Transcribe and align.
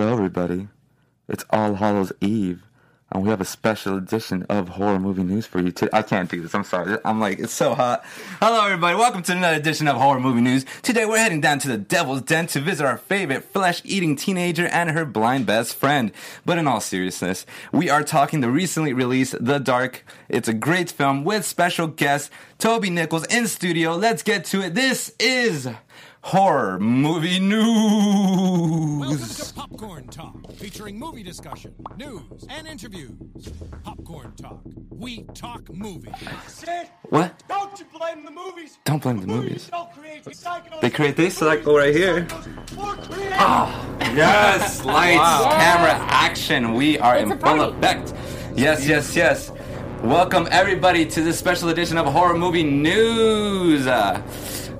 Hello, 0.00 0.14
everybody. 0.14 0.66
It's 1.28 1.44
All 1.50 1.74
Hallows 1.74 2.10
Eve, 2.22 2.62
and 3.12 3.22
we 3.22 3.28
have 3.28 3.42
a 3.42 3.44
special 3.44 3.98
edition 3.98 4.44
of 4.44 4.70
horror 4.70 4.98
movie 4.98 5.24
news 5.24 5.44
for 5.44 5.60
you 5.60 5.72
today. 5.72 5.90
I 5.92 6.00
can't 6.00 6.30
do 6.30 6.40
this. 6.40 6.54
I'm 6.54 6.64
sorry. 6.64 6.96
I'm 7.04 7.20
like, 7.20 7.38
it's 7.38 7.52
so 7.52 7.74
hot. 7.74 8.02
Hello, 8.40 8.64
everybody. 8.64 8.96
Welcome 8.96 9.22
to 9.24 9.32
another 9.32 9.58
edition 9.58 9.88
of 9.88 9.96
horror 9.96 10.18
movie 10.18 10.40
news. 10.40 10.64
Today, 10.80 11.04
we're 11.04 11.18
heading 11.18 11.42
down 11.42 11.58
to 11.58 11.68
the 11.68 11.76
Devil's 11.76 12.22
Den 12.22 12.46
to 12.46 12.60
visit 12.62 12.86
our 12.86 12.96
favorite 12.96 13.44
flesh-eating 13.44 14.16
teenager 14.16 14.68
and 14.68 14.90
her 14.92 15.04
blind 15.04 15.44
best 15.44 15.74
friend. 15.74 16.12
But 16.46 16.56
in 16.56 16.66
all 16.66 16.80
seriousness, 16.80 17.44
we 17.70 17.90
are 17.90 18.02
talking 18.02 18.40
the 18.40 18.48
recently 18.48 18.94
released 18.94 19.36
The 19.38 19.58
Dark. 19.58 20.02
It's 20.30 20.48
a 20.48 20.54
great 20.54 20.90
film 20.90 21.24
with 21.24 21.44
special 21.44 21.88
guest 21.88 22.30
Toby 22.56 22.88
Nichols 22.88 23.26
in 23.26 23.46
studio. 23.48 23.96
Let's 23.96 24.22
get 24.22 24.46
to 24.46 24.62
it. 24.62 24.74
This 24.74 25.14
is 25.20 25.68
horror 26.22 26.78
movie 26.78 27.40
news. 27.40 29.00
Welcome 29.00 29.08
news. 29.08 29.48
to 29.48 29.54
Popcorn 29.54 30.06
Talk, 30.08 30.52
featuring 30.52 30.98
movie 30.98 31.22
discussion, 31.22 31.74
news, 31.96 32.46
and 32.48 32.66
interviews. 32.66 33.12
Popcorn 33.82 34.32
Talk. 34.36 34.60
We 34.90 35.22
talk 35.34 35.72
movies. 35.72 36.12
What? 37.08 37.42
don't 37.48 37.78
you 37.78 37.86
blame 37.98 38.24
the 38.24 38.30
movies. 38.30 38.78
Don't 38.84 39.02
blame 39.02 39.20
the 39.20 39.26
movies. 39.26 39.68
don't 39.68 39.90
create. 39.92 40.26
They 40.82 40.90
create 40.90 41.16
this 41.16 41.38
cycle 41.38 41.76
right 41.76 41.94
here. 41.94 42.26
Or 42.78 42.94
create. 42.96 43.30
Yes, 44.14 44.84
lights, 44.84 45.54
camera, 45.54 45.92
action. 46.10 46.74
We 46.74 46.98
are 46.98 47.16
It's 47.16 47.30
in 47.30 47.38
full 47.38 47.62
effect. 47.62 48.12
Yes, 48.54 48.86
yes, 48.86 49.16
yes. 49.16 49.52
Welcome 50.02 50.48
everybody 50.50 51.06
to 51.06 51.22
this 51.22 51.38
special 51.38 51.70
edition 51.70 51.96
of 51.96 52.06
horror 52.06 52.36
movie 52.36 52.62
news. 52.62 53.86
Uh, 53.86 54.20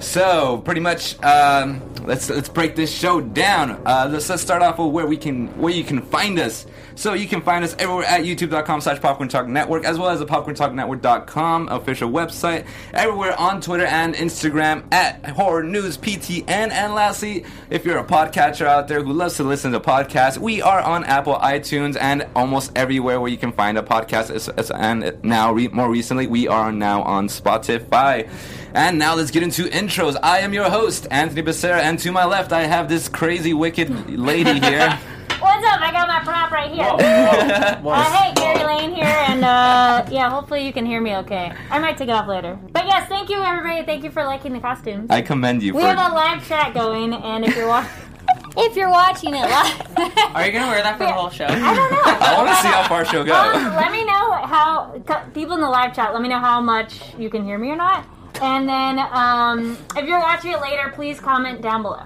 so, 0.00 0.62
pretty 0.64 0.80
much, 0.80 1.22
um, 1.22 1.80
let's 2.04 2.28
let's 2.30 2.48
break 2.48 2.74
this 2.74 2.92
show 2.92 3.20
down. 3.20 3.82
Uh, 3.86 4.08
let's, 4.10 4.28
let's 4.28 4.42
start 4.42 4.62
off 4.62 4.78
with 4.78 4.92
where 4.92 5.06
we 5.06 5.16
can 5.16 5.48
where 5.58 5.72
you 5.72 5.84
can 5.84 6.02
find 6.02 6.38
us. 6.38 6.66
So 7.00 7.14
you 7.14 7.26
can 7.26 7.40
find 7.40 7.64
us 7.64 7.74
everywhere 7.78 8.04
at 8.04 8.24
youtube.com 8.24 8.82
slash 8.82 9.00
popcorn 9.00 9.30
talk 9.30 9.48
network 9.48 9.86
as 9.86 9.98
well 9.98 10.10
as 10.10 10.18
the 10.18 10.26
popcorntalknetwork.com 10.26 11.68
official 11.70 12.10
website 12.10 12.66
everywhere 12.92 13.34
on 13.40 13.62
twitter 13.62 13.86
and 13.86 14.14
instagram 14.14 14.84
at 14.92 15.24
horror 15.30 15.62
news 15.62 15.96
ptn 15.96 16.46
and 16.46 16.94
lastly 16.94 17.46
if 17.70 17.86
you're 17.86 17.96
a 17.96 18.04
podcatcher 18.04 18.66
out 18.66 18.86
there 18.86 19.02
who 19.02 19.14
loves 19.14 19.36
to 19.36 19.44
listen 19.44 19.72
to 19.72 19.80
podcasts 19.80 20.36
we 20.36 20.60
are 20.60 20.82
on 20.82 21.02
apple 21.04 21.36
itunes 21.36 21.96
and 21.98 22.26
almost 22.36 22.70
everywhere 22.76 23.18
where 23.18 23.30
you 23.30 23.38
can 23.38 23.52
find 23.52 23.78
a 23.78 23.82
podcast. 23.82 24.30
And 24.74 25.24
now 25.24 25.54
more 25.72 25.90
recently 25.90 26.26
we 26.26 26.48
are 26.48 26.70
now 26.70 27.00
on 27.02 27.28
spotify. 27.28 28.28
And 28.74 28.98
now 28.98 29.14
let's 29.14 29.30
get 29.30 29.42
into 29.42 29.64
intros. 29.64 30.16
I 30.22 30.40
am 30.40 30.52
your 30.52 30.68
host 30.68 31.06
anthony 31.10 31.42
becerra 31.42 31.80
and 31.80 31.98
to 32.00 32.12
my 32.12 32.26
left 32.26 32.52
i 32.52 32.66
have 32.66 32.90
this 32.90 33.08
crazy 33.08 33.54
wicked 33.54 34.18
lady 34.18 34.60
here 34.60 35.00
What's 35.40 35.66
up? 35.66 35.80
I 35.80 35.90
got 35.90 36.06
my 36.06 36.20
prop 36.20 36.50
right 36.50 36.70
here. 36.70 36.86
Uh, 37.90 38.04
hey, 38.12 38.34
Gary 38.34 38.62
Lane 38.64 38.94
here, 38.94 39.04
and 39.04 39.44
uh, 39.44 40.06
yeah, 40.10 40.28
hopefully 40.30 40.64
you 40.64 40.72
can 40.72 40.84
hear 40.84 41.00
me 41.00 41.16
okay. 41.16 41.52
I 41.70 41.78
might 41.78 41.96
take 41.96 42.08
it 42.08 42.12
off 42.12 42.28
later. 42.28 42.58
But 42.72 42.86
yes, 42.86 43.08
thank 43.08 43.28
you 43.30 43.38
everybody. 43.42 43.84
Thank 43.84 44.04
you 44.04 44.10
for 44.10 44.24
liking 44.24 44.52
the 44.52 44.60
costumes. 44.60 45.08
i 45.10 45.22
commend 45.22 45.62
you 45.62 45.74
we 45.74 45.80
for 45.80 45.88
have 45.88 46.12
a 46.12 46.14
live 46.14 46.46
chat 46.46 46.74
going, 46.74 47.12
and 47.14 47.44
if 47.44 47.56
you're 47.56 47.66
wa- 47.66 47.86
if 48.56 48.76
you're 48.76 48.90
watching 48.90 49.34
it 49.34 49.42
live, 49.42 49.98
Are 50.34 50.46
you 50.46 50.52
gonna 50.52 50.68
wear 50.68 50.82
that 50.82 50.98
for 50.98 51.04
the 51.04 51.12
whole 51.12 51.30
show? 51.30 51.46
I 51.46 51.74
don't 51.74 51.90
know. 51.90 52.00
I 52.04 52.34
want 52.36 52.48
to 52.50 52.56
see 52.56 52.68
how 52.68 52.86
far 52.86 53.04
she'll 53.06 53.24
go. 53.24 53.34
Um, 53.34 53.74
let 53.76 53.90
me 53.92 54.04
know 54.04 54.32
how 54.32 55.02
people 55.34 55.54
in 55.54 55.60
the 55.62 55.70
live 55.70 55.94
chat. 55.94 56.12
Let 56.12 56.22
me 56.22 56.28
know 56.28 56.38
how 56.38 56.60
much 56.60 57.00
you 57.18 57.30
can 57.30 57.44
hear 57.44 57.58
me 57.58 57.70
or 57.70 57.76
not. 57.76 58.06
And 58.42 58.68
then, 58.68 58.98
um, 58.98 59.76
if 59.96 60.06
you're 60.06 60.20
watching 60.20 60.52
it 60.52 60.60
later, 60.60 60.92
please 60.94 61.18
comment 61.18 61.62
down 61.62 61.82
below. 61.82 62.02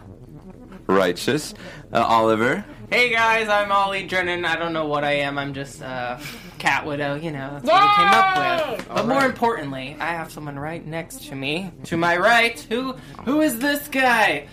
Righteous. 0.86 1.54
Uh, 1.92 2.04
Oliver. 2.06 2.64
Hey 2.90 3.10
guys, 3.10 3.48
I'm 3.48 3.72
Ollie 3.72 4.06
Drennan. 4.06 4.44
I 4.44 4.56
don't 4.56 4.72
know 4.72 4.86
what 4.86 5.04
I 5.04 5.12
am. 5.12 5.38
I'm 5.38 5.54
just 5.54 5.82
uh, 5.82 6.18
cat 6.58 6.86
widow. 6.86 7.14
You 7.14 7.32
know, 7.32 7.50
that's 7.54 7.64
what 7.64 7.74
I 7.74 7.94
came 7.96 8.08
up 8.14 8.70
Yay! 8.70 8.76
with. 8.76 8.88
But 8.88 9.06
more 9.06 9.24
importantly, 9.24 9.96
I 9.98 10.06
have 10.12 10.30
someone 10.30 10.58
right 10.58 10.84
next 10.86 11.26
to 11.28 11.34
me. 11.34 11.70
To 11.84 11.96
my 11.96 12.16
right, 12.16 12.58
who 12.68 12.92
who 13.24 13.40
is 13.40 13.58
this 13.58 13.88
guy? 13.88 14.48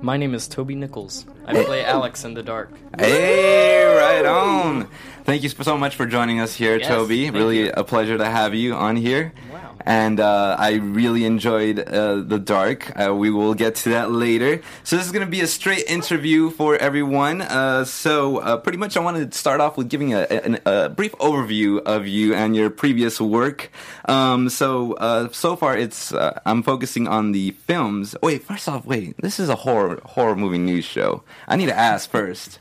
My 0.00 0.16
name 0.16 0.34
is 0.34 0.48
Toby 0.48 0.74
Nichols. 0.74 1.24
I 1.48 1.64
play 1.64 1.84
Alex 1.84 2.24
in 2.24 2.34
the 2.34 2.42
dark. 2.42 2.70
Hey, 2.98 3.84
right 3.84 4.24
on. 4.26 4.88
Thank 5.24 5.42
you 5.42 5.48
so 5.50 5.76
much 5.76 5.96
for 5.96 6.06
joining 6.06 6.40
us 6.40 6.54
here, 6.54 6.78
Yes, 6.78 6.88
Toby. 6.88 7.30
Really 7.30 7.64
you. 7.64 7.72
a 7.76 7.84
pleasure 7.84 8.16
to 8.16 8.24
have 8.24 8.54
you 8.54 8.74
on 8.74 8.96
here. 8.96 9.32
Wow. 9.52 9.76
And 9.84 10.20
uh, 10.20 10.56
I 10.58 10.74
really 10.76 11.24
enjoyed 11.24 11.78
uh, 11.78 12.16
The 12.16 12.38
Dark. 12.38 12.92
Uh, 12.98 13.14
we 13.14 13.30
will 13.30 13.54
get 13.54 13.74
to 13.76 13.90
that 13.90 14.10
later. 14.10 14.60
So, 14.84 14.96
this 14.96 15.06
is 15.06 15.12
going 15.12 15.24
to 15.24 15.30
be 15.30 15.40
a 15.40 15.46
straight 15.46 15.84
interview 15.86 16.50
for 16.50 16.76
everyone. 16.76 17.42
Uh, 17.42 17.84
so, 17.84 18.38
uh, 18.38 18.56
pretty 18.56 18.78
much, 18.78 18.96
I 18.96 19.00
wanted 19.00 19.30
to 19.32 19.38
start 19.38 19.60
off 19.60 19.76
with 19.76 19.88
giving 19.88 20.14
a, 20.14 20.26
a, 20.30 20.84
a 20.84 20.88
brief 20.88 21.12
overview 21.12 21.80
of 21.82 22.06
you 22.06 22.34
and 22.34 22.56
your 22.56 22.70
previous 22.70 23.20
work. 23.20 23.70
Um, 24.06 24.48
so, 24.48 24.94
uh, 24.94 25.28
so 25.32 25.56
far, 25.56 25.76
it's 25.76 26.12
uh, 26.12 26.40
I'm 26.46 26.62
focusing 26.62 27.06
on 27.06 27.32
the 27.32 27.50
films. 27.52 28.16
Wait, 28.22 28.44
first 28.44 28.66
off, 28.68 28.84
wait. 28.86 29.14
This 29.18 29.38
is 29.38 29.48
a 29.50 29.56
horror 29.56 30.00
horror 30.04 30.36
movie 30.36 30.58
news 30.58 30.84
show. 30.86 31.22
I 31.46 31.56
need 31.56 31.66
to 31.66 31.78
ask 31.78 32.10
first 32.10 32.58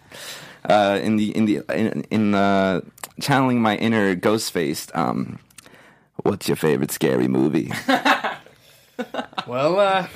uh, 0.66 1.00
in 1.02 1.18
the 1.18 1.36
in 1.36 1.46
the 1.46 1.62
in, 1.74 2.04
in 2.12 2.36
uh, 2.36 2.82
channeling 3.20 3.62
my 3.62 3.76
inner 3.78 4.16
ghost 4.16 4.52
faced. 4.52 4.96
Um, 4.96 5.40
what's 6.24 6.48
your 6.48 6.58
favorite 6.58 6.92
scary 6.92 7.28
movie? 7.28 7.72
Well, 9.46 9.80
uh, 9.80 10.08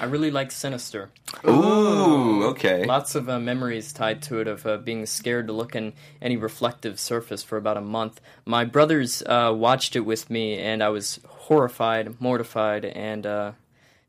I 0.00 0.04
really 0.04 0.30
like 0.30 0.50
Sinister. 0.50 1.10
Ooh, 1.46 2.44
okay. 2.46 2.84
Lots 2.84 3.14
of 3.14 3.28
uh, 3.28 3.38
memories 3.38 3.92
tied 3.92 4.20
to 4.22 4.40
it 4.40 4.48
of 4.48 4.66
uh, 4.66 4.76
being 4.78 5.06
scared 5.06 5.46
to 5.46 5.52
look 5.52 5.74
in 5.74 5.92
any 6.20 6.36
reflective 6.36 6.98
surface 7.00 7.42
for 7.42 7.56
about 7.56 7.76
a 7.76 7.80
month. 7.80 8.20
My 8.44 8.64
brothers 8.64 9.22
uh, 9.22 9.52
watched 9.56 9.96
it 9.96 10.00
with 10.00 10.28
me, 10.28 10.58
and 10.58 10.82
I 10.82 10.88
was 10.90 11.20
horrified, 11.26 12.20
mortified, 12.20 12.84
and 12.84 13.24
uh, 13.26 13.52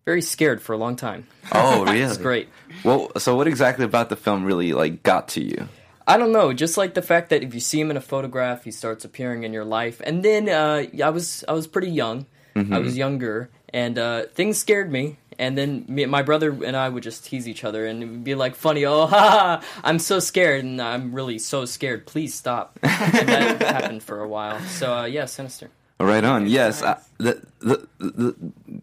very 0.05 0.21
scared 0.21 0.61
for 0.61 0.73
a 0.73 0.77
long 0.77 0.95
time. 0.95 1.27
Oh, 1.51 1.83
really? 1.85 2.01
It's 2.01 2.17
great. 2.17 2.49
Well, 2.83 3.11
so 3.17 3.35
what 3.35 3.47
exactly 3.47 3.85
about 3.85 4.09
the 4.09 4.15
film 4.15 4.45
really 4.45 4.73
like 4.73 5.03
got 5.03 5.27
to 5.29 5.43
you? 5.43 5.67
I 6.07 6.17
don't 6.17 6.31
know, 6.31 6.53
just 6.53 6.77
like 6.77 6.93
the 6.93 7.01
fact 7.01 7.29
that 7.29 7.41
if 7.41 7.55
you 7.55 7.59
see 7.59 7.81
him 7.81 7.89
in 7.89 7.97
a 7.97 8.01
photograph, 8.01 8.63
he 8.63 8.71
starts 8.71 9.03
appearing 9.05 9.43
in 9.43 9.51
your 9.53 9.65
life. 9.65 9.99
And 10.05 10.21
then 10.23 10.47
uh, 10.47 10.85
I 11.03 11.09
was 11.09 11.43
I 11.47 11.53
was 11.53 11.65
pretty 11.67 11.89
young. 11.89 12.27
I 12.71 12.79
was 12.79 12.95
younger, 12.95 13.49
and 13.73 13.99
uh, 13.99 14.27
things 14.27 14.57
scared 14.57 14.89
me. 14.89 15.17
And 15.37 15.57
then 15.57 15.83
me, 15.89 16.05
my 16.05 16.21
brother 16.21 16.51
and 16.63 16.77
I 16.77 16.87
would 16.87 17.03
just 17.03 17.25
tease 17.25 17.49
each 17.49 17.65
other, 17.65 17.85
and 17.85 18.01
it 18.01 18.05
would 18.05 18.23
be 18.23 18.33
like 18.33 18.55
funny. 18.55 18.85
Oh, 18.85 19.07
ha, 19.11 19.29
ha, 19.29 19.61
I'm 19.83 19.99
so 19.99 20.19
scared, 20.19 20.63
and 20.63 20.81
I'm 20.81 21.11
really 21.13 21.37
so 21.37 21.65
scared. 21.65 22.05
Please 22.05 22.33
stop. 22.33 22.79
and 22.81 23.27
that 23.27 23.61
happened 23.81 24.03
for 24.03 24.21
a 24.21 24.27
while. 24.27 24.61
So 24.61 24.99
uh, 24.99 25.03
yeah, 25.03 25.25
sinister. 25.25 25.69
Right 25.99 26.25
on. 26.25 26.47
Yes, 26.47 26.81
uh, 26.81 26.99
the, 27.19 27.41
the 27.59 27.87
the 27.99 28.35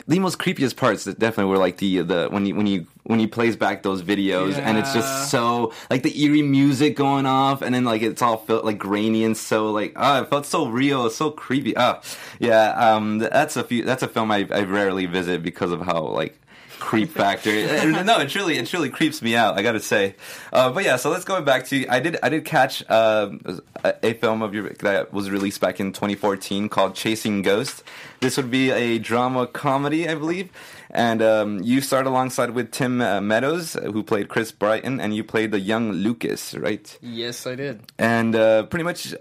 the 0.07 0.19
most 0.19 0.39
creepiest 0.39 0.77
parts 0.77 1.05
that 1.05 1.19
definitely 1.19 1.51
were 1.51 1.59
like 1.59 1.77
the 1.77 2.01
the 2.01 2.29
when 2.31 2.47
you 2.47 2.55
when 2.55 2.67
you 2.67 2.87
when 3.03 3.19
he 3.19 3.27
plays 3.27 3.55
back 3.55 3.83
those 3.83 4.03
videos 4.03 4.57
and 4.57 4.79
it's 4.79 4.95
just 4.95 5.31
so 5.31 5.75
like 5.91 6.03
the 6.03 6.23
eerie 6.23 6.41
music 6.41 6.97
going 6.97 7.27
off 7.27 7.61
and 7.61 7.75
then 7.75 7.85
like 7.85 8.01
it's 8.01 8.23
all 8.23 8.39
felt 8.39 8.65
like 8.65 8.79
grainy 8.79 9.25
and 9.25 9.37
so 9.37 9.71
like 9.71 9.93
ah 9.97 10.23
it 10.23 10.31
felt 10.31 10.47
so 10.47 10.67
real, 10.67 11.11
so 11.11 11.31
creepy. 11.31 11.77
Ah, 11.77 12.01
yeah. 12.39 12.71
Um, 12.73 13.19
that's 13.19 13.57
a 13.57 13.65
few. 13.65 13.85
That's 13.85 14.03
a 14.03 14.09
film 14.09 14.31
I 14.31 14.49
I 14.51 14.63
rarely 14.63 15.05
visit 15.05 15.43
because 15.43 15.71
of 15.71 15.83
how 15.83 16.01
like 16.07 16.39
creep 16.83 17.11
factor. 17.11 17.51
No, 18.03 18.19
it 18.19 18.29
truly 18.29 18.59
it 18.59 18.67
truly 18.67 18.91
creeps 18.91 19.23
me 19.23 19.37
out. 19.37 19.57
I 19.59 19.63
got 19.63 19.73
to 19.73 19.81
say. 19.81 20.17
Uh, 20.53 20.71
but 20.73 20.85
yeah, 20.85 20.97
so 20.97 21.11
let's 21.11 21.25
go 21.25 21.41
back 21.41 21.67
to 21.67 21.87
I 21.89 22.01
did 22.01 22.19
I 22.23 22.29
did 22.29 22.45
catch 22.45 22.89
um, 22.91 23.41
a, 23.85 23.95
a 24.03 24.13
film 24.15 24.43
of 24.43 24.55
your 24.55 24.71
that 24.81 25.13
was 25.13 25.31
released 25.31 25.61
back 25.61 25.79
in 25.81 25.93
2014 25.93 26.69
called 26.69 26.95
Chasing 26.95 27.43
Ghosts. 27.43 27.83
This 28.21 28.37
would 28.37 28.51
be 28.51 28.71
a 28.71 28.99
drama 28.99 29.47
comedy, 29.47 30.09
I 30.09 30.15
believe. 30.15 30.51
And 30.93 31.23
um, 31.23 31.63
you 31.63 31.81
starred 31.81 32.07
alongside 32.07 32.51
with 32.51 32.71
Tim 32.71 33.01
uh, 33.01 33.21
Meadows, 33.23 33.77
uh, 33.77 33.91
who 33.91 34.03
played 34.03 34.29
Chris 34.29 34.53
Brighton, 34.53 35.01
and 35.01 35.17
you 35.17 35.25
played 35.25 35.51
the 35.51 35.59
young 35.59 35.93
Lucas, 35.93 36.55
right? 36.55 36.99
Yes, 37.01 37.47
I 37.47 37.55
did. 37.55 37.81
And 37.99 38.37
uh, 38.37 38.65
pretty 38.65 38.85
much, 38.85 39.15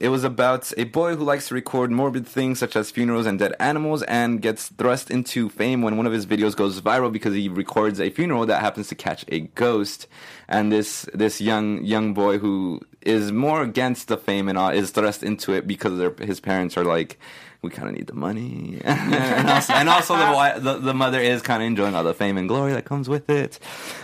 it 0.00 0.08
was 0.08 0.24
about 0.24 0.72
a 0.78 0.84
boy 0.84 1.16
who 1.16 1.24
likes 1.24 1.48
to 1.48 1.54
record 1.54 1.90
morbid 1.90 2.26
things 2.26 2.58
such 2.58 2.74
as 2.74 2.90
funerals 2.90 3.26
and 3.26 3.38
dead 3.38 3.54
animals, 3.60 4.02
and 4.04 4.40
gets 4.40 4.68
thrust 4.68 5.10
into 5.10 5.50
fame 5.50 5.82
when 5.82 5.98
one 5.98 6.06
of 6.06 6.12
his 6.12 6.24
videos 6.24 6.56
goes 6.56 6.80
viral 6.80 7.12
because 7.12 7.34
he 7.34 7.50
records 7.50 8.00
a 8.00 8.08
funeral 8.08 8.46
that 8.46 8.60
happens 8.60 8.88
to 8.88 8.94
catch 8.94 9.24
a 9.28 9.40
ghost. 9.40 10.06
And 10.48 10.72
this 10.72 11.06
this 11.12 11.40
young 11.40 11.84
young 11.84 12.14
boy 12.14 12.38
who 12.38 12.80
is 13.02 13.32
more 13.32 13.62
against 13.62 14.08
the 14.08 14.16
fame 14.16 14.48
and 14.48 14.58
all 14.58 14.70
is 14.70 14.90
thrust 14.90 15.22
into 15.22 15.52
it 15.52 15.66
because 15.66 16.18
his 16.18 16.40
parents 16.40 16.76
are 16.76 16.84
like 16.84 17.18
we 17.62 17.68
kind 17.68 17.88
of 17.88 17.94
need 17.94 18.06
the 18.06 18.14
money, 18.14 18.80
and 18.84 19.48
also, 19.48 19.72
and 19.74 19.88
also 19.88 20.16
the, 20.16 20.60
the 20.60 20.78
the 20.78 20.94
mother 20.94 21.20
is 21.20 21.42
kind 21.42 21.62
of 21.62 21.66
enjoying 21.66 21.94
all 21.94 22.04
the 22.04 22.14
fame 22.14 22.38
and 22.38 22.48
glory 22.48 22.72
that 22.72 22.86
comes 22.86 23.06
with 23.06 23.28
it. 23.28 23.58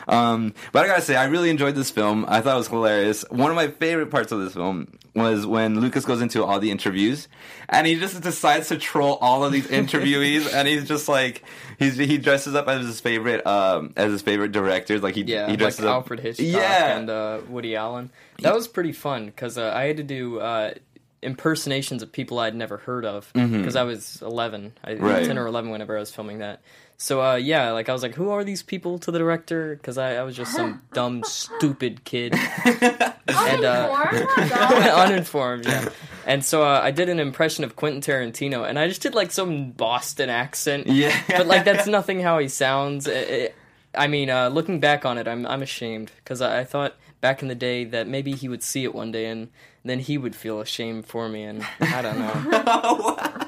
Um, 0.07 0.53
but 0.73 0.85
I 0.85 0.89
gotta 0.89 1.01
say, 1.01 1.17
I 1.17 1.25
really 1.25 1.49
enjoyed 1.49 1.75
this 1.75 1.91
film. 1.91 2.27
I 2.29 2.43
thought 2.43 2.55
it 2.55 2.59
was 2.59 2.69
hilarious. 2.69 3.25
One 3.31 3.51
of 3.51 3.57
my 3.57 3.69
favorite 3.69 4.11
parts 4.11 4.31
of 4.31 4.41
this 4.41 4.53
film 4.53 4.89
was 5.17 5.47
when 5.47 5.81
Lucas 5.81 6.05
goes 6.05 6.21
into 6.21 6.45
all 6.45 6.61
the 6.61 6.71
interviews, 6.71 7.29
and 7.69 7.87
he 7.87 7.97
just 7.97 8.21
decides 8.23 8.69
to 8.69 8.77
troll 8.79 9.19
all 9.21 9.45
of 9.45 9.53
these 9.53 9.67
interviewees, 9.67 10.51
and 10.55 10.69
he's 10.69 10.87
just 10.87 11.09
like 11.09 11.43
he's 11.79 11.97
he 11.97 12.19
dresses 12.19 12.55
up 12.55 12.69
as 12.69 12.87
his 12.87 13.01
favorite 13.01 13.47
um 13.47 13.93
as 13.97 14.13
his 14.13 14.23
favorite 14.23 14.53
directors, 14.53 15.03
like 15.03 15.15
he 15.15 15.23
Yeah, 15.23 15.47
he 15.47 15.53
like 15.53 15.59
dresses 15.59 15.85
up 15.85 15.95
Alfred 15.95 16.21
Hitchcock 16.21 16.47
yeah 16.47 16.97
and 16.99 17.11
uh, 17.11 17.41
Woody 17.49 17.77
Allen. 17.77 18.11
That 18.41 18.55
was 18.55 18.69
pretty 18.69 18.93
fun 18.93 19.27
because 19.27 19.57
uh, 19.57 19.73
I 19.75 19.85
had 19.85 19.97
to 19.97 20.03
do 20.03 20.41
uh, 20.41 20.75
impersonations 21.23 22.03
of 22.03 22.13
people 22.13 22.39
I'd 22.39 22.55
never 22.55 22.77
heard 22.77 23.05
of 23.05 23.31
because 23.33 23.77
I 23.77 23.83
was 23.83 24.23
11, 24.23 24.73
I, 24.85 24.93
Mm-hmm. 24.93 25.05
Right. 25.05 25.27
10 25.27 25.39
or 25.39 25.47
11 25.47 25.71
whenever 25.71 25.97
I 25.97 26.01
was 26.01 26.11
filming 26.11 26.39
that. 26.39 26.61
So 26.99 27.21
uh, 27.23 27.35
yeah, 27.37 27.73
like 27.73 27.89
I 27.89 27.93
was 27.93 28.03
like, 28.03 28.15
who 28.15 28.31
are 28.31 28.43
these 28.43 28.63
people 28.63 28.99
to 29.01 29.11
the 29.11 29.19
director? 29.19 29.77
Because 29.77 29.99
I, 29.99 30.17
I 30.17 30.23
was 30.23 30.35
just 30.37 30.53
some 30.53 30.83
dumb, 30.95 31.23
stupid 31.25 32.05
kid. 32.05 32.35
and 32.65 33.65
uh, 33.65 33.93
Uninformed? 33.93 34.49
Uninformed, 34.87 35.67
yeah. 35.67 35.89
And 36.27 36.45
so 36.45 36.65
uh, 36.65 36.81
I 36.83 36.91
did 36.91 37.09
an 37.09 37.21
impression 37.21 37.65
of 37.65 37.77
Quentin 37.77 38.01
Tarantino, 38.01 38.69
and 38.69 38.79
I 38.79 38.89
just 38.89 39.03
did 39.03 39.15
like 39.15 39.31
some 39.31 39.73
Boston 39.73 40.31
accent. 40.31 40.87
yeah, 40.87 41.17
but 41.29 41.47
like 41.47 41.65
that's 41.65 41.87
nothing 41.99 42.21
how 42.21 42.39
he 42.39 42.49
sounds. 42.49 43.07
It- 43.07 43.31
it- 43.31 43.55
I 43.99 44.09
mean, 44.09 44.29
uh, 44.29 44.49
looking 44.49 44.79
back 44.79 45.07
on 45.07 45.17
it, 45.17 45.27
I'm 45.27 45.47
I'm 45.47 45.63
ashamed 45.63 46.13
because 46.17 46.43
I, 46.43 46.61
I 46.61 46.65
thought 46.65 46.97
back 47.23 47.41
in 47.41 47.49
the 47.49 47.55
day 47.55 47.83
that 47.85 48.07
maybe 48.07 48.33
he 48.33 48.47
would 48.47 48.63
see 48.63 48.85
it 48.85 48.95
one 48.95 49.11
day 49.11 49.25
and 49.25 49.49
then 49.87 50.01
he 50.01 50.19
would 50.19 50.37
feel 50.37 50.61
ashamed 50.61 51.07
for 51.07 51.31
me, 51.31 51.45
and 51.45 51.67
I 51.81 52.03
don't 52.03 52.19
know. 52.19 53.47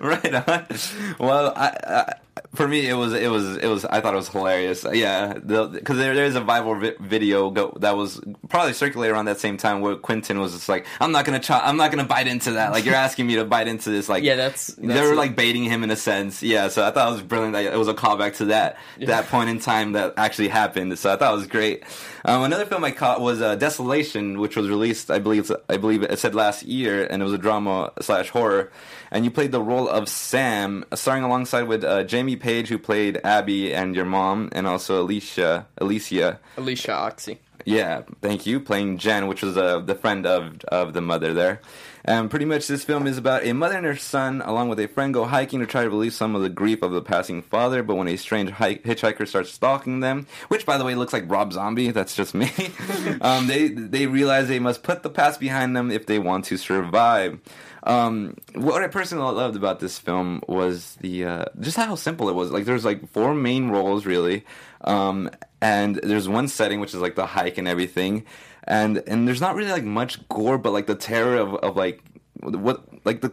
right 0.00 0.34
on. 0.34 0.66
Well, 1.18 1.52
I, 1.56 1.76
I, 1.86 2.12
for 2.54 2.66
me, 2.66 2.88
it 2.88 2.94
was 2.94 3.12
it 3.12 3.30
was 3.30 3.56
it 3.58 3.66
was. 3.66 3.84
I 3.84 4.00
thought 4.00 4.14
it 4.14 4.16
was 4.16 4.28
hilarious. 4.28 4.86
Yeah, 4.90 5.34
because 5.34 5.98
there 5.98 6.14
there 6.14 6.24
is 6.24 6.34
a 6.36 6.40
viral 6.40 6.80
vi- 6.80 6.94
video 7.00 7.50
go, 7.50 7.76
that 7.80 7.96
was 7.96 8.20
probably 8.48 8.72
circulated 8.72 9.14
around 9.14 9.26
that 9.26 9.38
same 9.38 9.56
time 9.58 9.80
where 9.82 9.96
Quentin 9.96 10.40
was 10.40 10.52
just 10.52 10.68
like, 10.68 10.86
"I'm 11.00 11.12
not 11.12 11.24
gonna 11.26 11.40
try. 11.40 11.60
I'm 11.60 11.76
not 11.76 11.90
gonna 11.90 12.04
bite 12.06 12.26
into 12.28 12.52
that. 12.52 12.72
Like 12.72 12.84
you're 12.86 12.94
asking 13.06 13.26
me 13.26 13.34
to 13.36 13.44
bite 13.44 13.68
into 13.68 13.90
this. 13.90 14.08
Like 14.08 14.22
Yeah, 14.24 14.36
that's- 14.36 14.68
they 14.68 14.86
that's 14.88 15.06
were 15.06 15.12
it. 15.12 15.16
like 15.16 15.36
baiting 15.36 15.64
him 15.64 15.84
in 15.84 15.90
a 15.90 15.96
sense. 15.96 16.42
Yeah, 16.42 16.68
so 16.68 16.86
I 16.86 16.90
thought 16.90 17.08
it 17.10 17.12
was 17.12 17.22
brilliant. 17.22 17.52
That 17.52 17.64
it 17.72 17.76
was 17.78 17.88
a 17.88 17.94
callback 17.94 18.36
to 18.38 18.46
that 18.46 18.78
that 19.00 19.26
point 19.28 19.50
in 19.50 19.58
time 19.60 19.92
that 19.92 20.14
actually 20.16 20.48
happened. 20.48 20.98
So 20.98 21.12
I 21.12 21.16
thought 21.16 21.32
it 21.34 21.36
was 21.36 21.46
great. 21.46 21.82
Um, 22.24 22.44
another 22.44 22.64
film 22.66 22.84
I 22.84 22.92
caught 22.92 23.20
was 23.20 23.42
uh, 23.42 23.56
Desolation, 23.56 24.38
which 24.38 24.54
was 24.56 24.68
released, 24.68 25.10
I 25.10 25.18
believe, 25.18 25.50
I 25.68 25.76
believe 25.76 26.04
it 26.04 26.16
said 26.20 26.36
last 26.36 26.62
year, 26.62 27.04
and 27.04 27.20
it 27.20 27.24
was 27.24 27.34
a 27.34 27.38
drama 27.38 27.90
slash 28.00 28.28
horror. 28.30 28.70
And 29.10 29.24
you 29.24 29.30
played 29.32 29.50
the 29.50 29.60
role 29.60 29.88
of 29.88 30.08
Sam, 30.08 30.84
starring 30.94 31.24
alongside 31.24 31.62
with 31.64 31.82
uh, 31.82 32.04
Jaimi 32.22 32.38
Paige, 32.38 32.68
who 32.68 32.78
played 32.78 33.20
Abby 33.24 33.74
and 33.74 33.94
your 33.94 34.04
mom, 34.04 34.48
and 34.52 34.66
also 34.66 35.02
Alicia, 35.02 35.66
Alicia. 35.78 36.38
Alyshia 36.56 37.10
Ochse. 37.10 37.38
Yeah, 37.64 38.02
thank 38.20 38.44
you. 38.44 38.58
Playing 38.58 38.98
Jen, 38.98 39.28
which 39.28 39.42
was 39.42 39.56
uh, 39.56 39.80
the 39.80 39.94
friend 39.94 40.26
of 40.26 40.60
of 40.64 40.94
the 40.94 41.00
mother 41.00 41.32
there. 41.32 41.60
And 42.04 42.28
pretty 42.28 42.46
much 42.46 42.66
this 42.66 42.82
film 42.82 43.06
is 43.06 43.16
about 43.16 43.44
a 43.44 43.52
mother 43.52 43.76
and 43.76 43.86
her 43.86 43.94
son, 43.94 44.42
along 44.44 44.68
with 44.68 44.80
a 44.80 44.88
friend, 44.88 45.14
go 45.14 45.24
hiking 45.24 45.60
to 45.60 45.66
try 45.66 45.84
to 45.84 45.90
relieve 45.90 46.14
some 46.14 46.34
of 46.34 46.42
the 46.42 46.48
grief 46.48 46.82
of 46.82 46.90
the 46.90 47.02
passing 47.02 47.42
father. 47.42 47.84
But 47.84 47.94
when 47.94 48.08
a 48.08 48.16
strange 48.16 48.50
hike- 48.50 48.82
hitchhiker 48.82 49.28
starts 49.28 49.52
stalking 49.52 50.00
them, 50.00 50.26
which 50.48 50.66
by 50.66 50.76
the 50.76 50.84
way 50.84 50.96
looks 50.96 51.12
like 51.12 51.30
Rob 51.30 51.52
Zombie, 51.52 51.92
that's 51.92 52.16
just 52.16 52.34
me. 52.34 52.50
um, 53.20 53.46
they 53.46 53.68
they 53.68 54.06
realize 54.06 54.48
they 54.48 54.58
must 54.58 54.82
put 54.82 55.04
the 55.04 55.10
past 55.10 55.38
behind 55.38 55.76
them 55.76 55.92
if 55.92 56.06
they 56.06 56.18
want 56.18 56.46
to 56.46 56.56
survive. 56.56 57.38
Um, 57.84 58.36
what 58.54 58.82
I 58.82 58.86
personally 58.86 59.34
loved 59.34 59.56
about 59.56 59.80
this 59.80 59.98
film 59.98 60.40
was 60.48 60.96
the 61.00 61.24
uh, 61.24 61.44
just 61.60 61.76
how 61.76 61.94
simple 61.96 62.28
it 62.28 62.34
was. 62.34 62.50
Like 62.52 62.64
there's 62.64 62.84
like 62.84 63.08
four 63.10 63.34
main 63.34 63.70
roles 63.70 64.06
really, 64.06 64.44
um, 64.82 65.30
and 65.60 65.96
there's 65.96 66.28
one 66.28 66.46
setting 66.48 66.78
which 66.80 66.94
is 66.94 67.00
like 67.00 67.16
the 67.16 67.26
hike 67.26 67.58
and 67.58 67.66
everything, 67.66 68.24
and 68.64 69.02
and 69.06 69.26
there's 69.26 69.40
not 69.40 69.56
really 69.56 69.72
like 69.72 69.84
much 69.84 70.26
gore, 70.28 70.58
but 70.58 70.72
like 70.72 70.86
the 70.86 70.94
terror 70.94 71.36
of, 71.36 71.54
of 71.56 71.76
like 71.76 72.00
what 72.40 72.84
like 73.04 73.20
the 73.20 73.32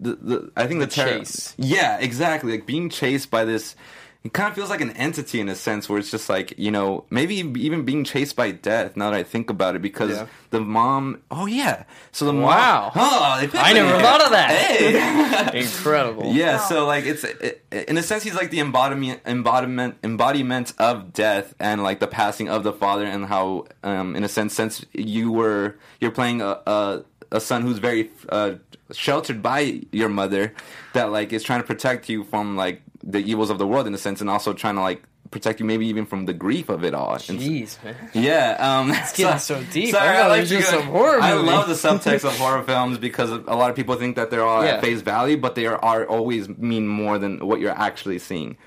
the, 0.00 0.16
the 0.16 0.52
I 0.56 0.66
think 0.66 0.80
the, 0.80 0.86
The 0.86 0.92
terror. 0.92 1.18
chase. 1.20 1.54
Yeah, 1.56 1.98
exactly. 1.98 2.52
Like 2.52 2.66
being 2.66 2.90
chased 2.90 3.30
by 3.30 3.44
this. 3.44 3.74
It 4.24 4.32
kind 4.32 4.48
of 4.48 4.54
feels 4.54 4.70
like 4.70 4.80
an 4.80 4.92
entity 4.92 5.40
in 5.40 5.48
a 5.48 5.54
sense, 5.56 5.88
where 5.88 5.98
it's 5.98 6.10
just 6.10 6.28
like 6.28 6.54
you 6.56 6.70
know 6.70 7.04
maybe 7.10 7.34
even 7.36 7.84
being 7.84 8.04
chased 8.04 8.36
by 8.36 8.52
death. 8.52 8.96
Now 8.96 9.10
that 9.10 9.16
I 9.16 9.24
think 9.24 9.50
about 9.50 9.74
it, 9.74 9.82
because 9.82 10.10
Yeah. 10.12 10.26
the 10.50 10.60
mom. 10.60 11.22
Oh 11.30 11.46
yeah. 11.46 11.84
So 12.12 12.26
the 12.26 12.32
Wow. 12.32 12.92
mom. 12.94 13.04
Oh, 13.04 13.48
I 13.54 13.72
never 13.72 13.94
it. 13.96 14.00
thought 14.02 14.22
of 14.24 14.30
that. 14.30 14.50
Hey. 14.50 15.60
Incredible. 15.62 16.32
Yeah, 16.32 16.58
so 16.58 16.86
like 16.86 17.04
it's 17.04 17.24
it, 17.24 17.64
in 17.72 17.98
a 17.98 18.02
sense 18.02 18.22
he's 18.22 18.34
like 18.36 18.50
the 18.50 18.60
embodiment 18.60 19.20
embodiment 19.26 19.96
embodiment 20.04 20.72
of 20.78 21.12
death 21.12 21.54
and 21.58 21.82
like 21.82 21.98
the 21.98 22.06
passing 22.06 22.48
of 22.48 22.62
the 22.62 22.72
father 22.72 23.04
and 23.06 23.26
how 23.26 23.66
um 23.82 24.14
in 24.14 24.22
a 24.24 24.28
sense 24.28 24.54
since 24.54 24.84
you 24.92 25.32
were 25.32 25.76
you're 26.00 26.12
playing 26.12 26.40
a 26.42 26.60
a, 26.66 27.02
a 27.32 27.40
son 27.40 27.62
who's 27.62 27.78
very 27.78 28.10
uh 28.28 28.52
sheltered 28.92 29.42
by 29.42 29.80
your 29.92 30.08
mother 30.08 30.52
that 30.94 31.10
like 31.10 31.32
is 31.32 31.42
trying 31.42 31.60
to 31.60 31.66
protect 31.66 32.08
you 32.08 32.24
from 32.24 32.56
like 32.56 32.82
the 33.02 33.18
evils 33.18 33.50
of 33.50 33.58
the 33.58 33.66
world 33.66 33.86
in 33.86 33.94
a 33.94 33.98
sense 33.98 34.20
and 34.20 34.30
also 34.30 34.52
trying 34.52 34.74
to 34.76 34.80
like 34.80 35.02
protect 35.30 35.60
you 35.60 35.64
maybe 35.66 35.86
even 35.86 36.04
from 36.04 36.26
the 36.26 36.32
grief 36.34 36.68
of 36.68 36.84
it 36.84 36.92
all. 36.94 37.14
And 37.14 37.22
Jeez, 37.40 37.82
man. 37.82 37.96
yeah, 38.12 38.56
um, 38.80 38.90
it's 38.90 39.12
getting 39.16 39.38
so 39.38 39.62
deep. 39.72 39.94
I 39.94 40.14
thought 40.22 40.36
it 40.36 40.40
was 40.40 40.48
to 40.50 40.56
just 40.58 40.70
some 40.70 40.82
horror 40.82 41.20
I 41.20 41.34
movie. 41.34 41.46
love 41.48 41.68
the 41.68 41.74
subtext 41.74 42.24
of 42.24 42.36
horror 42.38 42.62
films 42.62 42.98
because 42.98 43.30
a 43.30 43.36
lot 43.56 43.70
of 43.70 43.76
people 43.76 43.94
think 43.94 44.16
that 44.16 44.30
they're 44.30 44.44
all 44.44 44.62
Yeah. 44.62 44.72
at 44.72 44.82
face 44.82 45.00
value, 45.00 45.38
but 45.38 45.54
they 45.54 45.64
are, 45.66 45.82
are 45.82 46.06
always 46.06 46.50
mean 46.50 46.86
more 46.86 47.18
than 47.18 47.38
what 47.46 47.60
you're 47.60 47.70
actually 47.70 48.18
seeing. 48.18 48.58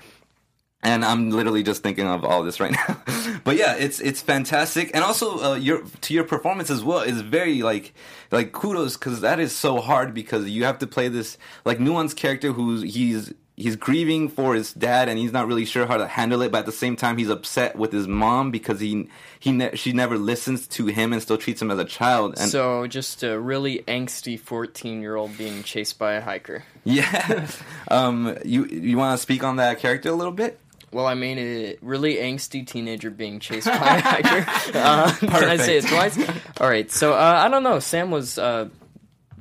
And 0.82 1.04
I'm 1.04 1.30
literally 1.30 1.62
just 1.62 1.82
thinking 1.82 2.06
of 2.06 2.24
all 2.24 2.42
this 2.44 2.60
right 2.60 2.72
now. 2.72 3.02
but 3.44 3.56
yeah, 3.56 3.74
it's 3.74 3.98
it's 3.98 4.20
fantastic, 4.20 4.90
and 4.94 5.02
also 5.02 5.42
uh, 5.42 5.54
your 5.54 5.82
to 6.02 6.14
your 6.14 6.24
performance 6.24 6.70
as 6.70 6.84
well 6.84 7.00
is 7.00 7.22
very 7.22 7.62
like 7.62 7.92
like 8.30 8.52
kudos 8.52 8.96
because 8.96 9.20
that 9.22 9.40
is 9.40 9.56
so 9.56 9.80
hard 9.80 10.14
because 10.14 10.48
you 10.48 10.64
have 10.64 10.78
to 10.80 10.86
play 10.86 11.08
this 11.08 11.38
like 11.64 11.78
nuanced 11.78 12.16
character 12.16 12.52
who's 12.52 12.82
he's 12.82 13.32
he's 13.56 13.74
grieving 13.74 14.28
for 14.28 14.54
his 14.54 14.72
dad 14.74 15.08
and 15.08 15.18
he's 15.18 15.32
not 15.32 15.46
really 15.46 15.64
sure 15.64 15.86
how 15.86 15.96
to 15.96 16.06
handle 16.06 16.42
it, 16.42 16.52
but 16.52 16.58
at 16.58 16.66
the 16.66 16.72
same 16.72 16.94
time 16.94 17.16
he's 17.16 17.30
upset 17.30 17.76
with 17.76 17.90
his 17.92 18.06
mom 18.06 18.50
because 18.50 18.80
he 18.80 19.08
he 19.40 19.52
ne- 19.52 19.74
she 19.74 19.92
never 19.92 20.18
listens 20.18 20.66
to 20.68 20.86
him 20.86 21.12
and 21.12 21.22
still 21.22 21.38
treats 21.38 21.60
him 21.60 21.70
as 21.70 21.78
a 21.78 21.84
child. 21.84 22.38
And 22.38 22.50
So 22.50 22.86
just 22.86 23.22
a 23.22 23.38
really 23.38 23.82
angsty 23.88 24.38
14 24.38 25.00
year 25.00 25.16
old 25.16 25.36
being 25.38 25.62
chased 25.62 25.98
by 25.98 26.14
a 26.14 26.20
hiker. 26.20 26.64
yeah, 26.84 27.48
um, 27.88 28.36
you 28.44 28.66
you 28.66 28.96
want 28.98 29.18
to 29.18 29.22
speak 29.22 29.42
on 29.42 29.56
that 29.56 29.80
character 29.80 30.10
a 30.10 30.14
little 30.14 30.32
bit? 30.32 30.60
Well, 30.96 31.06
I 31.06 31.12
mean, 31.12 31.38
a 31.38 31.76
really 31.82 32.14
angsty 32.14 32.66
teenager 32.66 33.10
being 33.10 33.38
chased 33.38 33.66
by 33.66 33.74
a 33.74 34.00
hiker. 34.00 34.50
Uh, 34.78 35.12
can 35.12 35.44
I 35.44 35.58
say 35.58 35.76
it 35.76 35.84
twice? 35.84 36.18
All 36.58 36.66
right. 36.66 36.90
So 36.90 37.12
uh, 37.12 37.42
I 37.44 37.48
don't 37.48 37.62
know. 37.62 37.80
Sam 37.80 38.10
was 38.10 38.38
uh, 38.38 38.70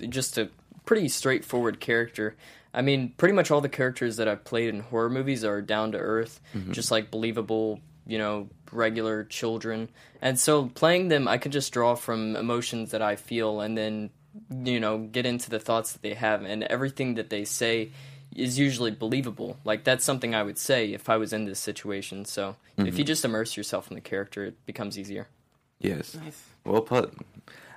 just 0.10 0.38
a 0.38 0.50
pretty 0.86 1.08
straightforward 1.08 1.80
character. 1.80 2.36
I 2.74 2.82
mean, 2.82 3.14
pretty 3.16 3.36
much 3.36 3.52
all 3.52 3.62
the 3.62 3.70
characters 3.70 4.18
that 4.18 4.28
I've 4.28 4.44
played 4.44 4.68
in 4.68 4.82
horror 4.82 5.10
movies 5.10 5.46
are 5.46 5.62
down 5.62 5.94
to 5.94 5.98
earth, 5.98 6.42
just 6.72 6.92
like 6.92 7.10
believable, 7.10 7.80
you 8.06 8.18
know, 8.18 8.50
regular 8.74 9.24
children. 9.24 9.88
And 10.22 10.38
so 10.38 10.66
playing 10.66 11.08
them, 11.08 11.26
I 11.26 11.38
could 11.38 11.54
just 11.54 11.72
draw 11.72 11.96
from 11.96 12.36
emotions 12.36 12.92
that 12.92 13.02
I 13.02 13.16
feel 13.16 13.62
and 13.62 13.78
then, 13.78 14.10
you 14.50 14.82
know, 14.82 14.98
get 14.98 15.26
into 15.26 15.50
the 15.50 15.60
thoughts 15.60 15.94
that 15.94 16.02
they 16.02 16.16
have. 16.16 16.44
And 16.44 16.64
everything 16.64 17.14
that 17.14 17.30
they 17.30 17.46
say 17.46 17.92
is 18.36 18.60
usually 18.60 18.92
believable. 18.92 19.58
Like, 19.64 19.84
that's 19.84 20.04
something 20.04 20.36
I 20.36 20.44
would 20.44 20.58
say 20.58 20.94
if 20.94 21.10
I 21.10 21.18
was 21.18 21.34
in 21.34 21.46
this 21.46 21.60
situation. 21.60 22.26
So 22.26 22.56
if 22.78 22.98
you 22.98 23.04
just 23.04 23.26
immerse 23.26 23.56
yourself 23.58 23.90
in 23.90 23.96
the 23.96 24.02
character, 24.02 24.46
it 24.46 24.66
becomes 24.66 25.00
easier. 25.00 25.28
Yes. 25.80 26.18
Well 26.64 26.82
put. 26.82 27.14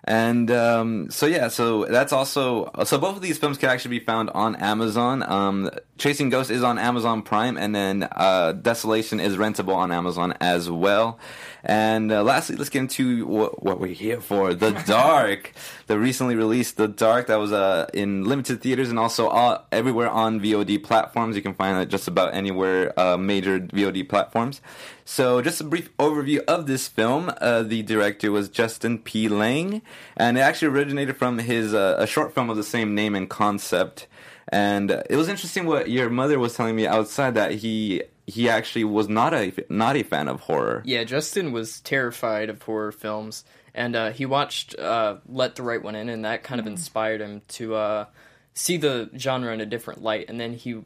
And 0.04 0.50
um, 0.50 1.10
so 1.10 1.26
yeah, 1.26 1.48
so 1.48 1.84
that's 1.84 2.14
also 2.14 2.70
so 2.84 2.96
both 2.96 3.16
of 3.16 3.22
these 3.22 3.36
films 3.36 3.58
can 3.58 3.68
actually 3.68 3.98
be 3.98 4.04
found 4.04 4.30
on 4.30 4.56
Amazon. 4.56 5.22
Um, 5.22 5.70
Chasing 5.98 6.30
Ghosts 6.30 6.50
is 6.50 6.62
on 6.62 6.78
Amazon 6.78 7.20
Prime, 7.20 7.58
and 7.58 7.74
then 7.74 8.08
uh, 8.12 8.52
Desolation 8.52 9.20
is 9.20 9.36
rentable 9.36 9.74
on 9.74 9.92
Amazon 9.92 10.32
as 10.40 10.70
well. 10.70 11.18
And 11.64 12.12
uh, 12.12 12.22
lastly, 12.22 12.56
let's 12.56 12.70
get 12.70 12.80
into 12.80 13.26
what, 13.26 13.62
what 13.62 13.80
we're 13.80 13.94
here 13.94 14.20
for: 14.20 14.54
The 14.54 14.70
Dark, 14.86 15.52
the 15.86 15.98
recently 15.98 16.36
released 16.36 16.76
The 16.76 16.88
Dark 16.88 17.26
that 17.26 17.36
was 17.36 17.52
uh, 17.52 17.88
in 17.92 18.24
limited 18.24 18.60
theaters 18.60 18.90
and 18.90 18.98
also 18.98 19.28
all, 19.28 19.66
everywhere 19.72 20.08
on 20.08 20.40
VOD 20.40 20.82
platforms. 20.82 21.36
You 21.36 21.42
can 21.42 21.54
find 21.54 21.78
it 21.78 21.86
just 21.86 22.08
about 22.08 22.34
anywhere 22.34 22.98
uh, 22.98 23.16
major 23.16 23.60
VOD 23.60 24.08
platforms. 24.08 24.60
So, 25.04 25.40
just 25.40 25.60
a 25.60 25.64
brief 25.64 25.96
overview 25.96 26.44
of 26.44 26.66
this 26.66 26.86
film. 26.86 27.32
Uh, 27.40 27.62
the 27.62 27.82
director 27.82 28.30
was 28.30 28.48
Justin 28.48 28.98
P. 28.98 29.28
Lange, 29.28 29.82
and 30.16 30.38
it 30.38 30.42
actually 30.42 30.68
originated 30.68 31.16
from 31.16 31.38
his 31.38 31.74
uh, 31.74 31.96
a 31.98 32.06
short 32.06 32.34
film 32.34 32.50
of 32.50 32.56
the 32.56 32.64
same 32.64 32.94
name 32.94 33.14
and 33.14 33.28
concept. 33.28 34.06
And 34.50 34.90
uh, 34.90 35.02
it 35.10 35.16
was 35.16 35.28
interesting 35.28 35.66
what 35.66 35.90
your 35.90 36.08
mother 36.08 36.38
was 36.38 36.54
telling 36.54 36.76
me 36.76 36.86
outside 36.86 37.34
that 37.34 37.52
he 37.52 38.02
he 38.28 38.50
actually 38.50 38.84
was 38.84 39.08
not 39.08 39.32
a 39.32 39.52
not 39.70 39.96
a 39.96 40.02
fan 40.02 40.28
of 40.28 40.40
horror. 40.40 40.82
Yeah, 40.84 41.04
Justin 41.04 41.50
was 41.50 41.80
terrified 41.80 42.50
of 42.50 42.60
horror 42.60 42.92
films, 42.92 43.42
and 43.74 43.96
uh, 43.96 44.10
he 44.12 44.26
watched 44.26 44.78
uh, 44.78 45.16
Let 45.26 45.56
the 45.56 45.62
Right 45.62 45.82
One 45.82 45.94
In, 45.94 46.10
and 46.10 46.26
that 46.26 46.42
kind 46.42 46.60
of 46.60 46.66
inspired 46.66 47.22
him 47.22 47.40
to 47.48 47.74
uh, 47.74 48.04
see 48.52 48.76
the 48.76 49.08
genre 49.16 49.52
in 49.54 49.62
a 49.62 49.66
different 49.66 50.02
light. 50.02 50.28
And 50.28 50.38
then 50.38 50.52
he, 50.52 50.82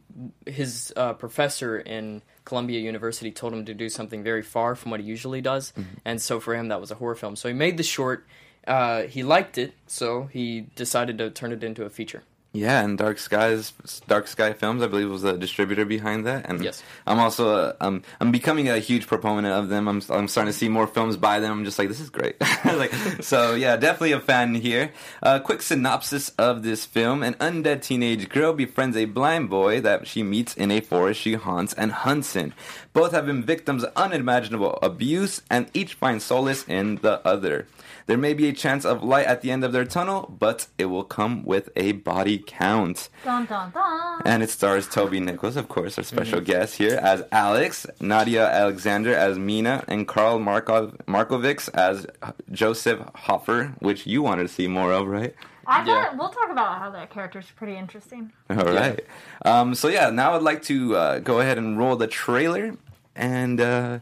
his 0.47 0.93
uh, 0.95 1.15
professor 1.15 1.77
in 1.77 2.23
Columbia 2.45 2.79
University 2.79 3.33
told 3.33 3.53
him 3.53 3.65
to 3.65 3.75
do 3.75 3.89
something 3.89 4.23
very 4.23 4.43
far 4.43 4.77
from 4.77 4.93
what 4.93 5.01
he 5.01 5.07
usually 5.07 5.41
does, 5.41 5.73
and 6.05 6.23
so 6.23 6.39
for 6.39 6.55
him 6.55 6.69
that 6.69 6.81
was 6.81 6.93
a 6.93 6.95
horror 6.95 7.17
film. 7.17 7.35
So 7.35 7.49
he 7.49 7.55
made 7.55 7.77
the 7.77 7.83
short. 7.83 8.25
Uh, 8.65 9.03
he 9.03 9.25
liked 9.25 9.59
it, 9.59 9.75
so 9.89 10.29
he 10.33 10.61
decided 10.77 11.19
to 11.19 11.31
turn 11.31 11.51
it 11.51 11.65
into 11.65 11.85
a 11.85 11.91
feature. 11.91 12.23
Yeah, 12.55 12.85
and 12.85 12.99
Dark 12.99 13.19
Skies, 13.19 13.73
Dark 14.07 14.29
Sky 14.29 14.53
Films, 14.53 14.83
I 14.83 14.87
believe, 14.87 15.09
was 15.09 15.23
the 15.23 15.39
distributor 15.39 15.87
behind 15.87 16.27
that. 16.27 16.45
And 16.47 16.63
Yes. 16.63 16.83
I'm 17.07 17.19
also, 17.19 17.49
uh, 17.49 17.73
um, 17.81 18.03
I'm 18.21 18.31
becoming 18.31 18.69
a 18.69 18.79
huge 18.79 19.07
proponent 19.07 19.47
of 19.47 19.71
them. 19.71 19.89
I'm, 19.89 20.03
I'm 20.11 20.29
starting 20.29 20.53
to 20.53 20.59
see 20.59 20.69
more 20.69 20.87
films 20.87 21.17
by 21.17 21.41
them. 21.41 21.51
I'm 21.51 21.65
just 21.65 21.79
like, 21.79 21.89
this 21.89 21.99
is 21.99 22.11
great. 22.11 22.37
like, 22.65 22.93
so 23.23 23.55
yeah, 23.55 23.77
definitely 23.79 24.13
a 24.13 24.21
fan 24.21 24.55
here. 24.55 24.93
Uh, 25.23 25.39
quick 25.39 25.63
synopsis 25.63 26.29
of 26.37 26.63
this 26.63 26.85
film: 26.85 27.23
An 27.23 27.35
undead 27.35 27.81
teenage 27.81 28.29
girl 28.29 28.53
befriends 28.53 28.99
a 28.99 29.07
blind 29.07 29.49
boy 29.49 29.81
that 29.81 30.07
she 30.07 30.23
meets 30.23 30.55
in 30.55 30.71
a 30.71 30.81
forest 30.81 31.21
she 31.21 31.35
haunts 31.35 31.73
and 31.73 31.91
hunts 31.91 32.37
in. 32.37 32.53
Both 32.93 33.13
have 33.13 33.25
been 33.25 33.43
victims 33.43 33.83
of 33.83 33.93
unimaginable 33.97 34.79
abuse, 34.83 35.41
and 35.49 35.71
each 35.73 35.95
finds 35.95 36.25
solace 36.25 36.69
in 36.69 36.97
the 36.97 37.27
other. 37.27 37.67
There 38.07 38.19
may 38.19 38.35
be 38.35 38.49
a 38.49 38.53
chance 38.53 38.85
of 38.85 39.03
light 39.03 39.27
at 39.27 39.43
the 39.43 39.51
end 39.51 39.65
of 39.65 39.73
their 39.73 39.85
tunnel, 39.85 40.35
but 40.39 40.67
it 40.79 40.87
will 40.87 41.05
come 41.05 41.45
with 41.45 41.71
a 41.77 41.93
body 41.93 42.43
count. 42.47 43.09
Dun 43.25 43.47
dun 43.47 43.71
dun. 43.71 44.23
And 44.25 44.43
it 44.43 44.51
stars 44.51 44.89
Toby 44.89 45.21
Nichols, 45.21 45.57
of 45.57 45.69
course, 45.69 45.99
our 45.99 46.05
special 46.05 46.41
guest 46.41 46.77
here, 46.77 46.99
as 47.03 47.23
Alex, 47.33 47.87
Nadia 48.01 48.49
Alexander 48.51 49.15
as 49.15 49.39
Mina, 49.39 49.85
and 49.89 50.07
Karl 50.09 50.39
Markov- 50.39 50.97
Markovics 51.07 51.69
as 51.75 52.07
Joseph 52.51 53.01
Hoffer, 53.15 53.75
which 53.79 54.07
you 54.07 54.23
wanted 54.23 54.43
to 54.43 54.49
see 54.49 54.67
more 54.69 54.93
of, 54.93 55.07
right? 55.07 55.35
I 55.67 55.79
Yeah. 55.85 55.85
thought 56.07 56.17
we'll 56.19 56.29
talk 56.31 56.51
about 56.51 56.79
how 56.81 56.91
that 56.91 57.11
character's 57.11 57.47
pretty 57.55 57.77
interesting. 57.77 58.33
All 58.51 58.57
right. 58.65 58.99
Um, 59.45 59.75
so 59.77 59.87
yeah, 59.89 60.11
now 60.11 60.35
I'd 60.35 60.43
like 60.43 60.63
to 60.65 60.97
uh, 60.97 61.19
go 61.21 61.39
ahead 61.39 61.57
and 61.57 61.79
roll 61.79 61.95
the 61.95 62.09
trailer, 62.09 62.75
and 63.15 63.61
uh, 63.61 64.01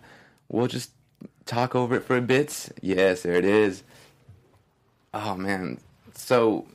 we'll 0.48 0.68
just 0.68 0.90
talk 1.44 1.74
over 1.74 1.96
it 1.96 2.04
for 2.04 2.16
a 2.16 2.22
bit. 2.22 2.70
Yes, 2.80 3.22
there 3.22 3.34
it 3.34 3.44
is. 3.44 3.82
Oh 5.12 5.36
man, 5.36 5.78
so 6.14 6.66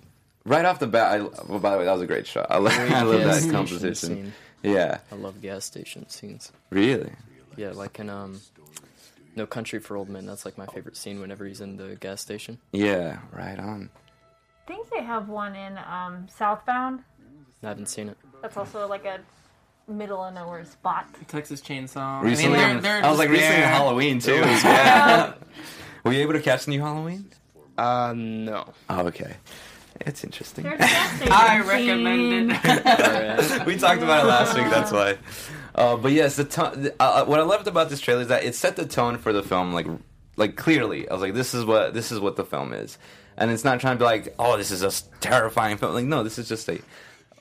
right 0.45 0.65
off 0.65 0.79
the 0.79 0.87
bat, 0.87 1.13
I, 1.13 1.21
well, 1.47 1.59
by 1.59 1.71
the 1.71 1.77
way, 1.79 1.85
that 1.85 1.93
was 1.93 2.01
a 2.01 2.07
great 2.07 2.27
shot. 2.27 2.47
I 2.49 2.57
love, 2.57 2.73
I 2.77 3.01
love 3.01 3.23
that 3.23 3.35
station 3.35 3.51
composition. 3.51 4.09
scene. 4.09 4.33
Yeah, 4.63 4.99
I 5.11 5.15
love 5.15 5.41
gas 5.41 5.65
station 5.65 6.07
scenes. 6.09 6.51
really. 6.69 7.11
Yeah, 7.57 7.71
like 7.71 7.99
in 7.99 8.09
um, 8.09 8.41
No 9.37 9.45
Country 9.45 9.79
for 9.79 9.95
Old 9.95 10.09
Men. 10.09 10.25
That's 10.25 10.43
like 10.43 10.57
my 10.57 10.65
favorite 10.65 10.97
scene 10.97 11.21
whenever 11.21 11.45
he's 11.45 11.61
in 11.61 11.77
the 11.77 11.95
gas 11.95 12.19
station. 12.21 12.57
Yeah, 12.73 13.19
right 13.31 13.57
on. 13.57 13.89
I 14.65 14.67
think 14.67 14.89
they 14.89 15.03
have 15.03 15.29
one 15.29 15.55
in 15.55 15.77
um, 15.77 16.27
Southbound. 16.27 17.01
I 17.63 17.67
haven't 17.69 17.87
seen 17.87 18.09
it. 18.09 18.17
That's 18.41 18.57
also 18.57 18.87
like 18.87 19.05
a 19.05 19.19
middle 19.89 20.21
of 20.21 20.33
nowhere 20.33 20.65
spot. 20.65 21.07
Texas 21.27 21.61
Chainsaw. 21.61 22.21
Recently, 22.21 22.59
I 22.59 22.73
mean, 22.73 22.81
they're, 22.81 22.99
they're 22.99 23.05
I 23.05 23.09
was 23.09 23.19
like 23.19 23.29
just 23.29 23.39
recently. 23.39 23.61
Halloween 23.61 24.19
too. 24.19 24.33
yeah. 24.35 25.33
Were 26.03 26.11
you 26.11 26.19
able 26.21 26.33
to 26.33 26.41
catch 26.41 26.65
the 26.65 26.71
new 26.71 26.81
Halloween? 26.81 27.29
Uh, 27.77 28.13
no. 28.15 28.73
Oh, 28.89 29.07
okay. 29.07 29.35
It's 30.01 30.23
interesting. 30.23 30.63
There's 30.65 30.75
a 30.75 30.77
gas 30.79 31.15
station 31.17 31.31
I 31.33 31.59
scene. 31.61 31.67
recommend 31.67 32.51
it. 32.51 33.65
We 33.65 33.77
talked 33.77 34.01
about 34.01 34.25
it 34.25 34.27
last 34.27 34.55
week. 34.55 34.69
That's 34.69 34.91
why. 34.91 35.17
Uh, 35.73 35.95
but 35.97 36.11
yes, 36.11 36.35
the 36.35 36.43
tone. 36.45 36.89
Uh, 36.99 37.25
what 37.25 37.39
I 37.39 37.43
loved 37.43 37.67
about 37.67 37.89
this 37.89 37.99
trailer 37.99 38.21
is 38.21 38.27
that 38.27 38.43
it 38.43 38.55
set 38.55 38.75
the 38.75 38.85
tone 38.85 39.17
for 39.17 39.31
the 39.33 39.41
film, 39.43 39.73
like, 39.73 39.87
like 40.35 40.55
clearly. 40.57 41.07
I 41.09 41.13
was 41.13 41.21
like, 41.21 41.33
this 41.33 41.53
is 41.53 41.65
what 41.65 41.93
this 41.93 42.11
is 42.11 42.19
what 42.19 42.35
the 42.35 42.43
film 42.45 42.73
is, 42.73 42.97
and 43.37 43.51
it's 43.51 43.63
not 43.63 43.79
trying 43.79 43.95
to 43.95 43.99
be 43.99 44.05
like, 44.05 44.35
oh, 44.37 44.57
this 44.57 44.69
is 44.71 44.83
a 44.83 44.91
terrifying 45.21 45.77
film. 45.77 45.93
Like, 45.93 46.05
no, 46.05 46.23
this 46.23 46.37
is 46.37 46.47
just 46.49 46.67
a 46.69 46.79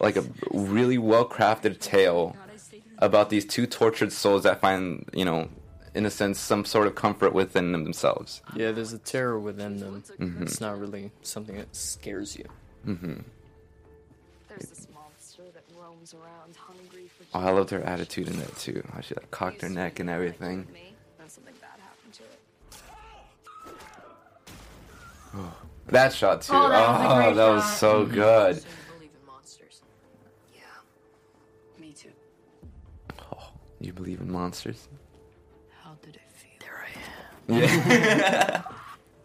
like 0.01 0.17
a 0.17 0.25
really 0.53 0.99
well 0.99 1.29
crafted 1.29 1.81
tale 1.81 2.37
about 2.99 3.31
these 3.31 3.45
two 3.45 3.67
tortured 3.67 4.13
souls 4.13 4.45
that 4.45 4.61
find, 4.61 5.09
you 5.13 5.25
know, 5.25 5.49
in 5.95 6.05
a 6.07 6.11
sense, 6.11 6.41
some 6.41 6.65
sort 6.65 6.87
of 6.87 6.95
comfort 6.95 7.33
within 7.33 7.73
themselves. 7.73 8.43
Yeah, 8.55 8.73
there's 8.73 8.93
a 8.93 8.99
terror 8.99 9.39
within 9.39 9.79
them. 9.79 10.03
Mm-hmm. 10.19 10.43
It's 10.43 10.61
not 10.61 10.79
really 10.79 11.11
something 11.23 11.57
that 11.57 11.75
scares 11.75 12.37
you. 12.37 12.45
There's 12.85 14.69
this 14.69 14.87
monster 14.93 15.43
that 15.55 15.65
roams 15.81 16.15
around 16.15 16.57
hungry 16.57 17.09
for 17.09 17.25
Oh, 17.37 17.41
I 17.41 17.51
loved 17.51 17.71
her 17.71 17.81
attitude 17.83 18.29
in 18.29 18.39
that 18.39 18.57
too. 18.59 18.83
How 18.93 19.01
she 19.01 19.15
like 19.15 19.31
cocked 19.31 19.63
her 19.63 19.69
neck 19.69 20.01
and 20.01 20.11
everything. 20.11 20.67
Me, 20.73 20.93
then 21.19 21.29
something 21.29 21.55
bad 21.61 21.81
happened 21.81 22.13
to 22.15 22.23
it. 25.41 25.51
That 25.89 26.13
shot 26.13 26.43
too. 26.43 26.53
Oh, 26.55 26.69
that 26.69 26.89
was 26.89 27.01
a 27.01 27.15
great 27.17 27.35
that 27.37 27.49
was 27.49 27.65
shot. 27.65 27.79
so 27.79 28.07
good. 28.07 28.57
You 28.57 28.63
believe 28.93 29.11
in 29.21 29.27
monsters? 29.27 29.83
Yeah. 30.55 30.61
Me 31.81 31.93
too. 31.93 32.13
Oh, 33.33 33.49
you 33.81 33.93
believe 33.93 34.21
in 34.21 34.31
monsters? 34.31 34.89
How 36.05 36.11
did 36.11 36.17
it 36.17 36.23
feel? 36.33 36.51
There 36.61 36.85
I 36.85 36.89
am. 36.99 37.03
Yeah. 37.61 38.63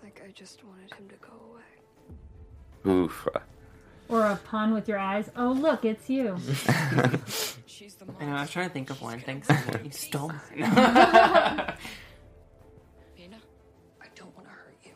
Like 0.03 0.21
I 0.25 0.31
just 0.31 0.63
wanted 0.63 0.93
him 0.93 1.07
to 1.09 1.15
go 1.15 1.33
away. 1.51 2.93
Oof. 3.03 3.27
Or 4.07 4.25
a 4.25 4.38
pun 4.38 4.74
with 4.74 4.88
your 4.88 4.98
eyes. 4.98 5.29
Oh, 5.36 5.51
look, 5.51 5.83
it's 5.86 6.09
you. 6.09 6.38
She's 7.67 7.93
the 7.95 8.05
I 8.19 8.25
know, 8.25 8.36
I 8.38 8.41
was 8.41 8.50
trying 8.50 8.67
to 8.69 8.74
think 8.74 8.89
of 8.89 9.01
one. 9.01 9.19
Thanks. 9.19 9.48
You 9.83 9.91
stole 9.91 10.29
mine. 10.29 10.39
Mina, 10.57 11.75
I 14.01 14.07
don't 14.15 14.33
want 14.36 14.48
to 14.48 14.53
hurt 14.53 14.77
you. 14.83 14.93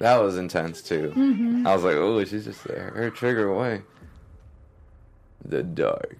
That 0.00 0.20
was 0.20 0.36
intense 0.36 0.82
too. 0.82 1.12
Mm-hmm. 1.16 1.66
I 1.66 1.74
was 1.74 1.84
like, 1.84 1.96
oh, 1.96 2.22
she's 2.24 2.44
just 2.44 2.64
there. 2.64 2.90
Her 2.94 3.08
trigger 3.10 3.48
away. 3.48 3.82
The 5.44 5.62
dark. 5.62 6.18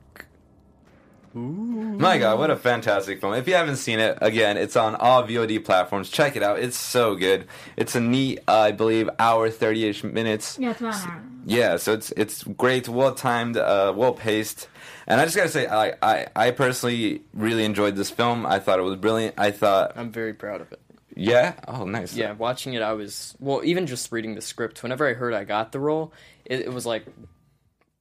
My 1.40 2.18
God, 2.18 2.38
what 2.38 2.50
a 2.50 2.56
fantastic 2.56 3.20
film! 3.20 3.34
If 3.34 3.46
you 3.46 3.54
haven't 3.54 3.76
seen 3.76 3.98
it, 3.98 4.16
again, 4.22 4.56
it's 4.56 4.74
on 4.76 4.94
all 4.96 5.22
VOD 5.22 5.64
platforms. 5.64 6.08
Check 6.08 6.34
it 6.36 6.42
out; 6.42 6.58
it's 6.58 6.76
so 6.76 7.14
good. 7.14 7.46
It's 7.76 7.94
a 7.94 8.00
neat, 8.00 8.40
uh, 8.48 8.58
I 8.60 8.72
believe, 8.72 9.10
hour 9.18 9.50
thirty-ish 9.50 10.02
minutes. 10.02 10.58
Yeah, 10.58 10.70
it's 10.70 10.80
about 10.80 10.94
an 10.94 11.10
hour. 11.10 11.22
Yeah, 11.44 11.76
so 11.76 11.92
it's 11.92 12.10
it's 12.16 12.42
great, 12.42 12.88
well 12.88 13.14
timed, 13.14 13.56
uh, 13.58 13.92
well 13.94 14.14
paced, 14.14 14.68
and 15.06 15.20
I 15.20 15.24
just 15.24 15.36
gotta 15.36 15.48
say, 15.50 15.66
I, 15.66 15.92
I 16.02 16.26
I 16.34 16.50
personally 16.52 17.22
really 17.34 17.64
enjoyed 17.64 17.96
this 17.96 18.10
film. 18.10 18.46
I 18.46 18.58
thought 18.58 18.78
it 18.78 18.82
was 18.82 18.96
brilliant. 18.96 19.34
I 19.38 19.50
thought, 19.50 19.92
I'm 19.96 20.10
very 20.10 20.32
proud 20.32 20.62
of 20.62 20.72
it. 20.72 20.80
yeah, 21.14 21.54
oh 21.68 21.84
nice, 21.84 22.14
Yeah, 22.14 22.32
watching 22.32 22.72
it, 22.74 22.82
I 22.82 22.94
was 22.94 23.36
well. 23.40 23.60
Even 23.62 23.86
just 23.86 24.10
reading 24.10 24.34
the 24.36 24.40
script, 24.42 24.82
whenever 24.82 25.06
I 25.06 25.12
heard 25.12 25.34
I 25.34 25.44
got 25.44 25.72
the 25.72 25.80
role, 25.80 26.12
it, 26.46 26.60
it 26.60 26.72
was 26.72 26.86
like, 26.86 27.06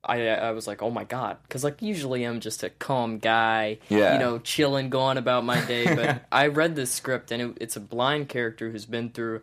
I 0.05 0.27
I 0.27 0.51
was 0.51 0.67
like, 0.67 0.81
oh 0.81 0.89
my 0.91 1.03
god, 1.03 1.37
because 1.43 1.63
like 1.63 1.81
usually 1.81 2.23
I'm 2.23 2.39
just 2.39 2.63
a 2.63 2.69
calm 2.69 3.17
guy, 3.19 3.79
Yeah. 3.89 4.13
you 4.13 4.19
know, 4.19 4.39
chilling, 4.39 4.89
going 4.89 5.17
about 5.17 5.43
my 5.45 5.63
day. 5.65 5.85
But 5.95 6.23
I 6.31 6.47
read 6.47 6.75
this 6.75 6.91
script, 6.91 7.31
and 7.31 7.41
it, 7.41 7.57
it's 7.61 7.75
a 7.75 7.79
blind 7.79 8.29
character 8.29 8.69
who's 8.71 8.85
been 8.85 9.09
through 9.09 9.41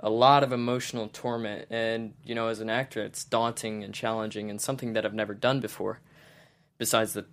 a 0.00 0.10
lot 0.10 0.42
of 0.42 0.52
emotional 0.52 1.08
torment, 1.12 1.66
and 1.70 2.14
you 2.24 2.34
know, 2.34 2.48
as 2.48 2.60
an 2.60 2.68
actor, 2.70 3.02
it's 3.02 3.24
daunting 3.24 3.82
and 3.84 3.94
challenging, 3.94 4.50
and 4.50 4.60
something 4.60 4.92
that 4.94 5.04
I've 5.06 5.14
never 5.14 5.34
done 5.34 5.60
before. 5.60 6.00
Besides 6.78 7.12
the 7.14 7.24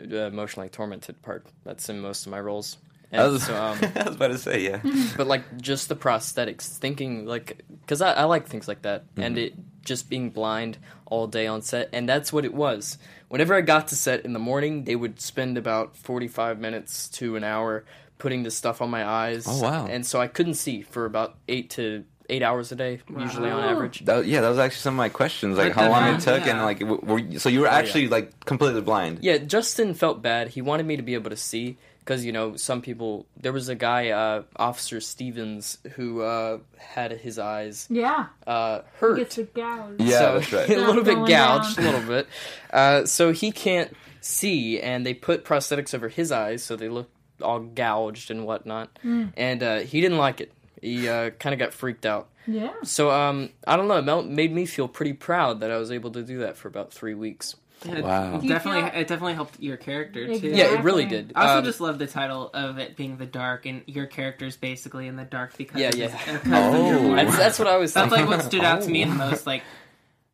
uh, 0.00 0.26
emotionally 0.26 0.68
tormented 0.68 1.22
part, 1.22 1.46
that's 1.64 1.88
in 1.88 2.00
most 2.00 2.26
of 2.26 2.30
my 2.32 2.40
roles. 2.40 2.76
And 3.14 3.22
I 3.22 3.26
was, 3.28 3.42
so, 3.44 3.54
um, 3.54 3.78
I 3.96 4.02
was 4.04 4.16
about 4.16 4.28
to 4.28 4.38
say, 4.38 4.62
yeah. 4.64 4.80
but 5.16 5.26
like 5.26 5.42
just 5.60 5.88
the 5.88 5.96
prosthetics 5.96 6.66
thinking 6.78 7.26
like 7.26 7.62
because 7.82 8.00
I, 8.02 8.12
I 8.12 8.24
like 8.24 8.46
things 8.46 8.68
like 8.68 8.82
that 8.82 9.04
and 9.16 9.36
Mm-hmm. 9.36 9.44
it 9.46 9.54
just 9.84 10.08
being 10.08 10.30
blind 10.30 10.78
all 11.06 11.26
day 11.26 11.46
on 11.46 11.60
set 11.62 11.90
and 11.92 12.08
that's 12.08 12.32
what 12.32 12.44
it 12.46 12.54
was 12.54 12.96
whenever 13.28 13.52
i 13.54 13.60
got 13.60 13.88
to 13.88 13.94
set 13.96 14.24
in 14.24 14.32
the 14.32 14.38
morning 14.38 14.84
they 14.84 14.96
would 14.96 15.20
spend 15.20 15.58
about 15.58 15.94
45 15.94 16.58
minutes 16.58 17.08
to 17.10 17.36
an 17.36 17.44
hour 17.44 17.84
putting 18.16 18.44
this 18.44 18.56
stuff 18.56 18.80
on 18.80 18.88
my 18.88 19.04
eyes 19.06 19.44
Oh, 19.46 19.60
wow. 19.62 19.86
and 19.86 20.06
so 20.06 20.20
i 20.22 20.26
couldn't 20.26 20.54
see 20.54 20.80
for 20.80 21.04
about 21.04 21.36
eight 21.48 21.68
to 21.76 22.04
eight 22.30 22.42
hours 22.42 22.72
a 22.72 22.76
day 22.76 23.00
usually 23.18 23.50
on 23.50 23.62
average 23.62 24.02
That, 24.06 24.24
yeah, 24.24 24.40
that 24.40 24.48
was 24.48 24.58
actually 24.58 24.80
some 24.80 24.94
of 24.94 24.98
my 24.98 25.10
questions, 25.10 25.58
like 25.58 25.74
But 25.74 25.82
how 25.82 25.90
long 25.90 26.14
it 26.14 26.20
took, 26.22 26.46
and 26.46 26.62
like, 26.62 26.78
w- 26.80 27.02
were 27.04 27.18
you, 27.18 27.38
so 27.38 27.50
you 27.50 27.60
were 27.60 27.66
actually 27.68 28.08
like 28.08 28.46
completely 28.46 28.80
blind. 28.80 29.18
yeah 29.20 29.36
justin 29.36 29.92
felt 29.92 30.22
bad 30.22 30.48
he 30.48 30.62
wanted 30.62 30.86
me 30.86 30.96
to 30.96 31.02
be 31.02 31.12
able 31.12 31.28
to 31.28 31.36
see 31.36 31.76
because 32.04 32.24
you 32.24 32.32
know 32.32 32.54
some 32.56 32.82
people 32.82 33.26
there 33.36 33.52
was 33.52 33.68
a 33.68 33.74
guy 33.74 34.10
uh, 34.10 34.42
officer 34.56 35.00
stevens 35.00 35.78
who 35.94 36.20
uh, 36.22 36.58
had 36.76 37.12
his 37.12 37.38
eyes 37.38 37.86
Yeah. 37.90 38.26
uh, 38.46 38.80
hurt 38.98 39.16
Gets 39.16 39.36
the 39.36 39.44
gouge. 39.44 40.00
Yeah, 40.00 40.18
so, 40.18 40.38
that's 40.38 40.52
right. 40.52 40.70
a 40.78 40.86
little 40.86 41.02
bit 41.04 41.16
gouged, 41.26 41.76
down. 41.76 41.84
a 41.86 41.90
little 41.92 42.06
bit. 42.08 42.26
Uh, 42.72 43.04
so 43.06 43.32
he 43.32 43.50
can't 43.52 43.94
see, 44.20 44.80
and 44.80 45.04
they 45.06 45.14
put 45.14 45.44
prosthetics 45.44 45.94
over 45.94 46.08
his 46.08 46.30
eyes, 46.32 46.62
so 46.62 46.76
they 46.76 46.88
look 46.88 47.10
all 47.42 47.60
gouged 47.60 48.30
and 48.30 48.46
whatnot. 48.46 48.98
Hmm. 49.02 49.26
And 49.36 49.62
uh, 49.62 49.78
he 49.80 50.00
didn't 50.00 50.18
like 50.18 50.40
it. 50.40 50.52
He 50.80 51.08
uh, 51.08 51.30
kind 51.30 51.52
of 51.52 51.58
got 51.58 51.72
freaked 51.72 52.06
out. 52.06 52.28
Yeah. 52.46 52.72
So 52.82 53.10
um, 53.10 53.50
I 53.66 53.76
don't 53.76 53.88
know. 53.88 54.20
It 54.20 54.26
made 54.26 54.52
me 54.52 54.66
feel 54.66 54.86
pretty 54.86 55.14
proud 55.14 55.60
that 55.60 55.70
I 55.70 55.78
was 55.78 55.90
able 55.90 56.10
to 56.12 56.22
do 56.22 56.38
that 56.40 56.56
for 56.58 56.68
about 56.68 56.92
three 56.92 57.14
weeks. 57.14 57.56
Yeah, 57.84 57.96
it 57.96 58.04
Wow. 58.04 58.38
Definitely, 58.40 58.82
feel- 58.90 59.00
it 59.00 59.08
definitely 59.08 59.34
helped 59.34 59.60
your 59.60 59.76
character 59.76 60.24
too. 60.26 60.32
Exactly. 60.32 60.58
Yeah, 60.58 60.78
it 60.78 60.82
really 60.82 61.04
did. 61.04 61.32
I 61.34 61.42
also 61.46 61.58
Um, 61.58 61.64
just 61.64 61.80
love 61.80 61.98
the 61.98 62.06
title 62.06 62.50
of 62.54 62.78
it 62.78 62.96
being 62.96 63.16
the 63.18 63.26
dark, 63.26 63.66
and 63.66 63.82
your 63.86 64.06
character's 64.06 64.56
basically 64.56 65.06
in 65.06 65.16
the 65.16 65.24
dark 65.24 65.56
because 65.56 65.80
Yeah, 65.80 65.88
of 65.88 65.94
yeah. 65.96 66.08
his- 66.08 66.40
because 66.42 66.74
Oh. 66.74 67.14
that's, 67.14 67.36
that's 67.36 67.58
what 67.58 67.68
I 67.68 67.76
was 67.76 67.92
That's 67.92 68.10
thinking. 68.10 68.28
like 68.30 68.38
what 68.38 68.44
stood 68.46 68.64
out 68.64 68.82
to 68.82 68.90
me 68.90 69.04
the 69.04 69.14
most. 69.14 69.46
Like 69.46 69.62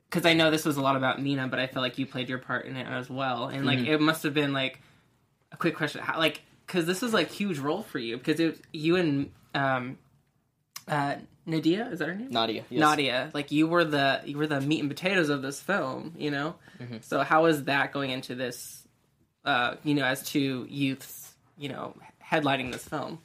because 0.08 0.26
I 0.26 0.32
know 0.34 0.50
this 0.50 0.64
was 0.64 0.76
a 0.76 0.80
lot 0.82 0.96
about 0.96 1.22
Mina, 1.22 1.46
but 1.48 1.58
I 1.60 1.66
feel 1.68 1.82
like 1.82 1.96
you 1.98 2.04
played 2.06 2.28
your 2.28 2.38
part 2.38 2.66
in 2.66 2.76
it 2.76 2.86
as 2.86 3.08
well, 3.08 3.46
and 3.46 3.64
like 3.64 3.78
Mm-hmm. 3.78 3.92
it 3.92 4.00
must 4.00 4.22
have 4.24 4.34
been 4.34 4.52
like 4.52 4.80
a 5.52 5.56
quick 5.56 5.76
question, 5.76 6.00
how, 6.02 6.18
like 6.18 6.42
because 6.66 6.86
this 6.86 7.02
is 7.02 7.12
like 7.12 7.30
huge 7.30 7.58
role 7.58 7.82
for 7.82 7.98
you 7.98 8.16
because 8.16 8.38
it 8.40 8.60
you 8.72 8.96
and 8.96 9.30
um, 9.54 9.98
uh, 10.88 11.14
Nadia 11.50 11.88
is 11.88 11.98
that 11.98 12.08
her 12.08 12.14
name? 12.14 12.30
Nadia. 12.30 12.64
Yes. 12.70 12.80
Nadia, 12.80 13.30
like 13.34 13.50
you 13.50 13.66
were 13.66 13.84
the 13.84 14.20
you 14.24 14.38
were 14.38 14.46
the 14.46 14.60
meat 14.60 14.80
and 14.80 14.88
potatoes 14.88 15.28
of 15.28 15.42
this 15.42 15.60
film, 15.60 16.14
you 16.16 16.30
know. 16.30 16.54
Mm-hmm. 16.80 16.98
So 17.02 17.22
how 17.22 17.46
is 17.46 17.64
that 17.64 17.92
going 17.92 18.10
into 18.10 18.34
this? 18.34 18.86
Uh, 19.44 19.76
you 19.84 19.94
know, 19.94 20.04
as 20.04 20.22
two 20.22 20.66
youths, 20.68 21.32
you 21.58 21.68
know, 21.68 21.94
headlining 22.24 22.72
this 22.72 22.86
film. 22.86 23.18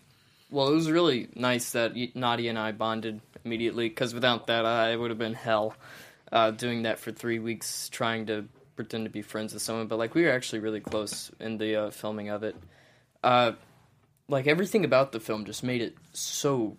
Well, 0.50 0.70
it 0.70 0.74
was 0.74 0.90
really 0.90 1.28
nice 1.36 1.72
that 1.72 1.94
Nadia 2.16 2.50
and 2.50 2.60
I 2.60 2.72
bonded 2.72 3.20
immediately 3.44 3.90
because 3.90 4.14
without 4.14 4.48
that, 4.48 4.66
I 4.66 4.92
it 4.92 4.96
would 4.98 5.12
have 5.12 5.20
been 5.20 5.34
hell 5.34 5.76
uh, 6.32 6.52
doing 6.52 6.84
that 6.84 7.00
for 7.00 7.12
three 7.12 7.40
weeks 7.40 7.90
trying 7.90 8.28
to 8.28 8.46
pretend 8.76 9.06
to 9.06 9.10
be 9.10 9.22
friends 9.22 9.54
with 9.54 9.62
someone. 9.62 9.88
But 9.88 10.00
like 10.00 10.16
we 10.16 10.24
were 10.24 10.32
actually 10.32 10.60
really 10.60 10.80
close 10.80 11.32
in 11.40 11.58
the 11.58 11.76
uh, 11.76 11.90
filming 11.92 12.30
of 12.30 12.44
it. 12.44 12.56
Uh, 13.24 13.54
like 14.28 14.48
everything 14.48 14.86
about 14.86 15.12
the 15.12 15.20
film 15.20 15.46
just 15.46 15.64
made 15.64 15.82
it 15.82 15.96
so 16.14 16.78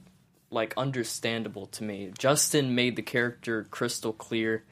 like 0.50 0.74
understandable 0.76 1.66
to 1.66 1.84
me. 1.84 2.12
Justin 2.18 2.74
made 2.74 2.96
the 2.96 3.02
character 3.02 3.66
crystal 3.70 4.12
clear. 4.12 4.62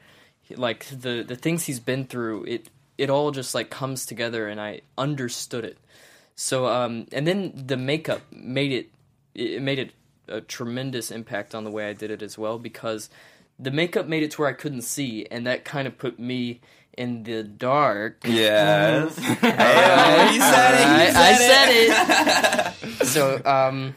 He- 0.41 0.55
Like 0.55 0.85
the 0.85 1.23
the 1.27 1.35
things 1.35 1.65
he's 1.65 1.79
been 1.79 2.05
through, 2.05 2.45
it 2.45 2.69
it 2.97 3.09
all 3.09 3.31
just 3.31 3.53
like 3.55 3.69
comes 3.69 4.05
together, 4.05 4.47
and 4.47 4.59
I 4.61 4.81
understood 4.97 5.65
it. 5.65 5.77
So 6.35 6.67
um, 6.67 7.07
and 7.11 7.25
then 7.27 7.51
the 7.67 7.77
makeup 7.77 8.21
made 8.31 8.71
it 8.71 8.89
it 9.33 9.61
made 9.61 9.79
it 9.79 9.91
a 10.27 10.41
tremendous 10.41 11.11
impact 11.11 11.53
on 11.53 11.63
the 11.65 11.71
way 11.71 11.87
I 11.89 11.93
did 11.93 12.09
it 12.11 12.21
as 12.21 12.37
well 12.37 12.57
because 12.57 13.09
the 13.59 13.71
makeup 13.71 14.07
made 14.07 14.23
it 14.23 14.31
to 14.31 14.41
where 14.41 14.49
I 14.49 14.53
couldn't 14.53 14.81
see, 14.83 15.25
and 15.29 15.45
that 15.47 15.63
kind 15.65 15.87
of 15.87 15.97
put 15.97 16.19
me 16.19 16.61
in 16.97 17.23
the 17.23 17.43
dark. 17.43 18.21
Yes. 18.25 19.17
Hey, 19.19 20.27
he 20.31 20.39
said 20.39 20.73
it. 20.73 21.11
He 21.11 21.15
I, 21.15 21.29
I 21.29 21.33
said 21.35 22.73
said 22.73 22.73
it. 23.01 23.07
so, 23.07 23.41
um, 23.45 23.93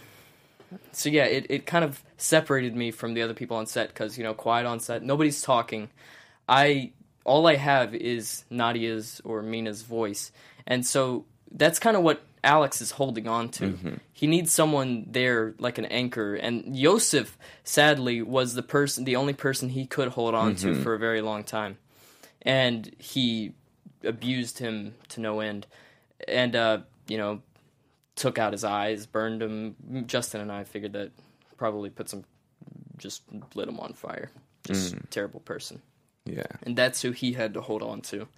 so 0.99 1.09
yeah, 1.09 1.25
it, 1.25 1.47
it 1.49 1.67
kind 1.67 1.85
of 1.85 2.02
separated 2.17 2.75
me 2.75 2.90
from 2.90 3.14
the 3.14 3.23
other 3.23 3.35
people 3.35 3.57
on 3.57 3.67
set 3.67 3.88
because 3.88 4.19
you 4.19 4.25
know, 4.25 4.35
quiet 4.35 4.67
on 4.67 4.81
set, 4.81 5.02
nobody's 5.02 5.40
talking. 5.40 5.90
I 6.49 6.93
all 7.25 7.47
I 7.47 7.57
have 7.57 7.95
is 7.95 8.45
Nadia's 8.50 9.21
or 9.25 9.43
Mina's 9.43 9.83
voice, 9.83 10.33
and 10.67 10.85
so 10.85 11.25
that's 11.52 11.78
kind 11.78 11.97
of 11.97 12.02
what 12.02 12.23
Alex 12.43 12.81
is 12.81 12.93
holding 12.93 13.28
on 13.28 13.49
to. 13.50 13.64
He 14.12 14.26
needs 14.26 14.50
someone 14.52 15.07
there 15.11 15.55
like 15.59 15.78
an 15.78 15.85
anchor, 15.87 16.35
and 16.35 16.76
Yosef 16.76 17.38
sadly 17.64 18.23
was 18.23 18.55
the 18.55 18.62
person, 18.62 19.05
the 19.05 19.17
only 19.17 19.35
person 19.35 19.69
he 19.69 19.87
could 19.87 20.09
hold 20.09 20.35
on 20.35 20.55
to 20.57 20.75
for 20.83 20.95
a 20.95 20.99
very 20.99 21.21
long 21.21 21.45
time, 21.45 21.78
and 22.43 22.95
he 22.99 23.52
abused 24.05 24.59
him 24.59 24.95
to 25.11 25.21
no 25.21 25.40
end, 25.40 25.67
and 26.26 26.57
uh, 26.57 26.78
you 27.09 27.19
know, 27.19 27.40
took 28.18 28.38
out 28.38 28.52
his 28.52 28.64
eyes, 28.64 29.06
burned 29.06 29.42
him. 29.42 30.04
Justin 30.06 30.40
and 30.40 30.52
I 30.52 30.64
figured 30.64 30.92
that 30.92 31.12
probably 31.56 31.88
put 31.90 32.08
some, 32.08 32.25
just 32.98 33.22
lit 33.54 33.68
him 33.68 33.80
on 33.80 33.94
fire. 33.94 34.30
Just 34.64 34.94
mm. 34.94 35.10
terrible 35.10 35.40
person 35.40 35.80
Yeah. 36.26 36.42
and 36.62 36.76
that's 36.76 37.00
who 37.00 37.12
he 37.12 37.32
had 37.32 37.54
to 37.54 37.60
hold 37.62 37.82
on 37.82 38.02
to. 38.02 38.28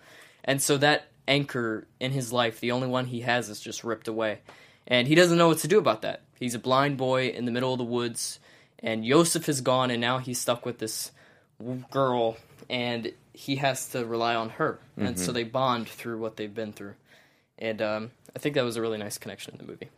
And 0.44 0.62
so 0.62 0.76
that 0.78 1.08
anchor 1.26 1.86
in 1.98 2.12
his 2.12 2.32
life, 2.32 2.60
the 2.60 2.72
only 2.72 2.86
one 2.86 3.06
he 3.06 3.22
has, 3.22 3.48
is 3.48 3.60
just 3.60 3.82
ripped 3.82 4.06
away, 4.06 4.40
and 4.86 5.08
he 5.08 5.14
doesn't 5.14 5.38
know 5.38 5.48
what 5.48 5.58
to 5.58 5.68
do 5.68 5.78
about 5.78 6.02
that. 6.02 6.22
He's 6.38 6.54
a 6.54 6.58
blind 6.58 6.98
boy 6.98 7.28
in 7.28 7.46
the 7.46 7.50
middle 7.50 7.72
of 7.72 7.78
the 7.78 7.84
woods, 7.84 8.38
and 8.78 9.04
Yosef 9.04 9.48
is 9.48 9.60
gone, 9.60 9.90
and 9.90 10.00
now 10.00 10.18
he's 10.18 10.38
stuck 10.38 10.64
with 10.64 10.78
this 10.78 11.10
girl, 11.90 12.36
and 12.68 13.12
he 13.32 13.56
has 13.56 13.88
to 13.90 14.04
rely 14.04 14.34
on 14.34 14.50
her. 14.50 14.78
And 14.96 15.18
so 15.18 15.24
mm-hmm. 15.24 15.32
they 15.32 15.44
bond 15.44 15.88
through 15.88 16.18
what 16.18 16.36
they've 16.36 16.54
been 16.54 16.72
through, 16.72 16.94
and 17.60 17.82
um, 17.82 18.10
I 18.34 18.38
think 18.38 18.54
that 18.54 18.62
was 18.64 18.76
a 18.76 18.80
really 18.80 18.98
nice 18.98 19.18
connection 19.18 19.54
in 19.54 19.58
the 19.58 19.70
movie. 19.72 19.88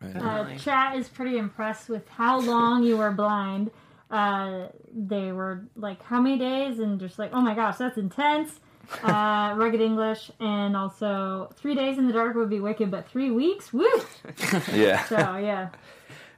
Uh, 0.00 0.54
chat 0.56 0.96
is 0.96 1.08
pretty 1.08 1.38
impressed 1.38 1.88
with 1.88 2.08
how 2.08 2.40
long 2.40 2.84
you 2.84 2.96
were 2.96 3.10
blind. 3.10 3.70
Uh, 4.10 4.68
they 4.94 5.32
were 5.32 5.64
like, 5.76 6.02
how 6.02 6.20
many 6.20 6.38
days? 6.38 6.78
And 6.78 7.00
just 7.00 7.18
like, 7.18 7.30
oh 7.32 7.40
my 7.40 7.54
gosh, 7.54 7.76
that's 7.76 7.98
intense. 7.98 8.60
Uh, 9.02 9.54
rugged 9.56 9.80
English, 9.80 10.30
and 10.40 10.76
also 10.76 11.52
three 11.56 11.74
days 11.74 11.98
in 11.98 12.06
the 12.06 12.12
dark 12.12 12.34
would 12.36 12.48
be 12.48 12.60
wicked, 12.60 12.90
but 12.90 13.08
three 13.08 13.30
weeks, 13.30 13.72
woo! 13.72 13.86
Yeah. 14.72 15.04
So 15.04 15.16
yeah, 15.36 15.68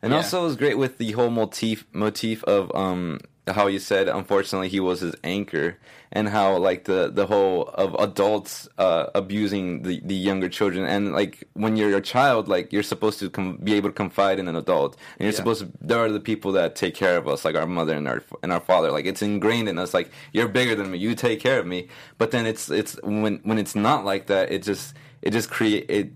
And 0.02 0.12
Yeah. 0.12 0.18
also 0.18 0.40
it 0.42 0.44
was 0.44 0.56
great 0.56 0.78
with 0.78 0.98
the 0.98 1.12
whole 1.12 1.30
motif 1.30 1.86
motif 1.92 2.42
of 2.44 2.70
um 2.74 3.20
how 3.48 3.66
you 3.66 3.80
said 3.80 4.08
unfortunately 4.08 4.68
he 4.68 4.78
was 4.78 5.00
his 5.00 5.14
anchor 5.24 5.76
and 6.12 6.28
how 6.28 6.56
like 6.56 6.84
the 6.84 7.10
the 7.12 7.26
whole 7.26 7.64
of 7.74 7.94
adults 7.98 8.68
uh 8.78 9.06
abusing 9.14 9.82
the 9.82 10.00
the 10.04 10.14
younger 10.14 10.48
children. 10.48 10.84
And 10.84 11.12
like 11.12 11.48
when 11.54 11.76
you're 11.76 11.96
a 11.96 12.00
child 12.00 12.48
like 12.48 12.72
you're 12.72 12.84
supposed 12.84 13.18
to 13.20 13.28
com- 13.30 13.58
be 13.62 13.74
able 13.74 13.88
to 13.88 13.94
confide 13.94 14.38
in 14.38 14.46
an 14.48 14.56
adult. 14.56 14.94
And 15.18 15.24
you're 15.26 15.32
Yeah. 15.32 15.36
supposed 15.36 15.60
to 15.62 15.68
there 15.80 15.98
are 15.98 16.10
the 16.12 16.20
people 16.20 16.52
that 16.52 16.76
take 16.76 16.94
care 16.94 17.16
of 17.16 17.26
us 17.28 17.44
like 17.44 17.56
our 17.56 17.66
mother 17.66 17.94
and 17.94 18.06
our 18.08 18.22
and 18.42 18.52
our 18.52 18.60
father. 18.60 18.90
Like 18.92 19.06
it's 19.06 19.22
ingrained 19.22 19.68
in 19.68 19.78
us. 19.78 19.92
Like 19.92 20.10
you're 20.32 20.48
bigger 20.48 20.74
than 20.76 20.90
me. 20.92 20.98
You 20.98 21.14
take 21.14 21.40
care 21.40 21.58
of 21.58 21.66
me. 21.66 21.88
But 22.18 22.30
then 22.30 22.46
it's 22.46 22.70
it's 22.70 22.98
when 23.02 23.40
when 23.42 23.58
it's 23.58 23.74
not 23.74 24.04
like 24.04 24.26
that 24.26 24.50
it 24.52 24.62
just 24.62 24.94
it 25.22 25.30
just 25.32 25.50
create 25.50 25.86
it 25.90 26.12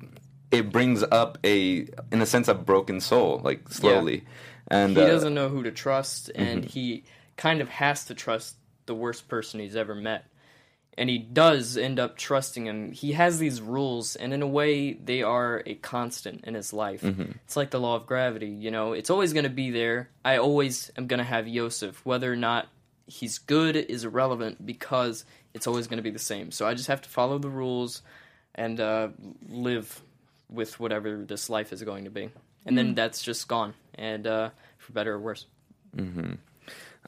it 0.54 0.72
brings 0.72 1.02
up 1.02 1.38
a 1.44 1.86
in 2.12 2.22
a 2.22 2.26
sense 2.26 2.48
a 2.48 2.54
broken 2.54 3.00
soul 3.00 3.40
like 3.42 3.68
slowly. 3.68 4.24
And 4.68 4.96
he 4.96 5.02
uh, 5.02 5.06
doesn't 5.06 5.34
know 5.34 5.48
who 5.48 5.62
to 5.64 5.70
trust 5.70 6.30
and 6.34 6.64
he 6.64 7.04
kind 7.36 7.60
of 7.60 7.68
has 7.68 8.06
to 8.06 8.14
trust 8.14 8.56
the 8.86 8.94
worst 8.94 9.28
person 9.28 9.60
he's 9.60 9.76
ever 9.76 9.94
met. 9.94 10.26
And 10.96 11.10
he 11.10 11.18
does 11.18 11.76
end 11.76 11.98
up 11.98 12.16
trusting 12.16 12.66
him. 12.66 12.92
He 12.92 13.12
has 13.12 13.38
these 13.38 13.60
rules 13.60 14.14
and 14.16 14.32
in 14.32 14.42
a 14.42 14.46
way 14.46 14.92
they 14.92 15.22
are 15.22 15.62
a 15.66 15.74
constant 15.74 16.44
in 16.44 16.54
his 16.54 16.72
life. 16.72 17.02
It's 17.44 17.56
like 17.56 17.70
the 17.70 17.80
law 17.80 17.96
of 17.96 18.06
gravity 18.06 18.48
you 18.48 18.70
know? 18.70 18.92
It's 18.92 19.10
always 19.10 19.32
going 19.32 19.44
to 19.44 19.50
be 19.50 19.70
there. 19.70 20.10
I 20.24 20.38
always 20.38 20.90
am 20.96 21.06
going 21.06 21.18
to 21.18 21.24
have 21.24 21.48
yosef. 21.48 22.04
Whether 22.06 22.32
or 22.32 22.36
not 22.36 22.68
he's 23.06 23.38
good 23.38 23.76
is 23.76 24.04
irrelevant 24.04 24.64
because 24.64 25.24
it's 25.52 25.66
always 25.66 25.86
going 25.86 25.98
to 25.98 26.02
be 26.02 26.10
the 26.10 26.18
same. 26.18 26.50
So 26.50 26.66
i 26.66 26.74
just 26.74 26.88
have 26.88 27.02
to 27.02 27.08
follow 27.08 27.38
the 27.38 27.50
rules 27.50 28.02
and 28.54 28.80
uh, 28.80 29.08
live 29.48 30.02
with 30.50 30.78
whatever 30.78 31.24
this 31.24 31.50
life 31.50 31.72
is 31.72 31.82
going 31.82 32.04
to 32.04 32.10
be 32.10 32.30
and 32.66 32.78
then 32.78 32.94
that's 32.94 33.22
just 33.22 33.48
gone 33.48 33.74
and 33.94 34.26
uh, 34.26 34.50
for 34.78 34.92
better 34.92 35.14
or 35.14 35.18
worse 35.18 35.46
Hmm. 35.96 36.32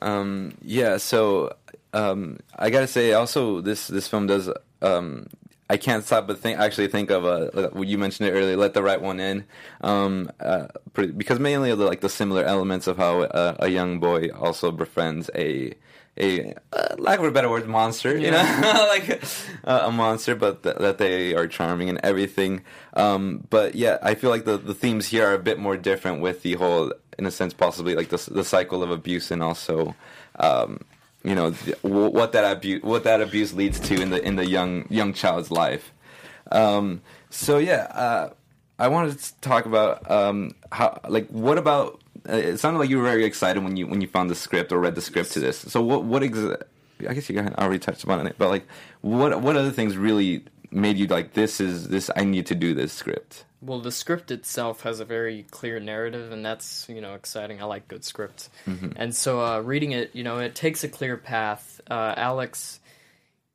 Um, 0.03 0.55
yeah, 0.63 0.99
so 0.99 1.57
um, 1.93 2.39
I 2.57 2.71
gotta 2.71 2.87
say, 2.87 3.13
also 3.13 3.61
this 3.61 3.89
this 3.89 4.09
film 4.09 4.27
does. 4.27 4.51
Um, 4.83 5.29
I 5.69 5.79
can't 5.79 6.05
stop 6.05 6.29
but 6.29 6.39
think 6.39 6.61
actually 6.61 6.87
think 6.87 7.11
of 7.11 7.25
uh, 7.25 7.71
you 7.81 7.99
mentioned 7.99 8.29
it 8.29 8.33
earlier. 8.33 8.57
Let 8.57 8.75
the 8.75 8.83
right 8.83 9.01
one 9.01 9.19
in, 9.19 9.45
um, 9.81 10.31
uh, 10.39 10.69
pretty, 10.93 11.13
because 11.13 11.41
mainly 11.41 11.71
of 11.71 11.79
the, 11.79 11.87
like 11.87 12.03
the 12.03 12.09
similar 12.09 12.45
elements 12.45 12.87
of 12.87 12.99
how 12.99 13.23
uh, 13.23 13.57
a 13.59 13.69
young 13.69 13.99
boy 13.99 14.29
also 14.29 14.71
befriends 14.71 15.29
a 15.35 15.73
a 16.19 16.55
uh, 16.73 16.95
lack 16.99 17.19
of 17.19 17.25
a 17.25 17.31
better 17.31 17.49
word 17.49 17.67
monster, 17.67 18.17
you 18.17 18.31
know, 18.31 18.39
like 18.89 19.23
uh, 19.65 19.83
a 19.85 19.91
monster, 19.91 20.35
but 20.35 20.63
th- 20.63 20.77
that 20.77 20.99
they 20.99 21.35
are 21.35 21.47
charming 21.47 21.89
and 21.89 22.01
everything. 22.03 22.63
Um, 22.95 23.47
but 23.51 23.75
yeah, 23.75 23.99
I 24.03 24.15
feel 24.15 24.31
like 24.31 24.45
the 24.45 24.57
the 24.57 24.75
themes 24.75 25.07
here 25.07 25.27
are 25.27 25.35
a 25.35 25.39
bit 25.39 25.59
more 25.59 25.77
different 25.77 26.21
with 26.21 26.43
the 26.43 26.55
whole, 26.55 26.93
in 27.19 27.27
a 27.27 27.31
sense, 27.31 27.53
possibly 27.53 27.95
like 27.95 28.09
the 28.09 28.31
the 28.31 28.45
cycle 28.45 28.83
of 28.83 28.91
abuse 28.91 29.31
and 29.31 29.43
also. 29.43 29.95
Um, 30.39 30.81
you 31.25 31.35
know 31.35 31.51
th- 31.51 31.83
what 31.83 32.33
that 32.33 32.45
abuse 32.45 32.83
what 32.85 33.03
that 33.03 33.21
abuse 33.21 33.53
leads 33.53 33.81
to 33.81 34.01
in 34.01 34.11
the 34.11 34.23
in 34.25 34.37
the 34.37 34.47
young 34.47 34.87
young 34.91 35.13
child's 35.13 35.51
life. 35.51 35.93
Um, 36.53 37.03
so 37.31 37.59
yeah, 37.59 37.89
uh, 37.91 38.31
I 38.79 38.89
wanted 38.89 39.19
to 39.19 39.41
talk 39.41 39.67
about 39.67 40.09
um, 40.09 40.55
how 40.71 41.01
like 41.09 41.27
what 41.29 41.59
about 41.59 42.01
it 42.29 42.59
sounded 42.59 42.79
like 42.79 42.91
you 42.91 42.99
were 42.99 43.05
very 43.05 43.25
excited 43.25 43.63
when 43.63 43.77
you 43.77 43.87
when 43.87 44.01
you 44.01 44.09
found 44.09 44.31
the 44.31 44.35
script 44.35 44.73
or 44.73 44.79
read 44.79 44.95
the 44.95 45.01
script 45.03 45.33
to 45.33 45.41
this. 45.41 45.59
So 45.59 45.83
what 45.83 46.05
what 46.05 46.23
exa- 46.23 46.63
I 47.09 47.15
guess 47.15 47.29
you 47.29 47.39
already 47.39 47.79
touched 47.79 48.05
upon 48.05 48.27
it, 48.27 48.37
but 48.39 48.49
like 48.49 48.67
what 49.01 49.41
what 49.41 49.57
other 49.57 49.71
things 49.71 49.97
really 49.97 50.45
made 50.71 50.97
you 50.97 51.07
like 51.07 51.35
this 51.35 51.61
is 51.61 51.89
this 51.89 52.11
I 52.17 52.25
need 52.25 52.47
to 52.47 52.55
do 52.55 52.75
this 52.75 52.93
script. 52.93 53.45
Well, 53.63 53.81
the 53.81 53.91
script 53.91 54.31
itself 54.31 54.83
has 54.83 55.01
a 55.01 55.05
very 55.05 55.45
clear 55.51 55.81
narrative, 55.81 56.31
and 56.31 56.45
that's 56.45 56.89
you 56.89 57.01
know 57.01 57.15
exciting. 57.15 57.61
I 57.61 57.65
like 57.65 57.89
good 57.89 58.05
scripts, 58.05 58.51
and 58.97 59.15
so 59.15 59.45
uh, 59.45 59.61
reading 59.61 59.93
it, 59.93 60.15
you 60.15 60.25
know, 60.25 60.39
it 60.39 60.55
takes 60.55 60.85
a 60.85 60.89
clear 60.89 61.17
path. 61.17 61.81
Uh, 61.91 62.15
Alex, 62.17 62.81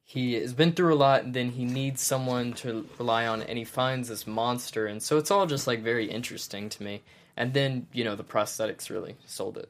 he 0.03 0.33
has 0.33 0.53
been 0.53 0.73
through 0.73 0.93
a 0.93 0.95
lot, 0.95 1.23
and 1.23 1.33
then 1.33 1.51
he 1.51 1.65
needs 1.65 2.01
someone 2.01 2.53
to 2.53 2.87
rely 2.97 3.27
on, 3.27 3.41
and 3.41 3.57
he 3.57 3.63
finds 3.63 4.09
this 4.09 4.25
monster, 4.25 4.85
and 4.87 5.01
so 5.01 5.17
it's 5.17 5.31
all 5.31 5.45
just 5.45 5.67
like 5.67 5.81
very 5.81 6.09
interesting 6.09 6.67
to 6.69 6.83
me. 6.83 7.01
And 7.41 7.53
then 7.55 7.87
you 7.91 8.03
know 8.03 8.15
the 8.15 8.23
prosthetics 8.23 8.91
really 8.91 9.15
sold 9.25 9.57
it. 9.57 9.67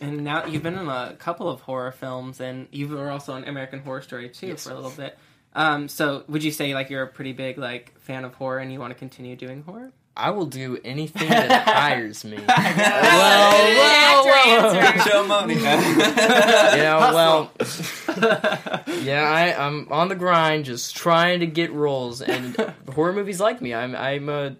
And 0.00 0.24
now 0.24 0.46
you've 0.46 0.62
been 0.62 0.78
in 0.78 0.88
a 0.88 1.14
couple 1.18 1.50
of 1.50 1.60
horror 1.60 1.92
films, 1.92 2.40
and 2.40 2.68
you 2.72 2.88
were 2.88 3.10
also 3.10 3.36
in 3.36 3.44
American 3.44 3.80
Horror 3.80 4.00
Story 4.00 4.30
too 4.30 4.56
for 4.56 4.70
a 4.70 4.74
little 4.74 4.90
bit. 4.90 5.18
Um, 5.54 5.88
so 5.88 6.24
would 6.26 6.42
you 6.42 6.50
say 6.50 6.72
like 6.72 6.88
you're 6.88 7.02
a 7.02 7.06
pretty 7.08 7.34
big 7.34 7.58
like 7.58 7.98
fan 8.00 8.24
of 8.24 8.32
horror, 8.34 8.60
and 8.60 8.72
you 8.72 8.80
want 8.80 8.94
to 8.94 8.98
continue 8.98 9.36
doing 9.36 9.62
horror? 9.62 9.92
I 10.16 10.30
will 10.30 10.46
do 10.46 10.78
anything 10.82 11.28
that 11.28 11.68
hires 11.68 12.24
me. 12.24 12.38
answer, 12.38 12.50
answer. 14.80 15.10
Show 15.10 15.26
money. 15.26 15.54
you 15.54 15.60
know, 15.62 17.12
well, 17.14 17.52
yeah, 19.02 19.22
I, 19.22 19.54
I'm 19.66 19.86
on 19.92 20.08
the 20.08 20.16
grind, 20.16 20.64
just 20.64 20.96
trying 20.96 21.40
to 21.40 21.46
get 21.46 21.72
roles, 21.72 22.22
and 22.22 22.56
horror 22.94 23.12
movies 23.12 23.38
like 23.40 23.60
me. 23.60 23.74
I'm 23.74 23.94
I'm 23.94 24.28
a 24.30 24.56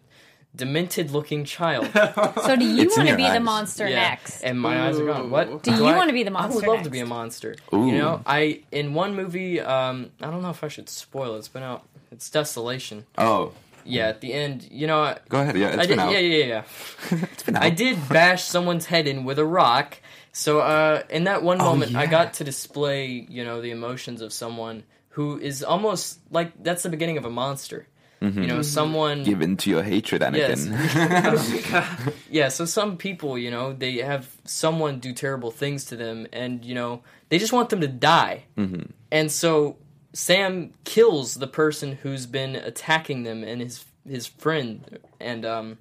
demented 0.54 1.10
looking 1.10 1.44
child. 1.44 1.88
So 1.94 2.56
do 2.56 2.64
you 2.64 2.82
It's 2.82 2.96
in 2.96 3.04
want 3.04 3.06
to 3.06 3.06
your 3.08 3.16
be 3.16 3.22
the 3.22 3.28
eyes. 3.30 3.42
monster 3.42 3.88
Yeah, 3.88 4.00
next? 4.10 4.42
and 4.42 4.58
my 4.60 4.86
eyes 4.86 4.98
are 4.98 5.06
gone. 5.06 5.30
What 5.30 5.62
Do 5.62 5.72
you 5.72 5.84
I- 5.86 5.96
wanna 5.96 6.12
be 6.12 6.22
the 6.24 6.30
monster 6.30 6.54
next? 6.60 6.64
I 6.64 6.66
would 6.66 6.66
monster 6.66 6.68
love 6.68 6.76
next? 6.78 6.86
to 6.86 6.90
be 6.90 7.00
a 7.00 7.06
monster. 7.06 7.56
Ooh. 7.72 7.86
You 7.86 7.98
know, 7.98 8.22
I 8.26 8.60
in 8.72 8.94
one 8.94 9.14
movie. 9.14 9.60
Um, 9.60 10.10
I 10.20 10.26
don't 10.30 10.42
know 10.42 10.50
if 10.50 10.62
I 10.64 10.68
should 10.68 10.88
spoil 10.88 11.34
it. 11.34 11.38
It's 11.38 11.48
been 11.48 11.62
out. 11.62 11.84
It's 12.10 12.28
Desolation. 12.30 13.06
Oh, 13.16 13.52
Yeah, 13.84 14.08
at 14.08 14.20
the 14.20 14.32
end, 14.32 14.68
you 14.70 14.86
know, 14.86 15.00
I, 15.02 15.18
go 15.28 15.40
ahead. 15.40 15.56
Yeah, 15.56 15.68
it's 15.68 15.76
I 15.78 15.86
been 15.86 15.88
did. 15.88 15.98
out. 16.00 16.12
Yeah, 16.12 16.18
yeah, 16.18 16.44
yeah. 16.46 16.62
It's 17.32 17.42
been 17.44 17.56
out. 17.56 17.62
I 17.62 17.70
did 17.70 17.96
bash 18.08 18.42
someone's 18.44 18.86
head 18.86 19.06
in 19.06 19.24
with 19.24 19.38
a 19.38 19.44
rock. 19.46 19.98
So 20.32 20.60
uh, 20.60 21.02
in 21.10 21.24
that 21.24 21.42
one 21.42 21.58
moment, 21.58 21.94
I 21.96 22.04
yeah. 22.04 22.10
got 22.10 22.34
to 22.34 22.44
display, 22.44 23.06
you 23.28 23.44
know, 23.44 23.60
the 23.62 23.70
emotions 23.70 24.20
of 24.20 24.32
someone 24.32 24.82
who 25.10 25.38
is 25.38 25.62
almost 25.64 26.18
like 26.30 26.52
that's 26.62 26.82
the 26.82 26.88
beginning 26.88 27.16
of 27.18 27.24
a 27.24 27.30
monster. 27.30 27.86
You 28.22 28.46
know, 28.46 28.61
someone. 28.62 29.24
given 29.24 29.56
to 29.59 29.70
your 29.70 29.83
hatred, 29.83 30.20
Yes. 30.35 30.66
Anakin. 30.66 32.12
Yeah, 32.30 32.48
so 32.48 32.64
some 32.66 32.96
people, 32.98 33.38
you 33.38 33.50
know, 33.50 33.72
they 33.72 33.96
have 33.98 34.28
someone 34.44 34.98
do 35.00 35.12
terrible 35.12 35.50
things 35.50 35.87
to 35.87 35.96
them, 35.96 36.26
and 36.33 36.64
you 36.64 36.74
know, 36.74 37.02
they 37.30 37.38
just 37.38 37.52
want 37.52 37.70
them 37.70 37.80
to 37.80 37.88
die. 37.88 38.44
Mm-hmm. 38.59 38.90
And 39.11 39.33
so 39.33 39.76
Sam 40.12 40.72
kills 40.85 41.35
the 41.37 41.46
person 41.46 41.92
who's 42.02 42.26
been 42.26 42.56
attacking 42.56 43.22
them 43.22 43.42
and 43.42 43.61
his 43.62 43.85
his 44.06 44.26
friend, 44.26 44.98
and 45.18 45.44
um, 45.46 45.78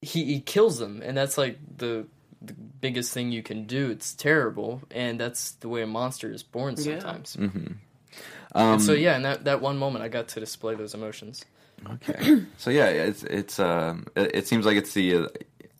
he 0.00 0.24
he 0.24 0.40
kills 0.40 0.78
them, 0.78 1.02
and 1.04 1.16
that's 1.16 1.36
like 1.38 1.58
the 1.76 2.06
the 2.40 2.54
biggest 2.54 3.12
thing 3.12 3.30
you 3.32 3.42
can 3.42 3.66
do. 3.66 3.90
It's 3.90 4.14
terrible, 4.14 4.82
and 4.90 5.18
that's 5.20 5.52
the 5.52 5.68
way 5.68 5.82
a 5.82 5.86
monster 5.86 6.30
is 6.32 6.42
born 6.42 6.74
Yeah. 6.78 6.98
sometimes. 7.00 7.36
Um, 8.54 8.78
so 8.80 8.92
yeah, 8.92 9.16
in 9.16 9.22
that 9.22 9.44
that 9.44 9.60
one 9.60 9.78
moment, 9.78 10.04
I 10.04 10.08
got 10.08 10.28
to 10.28 10.40
display 10.40 10.74
those 10.74 10.94
emotions. 10.94 11.44
Okay. 11.90 12.44
so 12.56 12.70
yeah, 12.70 12.86
it's 12.86 13.22
it's 13.24 13.58
um 13.58 14.06
it, 14.16 14.30
it 14.34 14.48
seems 14.48 14.64
like 14.64 14.76
it's 14.76 14.94
the 14.94 15.16
uh, 15.16 15.26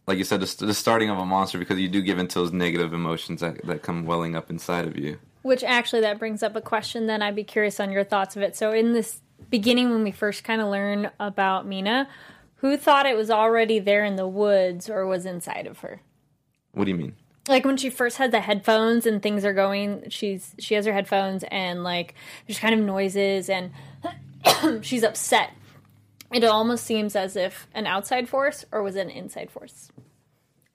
like 0.06 0.18
you 0.18 0.24
said 0.24 0.40
the, 0.40 0.66
the 0.66 0.74
starting 0.74 1.10
of 1.10 1.18
a 1.18 1.24
monster 1.24 1.58
because 1.58 1.78
you 1.78 1.88
do 1.88 2.02
give 2.02 2.18
into 2.18 2.38
those 2.38 2.52
negative 2.52 2.92
emotions 2.92 3.40
that 3.40 3.64
that 3.66 3.82
come 3.82 4.04
welling 4.04 4.34
up 4.34 4.50
inside 4.50 4.86
of 4.86 4.98
you. 4.98 5.18
Which 5.42 5.62
actually 5.62 6.00
that 6.02 6.18
brings 6.18 6.42
up 6.42 6.56
a 6.56 6.60
question. 6.60 7.06
Then 7.06 7.22
I'd 7.22 7.36
be 7.36 7.44
curious 7.44 7.78
on 7.78 7.92
your 7.92 8.04
thoughts 8.04 8.34
of 8.34 8.42
it. 8.42 8.56
So 8.56 8.72
in 8.72 8.92
this 8.92 9.20
beginning, 9.50 9.90
when 9.90 10.02
we 10.02 10.10
first 10.10 10.42
kind 10.42 10.60
of 10.60 10.68
learn 10.68 11.10
about 11.20 11.66
Mina, 11.66 12.08
who 12.56 12.76
thought 12.76 13.06
it 13.06 13.16
was 13.16 13.30
already 13.30 13.78
there 13.78 14.04
in 14.04 14.16
the 14.16 14.26
woods 14.26 14.88
or 14.88 15.06
was 15.06 15.26
inside 15.26 15.66
of 15.66 15.80
her? 15.80 16.00
What 16.72 16.84
do 16.84 16.90
you 16.90 16.96
mean? 16.96 17.14
Like 17.48 17.64
when 17.64 17.76
she 17.76 17.90
first 17.90 18.16
had 18.16 18.30
the 18.30 18.40
headphones 18.40 19.06
and 19.06 19.22
things 19.22 19.44
are 19.44 19.52
going 19.52 20.08
she's 20.08 20.54
she 20.58 20.74
has 20.74 20.86
her 20.86 20.92
headphones 20.92 21.44
and 21.50 21.84
like 21.84 22.14
there's 22.46 22.58
kind 22.58 22.74
of 22.74 22.80
noises 22.80 23.48
and 23.50 23.70
she's 24.82 25.02
upset. 25.02 25.50
It 26.32 26.42
almost 26.44 26.84
seems 26.84 27.14
as 27.14 27.36
if 27.36 27.68
an 27.74 27.86
outside 27.86 28.28
force 28.28 28.64
or 28.72 28.82
was 28.82 28.96
it 28.96 29.02
an 29.02 29.10
inside 29.10 29.50
force 29.50 29.90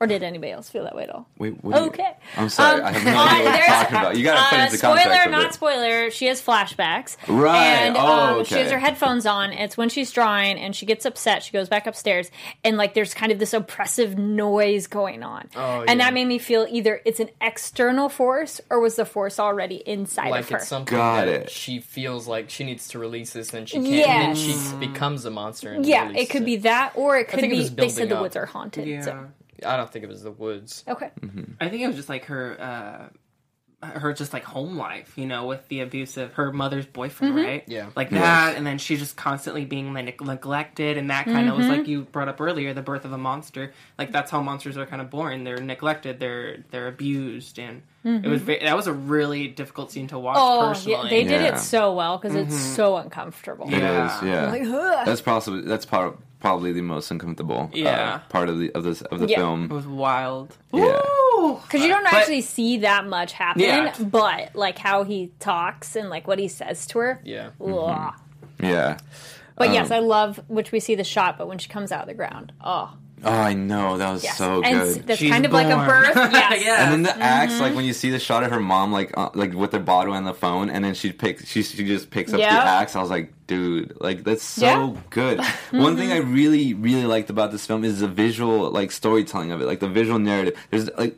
or 0.02 0.08
did 0.08 0.24
anybody 0.24 0.52
else 0.52 0.70
feel 0.70 0.84
that 0.86 0.96
way 0.96 1.04
at 1.04 1.10
all 1.10 1.28
Wait, 1.38 1.62
what 1.64 1.76
do 1.76 1.82
you- 1.82 1.88
okay 1.88 2.12
I'm 2.38 2.48
sorry, 2.50 2.80
Um, 2.82 2.88
I 2.88 2.92
have 2.94 3.04
no 3.06 3.20
idea 3.22 3.44
what 3.50 3.58
you're 3.60 3.68
talking 3.68 3.98
about. 3.98 4.18
You 4.18 4.24
gotta 4.24 4.50
put 4.50 4.60
uh, 4.60 4.64
into 4.64 4.78
spoiler 4.78 4.96
context 4.96 5.26
of 5.26 5.32
not 5.32 5.54
spoiler 5.54 6.12
she 6.12 6.26
has 6.28 6.42
flashbacks 6.42 7.18
Right. 7.28 7.58
and 7.58 7.98
Oh, 7.98 8.40
um, 8.40 8.46
she 8.46 8.56
has 8.56 8.72
her 8.72 8.80
headphones 8.80 9.26
on 9.26 9.52
it's 9.52 9.76
when 9.78 9.90
she's 9.90 10.12
drawing 10.12 10.58
and 10.58 10.76
she 10.76 10.86
gets 10.86 11.06
upset 11.06 11.44
she 11.44 11.52
goes 11.52 11.68
back 11.70 11.86
upstairs 11.88 12.32
and 12.64 12.78
like 12.78 12.94
there's 12.94 13.14
kind 13.14 13.32
of 13.32 13.40
this 13.40 13.54
oppressive 13.54 14.18
noise 14.18 14.88
going 14.88 15.24
on 15.24 15.50
Oh, 15.56 15.80
yeah. 15.82 15.86
and 15.90 16.00
that 16.00 16.14
made 16.14 16.26
me 16.26 16.38
feel 16.40 16.66
either 16.70 17.02
it's 17.06 17.20
an 17.20 17.30
external 17.42 18.08
force 18.10 18.62
or 18.70 18.80
was 18.80 18.96
the 18.96 19.06
force 19.06 19.40
already 19.40 19.78
inside 19.86 20.30
like 20.30 20.42
of 20.46 20.50
her 20.50 20.58
it's 20.58 20.68
something 20.68 20.98
Got 20.98 21.26
that 21.26 21.28
it. 21.28 21.50
she 21.50 21.80
feels 21.80 22.28
like 22.28 22.50
she 22.50 22.64
needs 22.64 22.88
to 22.90 23.00
release 23.00 23.34
this, 23.34 23.54
and 23.54 23.68
she 23.68 23.76
can't. 23.78 23.88
Yes. 23.88 24.08
And 24.40 24.54
then 24.78 24.80
she 24.82 24.88
becomes 24.88 25.26
a 25.26 25.30
monster. 25.30 25.74
And 25.74 25.86
yeah 25.86 26.10
it 26.12 26.30
could 26.30 26.46
be 26.46 26.58
that 26.58 26.94
or 26.96 27.18
it 27.18 27.28
could 27.28 27.40
think 27.42 27.54
it 27.54 27.56
be 27.58 27.64
they 27.64 27.90
said 27.90 28.08
building 28.08 28.10
the 28.10 28.22
woods 28.22 28.36
are 28.36 28.46
haunted 28.46 28.88
Yeah. 28.88 29.02
so 29.02 29.28
I 29.66 29.78
don't 29.78 29.92
think 29.92 30.04
it 30.04 30.10
was 30.10 30.24
the 30.24 30.32
woods. 30.32 30.84
okay 30.88 31.12
I 31.60 31.70
think 31.70 31.84
it 31.84 31.88
was 31.88 31.96
just 31.96 32.10
like 32.10 32.26
her, 32.26 32.60
uh, 32.60 33.10
her 33.82 34.12
just 34.12 34.34
like 34.34 34.44
home 34.44 34.76
life, 34.76 35.14
you 35.18 35.26
know, 35.26 35.46
with 35.46 35.66
the 35.70 35.80
abusive 35.80 36.34
her 36.34 36.52
mother's 36.52 36.86
boyfriend, 36.86 37.34
mm-hmm. 37.34 37.46
right? 37.46 37.64
Yeah. 37.68 37.90
like 37.96 38.10
that, 38.10 38.58
and 38.58 38.68
then 38.68 38.78
she 38.78 38.98
just 38.98 39.16
constantly 39.16 39.64
being 39.64 39.94
like 39.94 40.20
neglected, 40.20 40.98
and 40.98 41.10
that 41.10 41.26
kind 41.26 41.50
of 41.50 41.56
was 41.56 41.68
like 41.68 41.82
mm-hmm. 41.82 41.92
you 41.92 42.02
brought 42.04 42.28
up 42.28 42.42
earlier, 42.42 42.74
the 42.74 42.82
birth 42.82 43.06
of 43.06 43.14
a 43.14 43.18
monster. 43.18 43.72
Like 43.98 44.12
that's 44.12 44.32
how 44.32 44.42
monsters 44.42 44.78
are 44.78 44.86
kind 44.86 45.02
of 45.02 45.10
born. 45.10 45.46
They're 45.46 45.62
neglected, 45.62 46.20
they're 46.20 46.58
they're 46.72 46.88
abused, 46.88 47.58
and 47.58 47.84
it 48.04 48.28
was 48.28 48.42
mm-hmm. 48.42 48.46
ve- 48.46 48.60
that 48.64 48.76
was 48.76 48.88
a 48.88 48.94
really 48.94 49.48
difficult 49.48 49.92
scene 49.92 50.08
to 50.08 50.20
watch 50.20 50.36
oh 50.38 50.74
yeah, 50.90 51.04
they 51.10 51.24
did 51.24 51.42
Yeah. 51.42 51.56
it 51.56 51.60
so 51.60 51.94
well 51.94 52.18
because 52.18 52.36
it's 52.36 52.58
so 52.58 52.98
uncomfortable 52.98 53.68
It 53.68 53.76
is, 53.76 53.82
Yeah. 53.82 54.24
yeah. 54.24 54.50
Like, 54.50 55.06
that's 55.06 55.22
possibly 55.22 55.62
that's 55.62 55.86
part 55.86 56.18
probably 56.40 56.72
the 56.72 56.82
most 56.82 57.12
uncomfortable 57.12 57.70
uh, 57.74 57.78
Yeah. 57.78 58.18
part 58.30 58.50
of 58.50 58.60
the 58.60 58.72
of 58.74 58.84
this 58.84 59.02
of 59.02 59.20
the 59.20 59.28
Yeah. 59.28 59.54
it 59.64 59.70
was 59.70 59.86
wild. 59.88 60.56
Yeah. 60.74 61.02
Because 61.64 61.82
you 61.82 61.88
don't 61.88 62.04
But- 62.04 62.14
actually 62.14 62.42
see 62.42 62.78
that 62.80 63.06
much 63.08 63.32
happen, 63.34 63.62
Yeah. 63.62 63.94
but 64.00 64.56
like 64.56 64.78
how 64.78 65.04
he 65.04 65.32
talks 65.40 65.96
and 65.96 66.10
like 66.10 66.28
what 66.28 66.40
he 66.40 66.48
says 66.48 66.86
to 66.88 67.00
her. 67.00 67.22
Yeah. 67.24 67.50
Ugh. 67.66 68.14
Yeah. 68.62 68.98
But 69.56 69.74
yes, 69.74 69.92
I 69.92 70.00
love 70.00 70.40
which 70.48 70.72
we 70.72 70.80
see 70.80 70.96
the 70.96 71.04
shot, 71.04 71.38
but 71.38 71.48
when 71.48 71.58
she 71.58 71.68
comes 71.70 71.92
out 71.92 72.02
of 72.02 72.08
the 72.08 72.14
ground, 72.14 72.54
oh 72.64 72.92
Oh, 73.24 73.32
I 73.32 73.54
know 73.54 73.98
that 73.98 74.12
was 74.12 74.24
yes, 74.24 74.38
so 74.38 74.62
and 74.64 74.80
good. 74.80 74.98
s- 74.98 75.04
that's 75.06 75.20
She's 75.20 75.32
kind 75.32 75.46
of 75.46 75.52
like 75.52 75.68
a 75.68 75.76
born. 75.76 75.88
birth. 75.88 76.16
Yes, 76.16 76.64
Yeah. 76.66 76.84
And 76.84 76.94
then 76.94 77.04
the 77.04 77.18
axe, 77.24 77.54
Mm-hmm. 77.54 77.62
like 77.62 77.76
when 77.76 77.86
you 77.86 77.94
see 77.94 78.10
the 78.12 78.20
shot 78.20 78.44
of 78.44 78.52
her 78.52 78.60
mom, 78.60 78.92
like 78.92 79.12
uh, 79.18 79.30
like 79.34 79.54
with 79.54 79.72
the 79.72 79.80
bottle 79.80 80.14
and 80.14 80.26
the 80.26 80.34
phone, 80.34 80.70
and 80.70 80.84
then 80.86 80.94
she 80.94 81.12
picks, 81.12 81.46
she 81.48 81.64
she 81.64 81.86
just 81.86 82.10
picks 82.12 82.32
up 82.34 82.40
Yeah. 82.40 82.54
the 82.56 82.70
axe. 82.70 82.96
I 82.96 83.02
was 83.02 83.10
like, 83.10 83.34
dude, 83.48 83.98
like 84.00 84.24
that's 84.24 84.44
so 84.44 84.66
Yeah. 84.66 84.76
Mm-hmm. 84.78 85.00
good. 85.10 85.42
One 85.72 85.98
thing 85.98 86.12
I 86.12 86.18
really 86.18 86.74
really 86.74 87.06
liked 87.06 87.30
about 87.30 87.52
this 87.52 87.66
film 87.66 87.84
is 87.84 88.00
the 88.00 88.08
visual 88.08 88.70
like 88.72 88.92
storytelling 88.92 89.52
of 89.52 89.62
it, 89.62 89.66
like 89.66 89.80
the 89.80 89.90
visual 89.90 90.20
narrative. 90.20 90.58
There's 90.72 90.90
like 90.98 91.18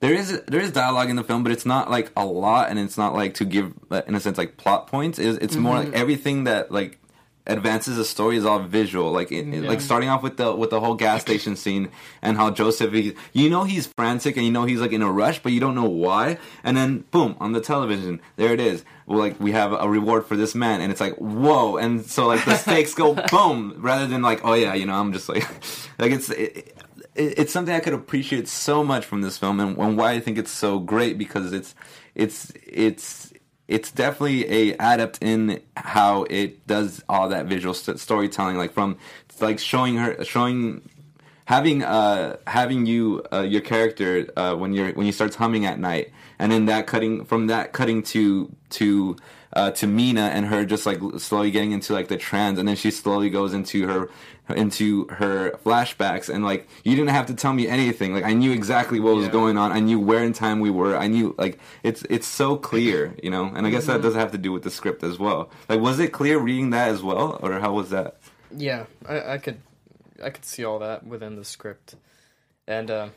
there 0.00 0.12
is 0.12 0.40
there 0.46 0.60
is 0.60 0.72
dialogue 0.72 1.08
in 1.08 1.16
the 1.16 1.24
film, 1.24 1.42
but 1.42 1.52
it's 1.52 1.64
not 1.66 1.90
like 1.90 2.10
a 2.16 2.24
lot, 2.26 2.68
and 2.68 2.78
it's 2.78 2.98
not 2.98 3.14
like 3.14 3.34
to 3.34 3.44
give 3.44 3.72
uh, 3.90 4.02
in 4.06 4.14
a 4.14 4.20
sense 4.20 4.36
like 4.38 4.56
plot 4.56 4.88
points. 4.88 5.18
It's, 5.18 5.38
it's 5.38 5.56
more 5.56 5.76
Mm-hmm. 5.76 5.92
like 5.92 6.00
everything 6.00 6.44
that 6.44 6.70
like 6.70 6.98
advances 7.46 7.96
the 7.96 8.04
story 8.04 8.36
is 8.36 8.44
all 8.44 8.58
visual. 8.60 9.12
Like 9.12 9.30
it, 9.32 9.46
it- 9.48 9.62
like 9.64 9.80
starting 9.80 10.08
off 10.08 10.22
with 10.22 10.36
the 10.36 10.54
with 10.54 10.70
the 10.70 10.80
whole 10.80 10.94
gas 10.94 11.20
station 11.22 11.56
scene 11.56 11.90
and 12.22 12.36
how 12.36 12.50
Joseph, 12.50 12.92
you 13.32 13.50
know, 13.50 13.64
he's 13.64 13.86
frantic 13.96 14.36
and 14.36 14.44
you 14.44 14.52
know 14.52 14.64
he's 14.64 14.80
like 14.80 14.92
in 14.92 15.02
a 15.02 15.10
rush, 15.10 15.42
but 15.42 15.52
you 15.52 15.60
don't 15.60 15.74
know 15.74 15.88
why. 15.88 16.38
And 16.64 16.76
then 16.76 17.04
boom 17.10 17.36
on 17.40 17.52
the 17.52 17.60
television, 17.60 18.20
there 18.36 18.52
it 18.52 18.60
is. 18.60 18.84
Well, 19.06 19.18
like 19.18 19.38
we 19.38 19.52
have 19.52 19.72
a 19.72 19.88
reward 19.88 20.26
for 20.26 20.36
this 20.36 20.54
man, 20.54 20.80
and 20.80 20.90
it's 20.90 21.00
like 21.00 21.14
whoa. 21.16 21.76
And 21.76 22.04
so 22.04 22.26
like 22.26 22.44
the 22.44 22.56
stakes 22.56 22.94
go 22.94 23.14
boom 23.30 23.74
rather 23.78 24.06
than 24.06 24.22
like 24.22 24.40
oh 24.44 24.54
yeah, 24.54 24.74
you 24.74 24.86
know, 24.86 24.94
I'm 24.94 25.12
just 25.12 25.28
like 25.28 25.44
like 25.98 26.12
it's. 26.12 26.28
It, 26.30 26.56
it- 26.56 26.72
it's 27.18 27.50
something 27.50 27.74
I 27.74 27.80
could 27.80 27.94
appreciate 27.94 28.46
so 28.46 28.84
much 28.84 29.06
from 29.06 29.22
this 29.22 29.38
film, 29.38 29.58
and, 29.58 29.78
and 29.78 29.96
why 29.96 30.12
I 30.12 30.20
think 30.20 30.36
it's 30.36 30.50
so 30.50 30.78
great 30.78 31.16
because 31.16 31.50
it's 31.54 31.74
it's 32.14 32.52
it's 32.66 33.32
it's 33.68 33.90
definitely 33.90 34.48
a 34.48 34.74
adept 34.74 35.22
in 35.22 35.60
how 35.76 36.24
it 36.24 36.66
does 36.66 37.02
all 37.08 37.28
that 37.28 37.46
visual 37.46 37.74
st- 37.74 37.98
storytelling, 37.98 38.56
like 38.56 38.72
from 38.72 38.98
like 39.40 39.58
showing 39.58 39.96
her 39.96 40.24
showing 40.24 40.88
having 41.46 41.82
uh 41.82 42.36
having 42.46 42.86
you 42.86 43.24
uh, 43.32 43.42
your 43.42 43.60
character 43.60 44.26
uh, 44.36 44.54
when 44.54 44.72
you're 44.72 44.92
when 44.92 45.06
you 45.06 45.12
starts 45.12 45.36
humming 45.36 45.66
at 45.66 45.78
night, 45.78 46.12
and 46.38 46.52
then 46.52 46.66
that 46.66 46.86
cutting 46.86 47.24
from 47.24 47.48
that 47.48 47.72
cutting 47.72 48.02
to 48.02 48.54
to 48.70 49.16
uh, 49.52 49.70
to 49.70 49.86
Mina 49.86 50.28
and 50.28 50.46
her 50.46 50.64
just 50.64 50.86
like 50.86 51.00
slowly 51.18 51.50
getting 51.50 51.72
into 51.72 51.92
like 51.92 52.08
the 52.08 52.16
trance, 52.16 52.58
and 52.58 52.68
then 52.68 52.76
she 52.76 52.90
slowly 52.90 53.30
goes 53.30 53.54
into 53.54 53.86
her 53.88 54.10
into 54.48 55.06
her 55.08 55.52
flashbacks, 55.64 56.28
and 56.32 56.44
like 56.44 56.68
you 56.84 56.94
didn't 56.94 57.10
have 57.10 57.26
to 57.26 57.34
tell 57.34 57.52
me 57.52 57.66
anything. 57.66 58.14
Like 58.14 58.24
I 58.24 58.32
knew 58.32 58.52
exactly 58.52 59.00
what 59.00 59.16
was 59.16 59.26
Yeah. 59.26 59.32
going 59.32 59.58
on. 59.58 59.72
I 59.72 59.80
knew 59.80 59.98
where 59.98 60.22
in 60.22 60.32
time 60.32 60.60
we 60.60 60.70
were. 60.70 60.96
I 60.96 61.06
knew 61.08 61.34
like 61.38 61.58
it's 61.82 62.02
it's 62.10 62.26
so 62.28 62.56
clear, 62.56 63.14
you 63.22 63.30
know. 63.30 63.50
And 63.54 63.66
I 63.66 63.70
guess 63.70 63.86
that 63.86 64.02
does 64.02 64.14
have 64.14 64.32
to 64.32 64.38
do 64.38 64.52
with 64.52 64.62
the 64.62 64.70
script 64.70 65.02
as 65.02 65.18
well. 65.18 65.50
Like 65.68 65.80
was 65.80 65.98
it 65.98 66.12
clear 66.12 66.38
reading 66.38 66.70
that 66.70 66.88
as 66.90 67.02
well, 67.02 67.38
or 67.42 67.52
how 67.60 67.72
was 67.72 67.90
that? 67.90 68.18
Yeah, 68.56 68.86
I, 69.08 69.34
I 69.34 69.38
could, 69.38 69.60
I 70.22 70.30
could 70.30 70.44
see 70.44 70.64
all 70.64 70.78
that 70.78 71.04
within 71.04 71.34
the 71.36 71.44
script, 71.44 71.96
and 72.68 72.90
uh, 72.90 73.08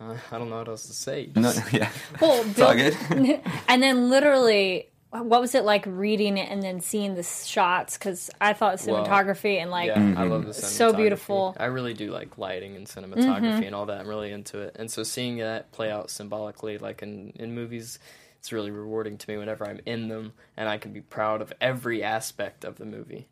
I 0.00 0.16
I 0.32 0.38
don't 0.38 0.48
know 0.50 0.58
what 0.58 0.68
else 0.68 0.86
to 0.86 0.94
say. 0.94 1.28
No, 1.36 1.52
yeah. 1.72 1.90
Well, 2.20 2.42
It's 2.48 2.60
all 2.60 2.74
good. 2.74 2.96
and 3.68 3.82
then 3.82 4.08
literally, 4.08 4.88
what 5.10 5.40
was 5.40 5.54
it 5.54 5.64
like 5.64 5.84
reading 5.86 6.38
it 6.38 6.48
and 6.50 6.62
then 6.62 6.80
seeing 6.80 7.14
the 7.14 7.22
shots? 7.22 7.98
Because 7.98 8.30
I 8.40 8.52
thought 8.52 8.80
Well, 8.86 9.04
cinematography 9.04 9.60
and 9.60 9.70
like 9.70 9.88
yeah, 9.88 10.14
I 10.16 10.24
love 10.24 10.44
the 10.46 10.52
mm-hmm. 10.52 10.60
So 10.60 10.92
beautiful. 10.92 11.56
I 11.58 11.66
really 11.66 11.94
do 11.94 12.10
like 12.10 12.38
lighting 12.38 12.76
and 12.76 12.86
cinematography 12.86 13.40
mm-hmm. 13.40 13.62
and 13.64 13.74
all 13.74 13.86
that. 13.86 14.00
I'm 14.00 14.08
really 14.08 14.30
into 14.30 14.60
it, 14.60 14.76
and 14.78 14.90
so 14.90 15.02
seeing 15.02 15.38
that 15.38 15.72
play 15.72 15.90
out 15.90 16.10
symbolically, 16.10 16.78
like 16.78 17.02
in 17.02 17.32
in 17.36 17.54
movies, 17.54 17.98
it's 18.38 18.52
really 18.52 18.70
rewarding 18.70 19.18
to 19.18 19.30
me 19.30 19.36
whenever 19.36 19.66
I'm 19.66 19.80
in 19.84 20.08
them, 20.08 20.32
and 20.56 20.68
I 20.68 20.78
can 20.78 20.92
be 20.92 21.00
proud 21.00 21.42
of 21.42 21.52
every 21.60 22.04
aspect 22.04 22.64
of 22.64 22.76
the 22.76 22.86
movie. 22.86 23.26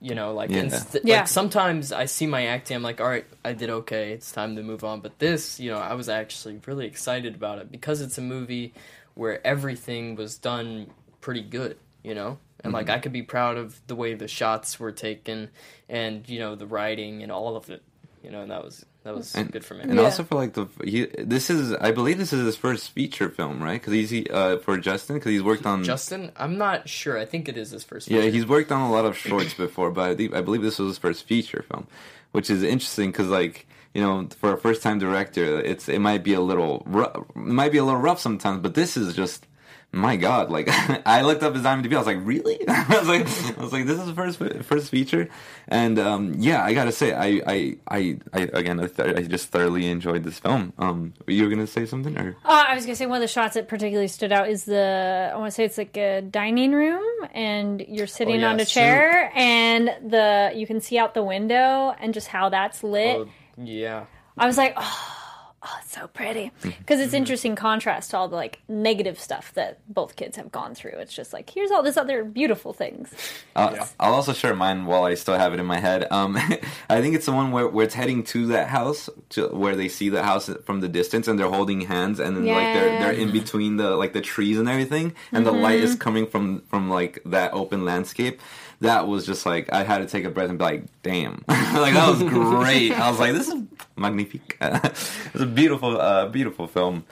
You 0.00 0.14
know, 0.14 0.32
like 0.32 0.50
Yeah. 0.50 0.60
inst- 0.60 0.98
Yeah. 1.02 1.18
like 1.20 1.28
sometimes 1.28 1.90
I 1.90 2.04
see 2.04 2.26
my 2.26 2.46
acting, 2.46 2.76
I'm 2.76 2.82
like, 2.82 3.00
all 3.00 3.08
right, 3.08 3.26
I 3.44 3.54
did 3.54 3.70
okay. 3.70 4.12
It's 4.12 4.30
time 4.30 4.54
to 4.56 4.62
move 4.62 4.84
on. 4.84 5.00
But 5.00 5.18
this, 5.18 5.58
you 5.58 5.70
know, 5.70 5.78
I 5.78 5.94
was 5.94 6.08
actually 6.08 6.60
really 6.66 6.86
excited 6.86 7.34
about 7.34 7.58
it 7.58 7.72
because 7.72 8.00
it's 8.00 8.16
a 8.16 8.22
movie 8.22 8.72
where 9.14 9.44
everything 9.46 10.14
was 10.14 10.38
done 10.38 10.86
pretty 11.20 11.42
good. 11.42 11.76
You 12.02 12.14
know, 12.14 12.38
and 12.64 12.72
like 12.72 12.88
I 12.88 12.98
could 12.98 13.12
be 13.12 13.22
proud 13.22 13.58
of 13.58 13.78
the 13.86 13.94
way 13.94 14.14
the 14.14 14.26
shots 14.28 14.80
were 14.80 14.92
taken, 14.92 15.50
and 15.88 16.26
you 16.28 16.38
know 16.38 16.54
the 16.54 16.66
writing 16.66 17.22
and 17.22 17.30
all 17.30 17.56
of 17.56 17.68
it. 17.70 17.82
You 18.24 18.30
know, 18.30 18.40
and 18.42 18.50
that 18.50 18.62
was 18.64 18.84
that 19.02 19.14
was 19.14 19.34
And- 19.34 19.50
good 19.52 19.64
for 19.64 19.74
me. 19.74 19.80
And 19.82 19.94
Yeah. 19.94 20.02
also 20.02 20.24
for 20.24 20.34
like 20.36 20.52
the 20.54 20.66
he, 20.84 21.06
this 21.18 21.48
is 21.50 21.72
I 21.74 21.90
believe 21.90 22.16
this 22.18 22.32
is 22.32 22.44
his 22.44 22.56
first 22.56 22.90
feature 22.92 23.28
film, 23.30 23.62
right? 23.62 23.80
Because 23.80 23.92
he's 23.92 24.26
uh, 24.30 24.58
for 24.62 24.76
Justin 24.78 25.16
because 25.16 25.30
he's 25.32 25.42
worked 25.42 25.64
on 25.66 25.84
Justin, 25.84 26.32
I'm 26.36 26.56
not 26.58 26.88
sure. 26.88 27.18
I 27.18 27.24
think 27.26 27.48
it 27.48 27.56
is 27.58 27.70
his 27.70 27.84
first. 27.84 28.10
yeah 28.10 28.22
he's 28.22 28.46
worked 28.46 28.72
on 28.72 28.80
a 28.82 28.90
lot 28.92 29.04
of 29.06 29.16
shorts 29.16 29.52
before, 29.54 29.90
but 29.90 30.10
I, 30.10 30.14
think, 30.14 30.34
I 30.34 30.40
believe 30.42 30.62
this 30.62 30.78
was 30.78 30.88
his 30.88 30.98
first 30.98 31.24
feature 31.26 31.64
film, 31.70 31.86
which 32.32 32.48
is 32.50 32.62
interesting 32.62 33.10
because 33.10 33.28
like 33.28 33.66
you 33.94 34.00
know 34.02 34.26
for 34.38 34.52
a 34.54 34.58
first 34.58 34.82
time 34.82 34.98
director, 34.98 35.60
it's 35.60 35.88
it 35.88 35.98
might 36.00 36.22
be 36.24 36.32
a 36.34 36.40
little 36.40 36.82
rough, 36.86 37.14
it 37.16 37.36
might 37.36 37.72
be 37.72 37.78
a 37.78 37.84
little 37.84 38.00
rough 38.00 38.20
sometimes, 38.20 38.60
but 38.62 38.72
this 38.74 38.96
is 38.96 39.14
just. 39.14 39.46
My 39.92 40.14
God! 40.16 40.50
Like 40.50 40.68
I 41.06 41.22
looked 41.22 41.42
up 41.42 41.54
his 41.54 41.64
IMDb, 41.64 41.94
I 41.94 41.98
was 41.98 42.06
like, 42.06 42.18
"Really?" 42.22 42.60
I 42.68 42.86
was 43.00 43.08
like, 43.08 43.58
"I 43.58 43.60
was 43.60 43.72
like, 43.72 43.86
this 43.86 43.98
is 43.98 44.06
the 44.06 44.14
first 44.14 44.38
first 44.64 44.88
feature," 44.88 45.28
and 45.66 45.98
um, 45.98 46.34
yeah, 46.38 46.62
I 46.64 46.74
gotta 46.74 46.92
say, 46.92 47.12
I 47.12 47.42
I 47.44 47.76
I, 47.88 48.18
I 48.32 48.40
again, 48.52 48.78
I, 48.78 48.86
th- 48.86 49.16
I 49.16 49.22
just 49.22 49.48
thoroughly 49.48 49.86
enjoyed 49.90 50.22
this 50.22 50.38
film. 50.38 50.72
Um, 50.78 51.12
you 51.26 51.42
were 51.42 51.50
gonna 51.50 51.66
say 51.66 51.86
something, 51.86 52.16
or 52.16 52.36
Uh, 52.44 52.64
I 52.68 52.76
was 52.76 52.84
gonna 52.86 52.94
say 52.94 53.06
one 53.06 53.16
of 53.16 53.22
the 53.22 53.26
shots 53.32 53.54
that 53.54 53.66
particularly 53.66 54.06
stood 54.06 54.30
out 54.30 54.48
is 54.48 54.62
the 54.64 55.32
I 55.34 55.36
want 55.36 55.48
to 55.48 55.54
say 55.54 55.64
it's 55.64 55.76
like 55.78 55.96
a 55.96 56.20
dining 56.22 56.70
room, 56.72 57.02
and 57.34 57.80
you're 57.88 58.06
sitting 58.06 58.36
Oh, 58.36 58.40
yeah, 58.42 58.50
on 58.50 58.60
a 58.60 58.64
chair, 58.64 59.32
and 59.34 59.88
the 60.08 60.52
you 60.54 60.68
can 60.68 60.80
see 60.80 60.98
out 60.98 61.14
the 61.14 61.24
window, 61.24 61.94
and 61.98 62.14
just 62.14 62.28
how 62.28 62.48
that's 62.48 62.84
lit. 62.84 63.16
Oh, 63.16 63.28
yeah. 63.60 64.04
I 64.38 64.46
was 64.46 64.56
like, 64.56 64.74
oh, 64.76 65.16
oh 65.62 65.78
it's 65.82 65.92
so 65.92 66.06
pretty 66.08 66.50
because 66.62 67.00
it's 67.00 67.12
interesting 67.12 67.54
contrast 67.54 68.10
to 68.10 68.16
all 68.16 68.28
the 68.28 68.36
like 68.36 68.60
negative 68.68 69.20
stuff 69.20 69.52
that 69.54 69.78
both 69.92 70.16
kids 70.16 70.36
have 70.36 70.50
gone 70.50 70.74
through. 70.74 70.92
It's 70.92 71.12
just 71.12 71.32
like 71.32 71.50
here's 71.50 71.70
all 71.70 71.82
this 71.82 71.96
other 71.96 72.24
beautiful 72.24 72.72
things. 72.72 73.12
I'll, 73.54 73.88
I'll 73.98 74.14
also 74.14 74.32
share 74.32 74.54
mine 74.54 74.86
while 74.86 75.04
I 75.04 75.14
still 75.14 75.36
have 75.36 75.52
it 75.52 75.60
in 75.60 75.66
my 75.66 75.78
head. 75.78 76.06
Um, 76.10 76.36
I 76.88 77.00
think 77.00 77.14
it's 77.14 77.26
the 77.26 77.32
one 77.32 77.52
where, 77.52 77.68
where 77.68 77.84
it's 77.84 77.94
heading 77.94 78.24
to 78.24 78.46
that 78.48 78.68
house, 78.68 79.10
to 79.30 79.48
where 79.48 79.76
they 79.76 79.88
see 79.88 80.08
the 80.08 80.22
house 80.22 80.50
from 80.64 80.80
the 80.80 80.88
distance, 80.88 81.28
and 81.28 81.38
they're 81.38 81.50
holding 81.50 81.82
hands, 81.82 82.20
and 82.20 82.36
then 82.36 82.46
like 82.46 82.74
they're 82.74 82.98
they're 83.00 83.12
in 83.12 83.30
between 83.30 83.76
the 83.76 83.90
like 83.96 84.12
the 84.12 84.20
trees 84.22 84.58
and 84.58 84.68
everything, 84.68 85.14
and 85.32 85.44
the 85.44 85.52
light 85.52 85.80
is 85.80 85.94
coming 85.94 86.26
from 86.26 86.62
from 86.62 86.88
like 86.88 87.20
that 87.26 87.52
open 87.52 87.84
landscape. 87.84 88.40
That 88.82 89.06
was 89.06 89.26
just 89.26 89.44
like 89.44 89.70
I 89.72 89.82
had 89.84 89.98
to 89.98 90.06
take 90.06 90.24
a 90.24 90.30
breath 90.30 90.48
and 90.48 90.58
be 90.58 90.64
like, 90.64 90.84
"Damn!" 91.02 91.44
like 91.48 91.92
that 91.94 92.08
was 92.08 92.22
great. 92.22 92.92
I 92.92 93.10
was 93.10 93.20
like, 93.20 93.34
"This 93.34 93.48
is 93.48 93.62
magnifique." 93.96 94.56
it's 94.60 95.34
a 95.34 95.44
beautiful, 95.44 96.00
uh, 96.00 96.28
beautiful 96.28 96.66
film. 96.66 97.04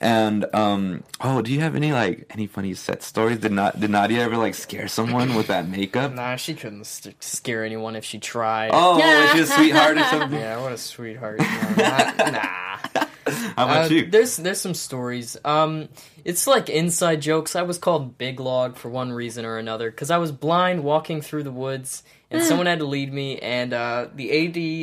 And 0.00 0.46
um, 0.54 1.02
oh, 1.20 1.42
do 1.42 1.52
you 1.52 1.60
have 1.60 1.74
any 1.74 1.92
like 1.92 2.26
any 2.30 2.46
funny 2.46 2.74
set 2.74 3.02
stories? 3.02 3.38
Did 3.38 3.50
not 3.50 3.80
did 3.80 3.90
Nadia 3.90 4.22
ever 4.22 4.36
like 4.36 4.54
scare 4.54 4.86
someone 4.86 5.34
with 5.34 5.48
that 5.48 5.68
makeup? 5.68 6.12
Nah, 6.12 6.36
she 6.36 6.54
couldn't 6.54 6.84
st- 6.84 7.20
scare 7.22 7.64
anyone 7.64 7.96
if 7.96 8.04
she 8.04 8.20
tried. 8.20 8.70
Oh, 8.72 8.96
was 8.98 9.32
she 9.32 9.40
a 9.40 9.46
sweetheart 9.46 9.98
or 9.98 10.04
something? 10.10 10.38
Yeah, 10.38 10.60
what 10.62 10.72
a 10.72 10.78
sweetheart. 10.78 11.40
No, 11.40 11.74
not- 11.76 12.32
nah. 12.32 13.06
How 13.26 13.64
about 13.64 13.90
Uh, 13.90 13.94
you? 13.94 14.06
There's 14.06 14.36
there's 14.36 14.60
some 14.60 14.74
stories. 14.74 15.36
Um, 15.44 15.88
it's 16.24 16.46
like 16.46 16.68
inside 16.68 17.22
jokes. 17.22 17.56
I 17.56 17.62
was 17.62 17.78
called 17.78 18.18
Big 18.18 18.40
Log 18.40 18.76
for 18.76 18.88
one 18.88 19.12
reason 19.12 19.44
or 19.44 19.58
another 19.58 19.90
because 19.90 20.10
I 20.10 20.18
was 20.18 20.32
blind 20.32 20.84
walking 20.84 21.20
through 21.20 21.42
the 21.44 21.50
woods, 21.52 22.02
and 22.30 22.42
someone 22.42 22.66
had 22.66 22.78
to 22.80 22.84
lead 22.86 23.12
me. 23.12 23.38
And 23.38 23.72
uh, 23.72 24.08
the 24.14 24.30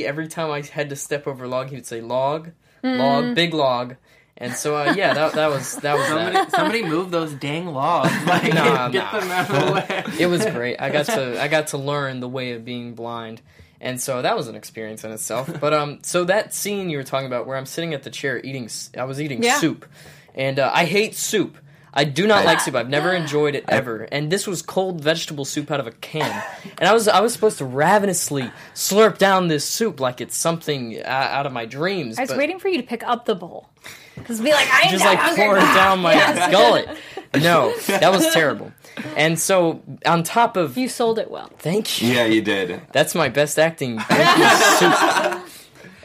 AD 0.03 0.07
every 0.07 0.27
time 0.27 0.51
I 0.51 0.61
had 0.61 0.89
to 0.89 0.95
step 0.95 1.27
over 1.27 1.45
a 1.45 1.47
log, 1.47 1.69
he 1.69 1.75
would 1.75 1.85
say 1.85 2.01
log, 2.01 2.51
log, 2.83 3.35
big 3.35 3.53
log. 3.53 3.95
And 4.35 4.53
so 4.53 4.75
uh, 4.75 4.93
yeah, 4.97 5.13
that 5.13 5.33
that 5.33 5.47
was 5.49 5.75
that 5.77 5.95
was 5.95 6.07
Somebody, 6.07 6.33
that. 6.33 6.51
somebody 6.51 6.83
move 6.83 7.11
those 7.11 7.33
dang 7.33 7.67
logs. 7.67 8.11
Like, 8.25 8.51
Nah, 8.53 8.89
get 8.89 9.13
nah. 9.13 9.19
them 9.19 9.31
out 9.31 9.49
of 9.49 9.65
the 9.67 9.73
way. 9.73 10.03
It 10.19 10.25
was 10.27 10.43
great. 10.47 10.81
I 10.81 10.89
got 10.89 11.05
to 11.05 11.41
I 11.41 11.47
got 11.47 11.67
to 11.67 11.77
learn 11.77 12.19
the 12.19 12.27
way 12.27 12.53
of 12.53 12.65
being 12.65 12.95
blind. 12.95 13.41
And 13.83 14.01
so 14.01 14.21
that 14.21 14.35
was 14.35 14.47
an 14.47 14.55
experience 14.55 15.03
in 15.03 15.11
itself. 15.11 15.49
But 15.59 15.73
um, 15.73 15.99
so 16.03 16.23
that 16.23 16.53
scene 16.53 16.89
you 16.89 16.97
were 16.97 17.03
talking 17.03 17.27
about, 17.27 17.45
where 17.45 17.57
I'm 17.57 17.65
sitting 17.67 17.93
at 17.93 18.01
the 18.03 18.09
chair 18.09 18.39
eating, 18.43 18.69
I 18.97 19.03
was 19.03 19.21
eating 19.21 19.43
Yeah. 19.43 19.59
soup, 19.59 19.85
and 20.33 20.57
uh, 20.57 20.71
I 20.73 20.85
hate 20.85 21.15
soup. 21.15 21.57
I 21.93 22.05
do 22.05 22.25
not 22.25 22.43
like 22.43 22.59
soup. 22.59 22.73
I've 22.75 22.89
never 22.89 23.13
enjoyed 23.23 23.53
it 23.55 23.65
ever. 23.67 24.07
And 24.11 24.31
this 24.31 24.47
was 24.47 24.61
cold 24.63 25.01
vegetable 25.01 25.45
soup 25.45 25.69
out 25.69 25.79
of 25.79 25.85
a 25.85 25.91
can, 25.91 26.43
and 26.79 26.87
I 26.89 26.93
was 26.93 27.07
I 27.07 27.19
was 27.19 27.33
supposed 27.33 27.57
to 27.59 27.65
ravenously 27.65 28.49
slurp 28.73 29.17
down 29.19 29.47
this 29.49 29.63
soup 29.65 29.99
like 29.99 30.19
it's 30.21 30.35
something 30.35 30.97
uh, 30.99 31.07
out 31.07 31.45
of 31.45 31.51
my 31.53 31.65
dreams. 31.65 32.17
I 32.17 32.21
was 32.21 32.29
but 32.29 32.37
waiting 32.39 32.57
for 32.59 32.69
you 32.69 32.77
to 32.77 32.87
pick 32.87 33.03
up 33.03 33.25
the 33.25 33.35
bowl 33.35 33.69
because 34.15 34.39
be 34.41 34.51
like 34.53 34.67
I 34.71 34.89
just 34.89 35.05
like 35.05 35.19
pour 35.35 35.57
it 35.57 35.61
down 35.75 35.99
my 35.99 36.15
gullet. 36.51 36.87
No, 37.35 37.75
that 37.87 38.11
was 38.11 38.25
terrible. 38.33 38.71
And 39.17 39.39
so 39.39 39.81
on 40.05 40.23
top 40.23 40.57
of 40.57 40.77
You 40.77 40.87
sold 40.89 41.19
it 41.19 41.29
well. 41.31 41.49
thank 41.59 42.01
you. 42.01 42.13
yeah, 42.13 42.25
you 42.25 42.41
did. 42.41 42.81
That's 42.91 43.15
my 43.15 43.29
best 43.29 43.57
acting. 43.59 43.99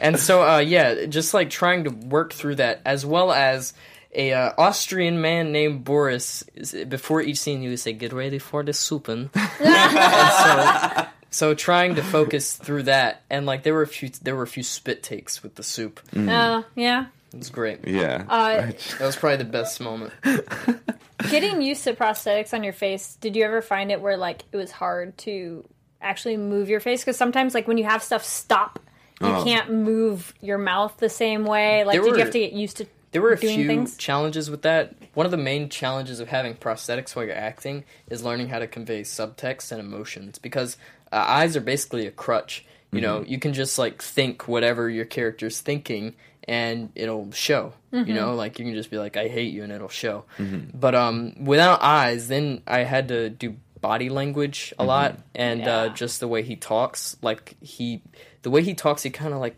And 0.01 0.17
so, 0.17 0.47
uh, 0.47 0.59
yeah, 0.59 1.05
just 1.07 1.33
like 1.33 1.49
trying 1.49 1.83
to 1.83 1.89
work 1.89 2.31
through 2.31 2.55
that, 2.55 2.79
as 2.85 3.05
well 3.05 3.33
as 3.33 3.73
a 4.15 4.31
uh, 4.31 4.53
Austrian 4.57 5.19
man 5.19 5.51
named 5.51 5.83
Boris. 5.83 6.43
Before 6.87 7.21
each 7.21 7.37
scene, 7.37 7.61
he 7.61 7.67
would 7.67 7.81
say, 7.81 7.91
"Get 7.91 8.13
ready 8.13 8.39
for 8.39 8.63
the 8.63 8.71
soupen." 8.71 9.29
and 9.59 10.31
so, 10.31 11.05
so 11.31 11.53
trying 11.53 11.95
to 11.95 12.01
focus 12.01 12.53
through 12.55 12.83
that, 12.83 13.23
and 13.29 13.45
like 13.45 13.63
there 13.63 13.73
were 13.73 13.81
a 13.81 13.87
few, 13.87 14.09
there 14.21 14.37
were 14.37 14.43
a 14.43 14.47
few 14.47 14.63
spit 14.63 15.03
takes 15.03 15.43
with 15.43 15.55
the 15.55 15.63
soup. 15.63 15.99
Uh, 16.15 16.63
yeah. 16.75 17.07
It 17.33 17.37
was 17.37 17.49
great. 17.49 17.87
Yeah. 17.87 18.25
Uh, 18.27 18.71
That 18.97 19.01
was 19.01 19.15
probably 19.15 19.37
the 19.37 19.45
best 19.45 19.79
moment. 19.79 20.13
Getting 21.29 21.61
used 21.61 21.83
to 21.83 21.93
prosthetics 21.93 22.53
on 22.53 22.63
your 22.63 22.73
face, 22.73 23.15
did 23.19 23.35
you 23.35 23.43
ever 23.43 23.61
find 23.61 23.91
it 23.91 23.99
where 24.01 24.15
like 24.17 24.43
it 24.51 24.57
was 24.57 24.71
hard 24.71 25.17
to 25.19 25.67
actually 26.01 26.37
move 26.37 26.69
your 26.69 26.79
face? 26.79 27.01
Because 27.01 27.17
sometimes 27.17 27.53
like 27.53 27.67
when 27.67 27.77
you 27.77 27.83
have 27.83 28.01
stuff 28.01 28.23
stop, 28.23 28.79
you 29.21 29.27
Oh. 29.27 29.43
can't 29.43 29.69
move 29.71 30.33
your 30.39 30.57
mouth 30.57 30.95
the 30.97 31.09
same 31.09 31.43
way. 31.43 31.83
Like, 31.83 31.95
There 31.95 32.03
did 32.03 32.11
were- 32.11 32.17
you 32.17 32.23
have 32.23 32.33
to 32.33 32.39
get 32.39 32.53
used 32.53 32.77
to 32.77 32.87
There 33.11 33.21
were 33.21 33.33
a 33.33 33.37
doing 33.39 33.55
few 33.57 33.67
things? 33.67 33.97
challenges 33.97 34.49
with 34.49 34.61
that. 34.61 34.93
One 35.13 35.25
of 35.25 35.31
the 35.31 35.37
main 35.37 35.67
challenges 35.67 36.21
of 36.21 36.29
having 36.29 36.55
prosthetics 36.55 37.15
while 37.15 37.25
you're 37.25 37.35
acting 37.35 37.83
is 38.09 38.23
learning 38.23 38.47
how 38.47 38.59
to 38.59 38.67
convey 38.67 39.01
subtext 39.01 39.71
and 39.73 39.81
emotions 39.81 40.39
because 40.39 40.77
uh, 41.11 41.15
eyes 41.27 41.57
are 41.57 41.61
basically 41.61 42.07
a 42.07 42.11
crutch. 42.11 42.65
You 42.91 43.01
know, 43.01 43.23
you 43.27 43.37
can 43.39 43.53
just 43.53 43.77
like 43.77 44.01
think 44.01 44.47
whatever 44.47 44.89
your 44.89 45.05
character's 45.05 45.59
thinking 45.61 46.15
and 46.49 46.89
it'll 46.95 47.31
show. 47.31 47.73
You 47.91 48.13
know, 48.13 48.35
like 48.35 48.59
you 48.59 48.65
can 48.65 48.73
just 48.75 48.91
be 48.91 48.97
like 48.97 49.15
I 49.17 49.27
hate 49.29 49.53
you 49.53 49.63
and 49.63 49.71
it'll 49.71 49.87
show. 49.87 50.25
But 50.73 50.93
um 50.95 51.45
without 51.45 51.81
eyes, 51.81 52.27
then 52.27 52.61
I 52.67 52.79
had 52.79 53.07
to 53.07 53.29
do 53.29 53.55
body 53.81 54.09
language 54.09 54.73
a 54.77 54.83
lot 54.83 55.17
and 55.33 55.65
uh, 55.65 55.89
just 55.89 56.19
the 56.19 56.27
way 56.27 56.43
he 56.43 56.55
talks, 56.57 57.15
like 57.21 57.55
he 57.61 58.01
the 58.41 58.49
way 58.49 58.61
he 58.63 58.73
talks 58.73 59.03
he 59.03 59.09
kind 59.09 59.33
of 59.33 59.39
like 59.39 59.55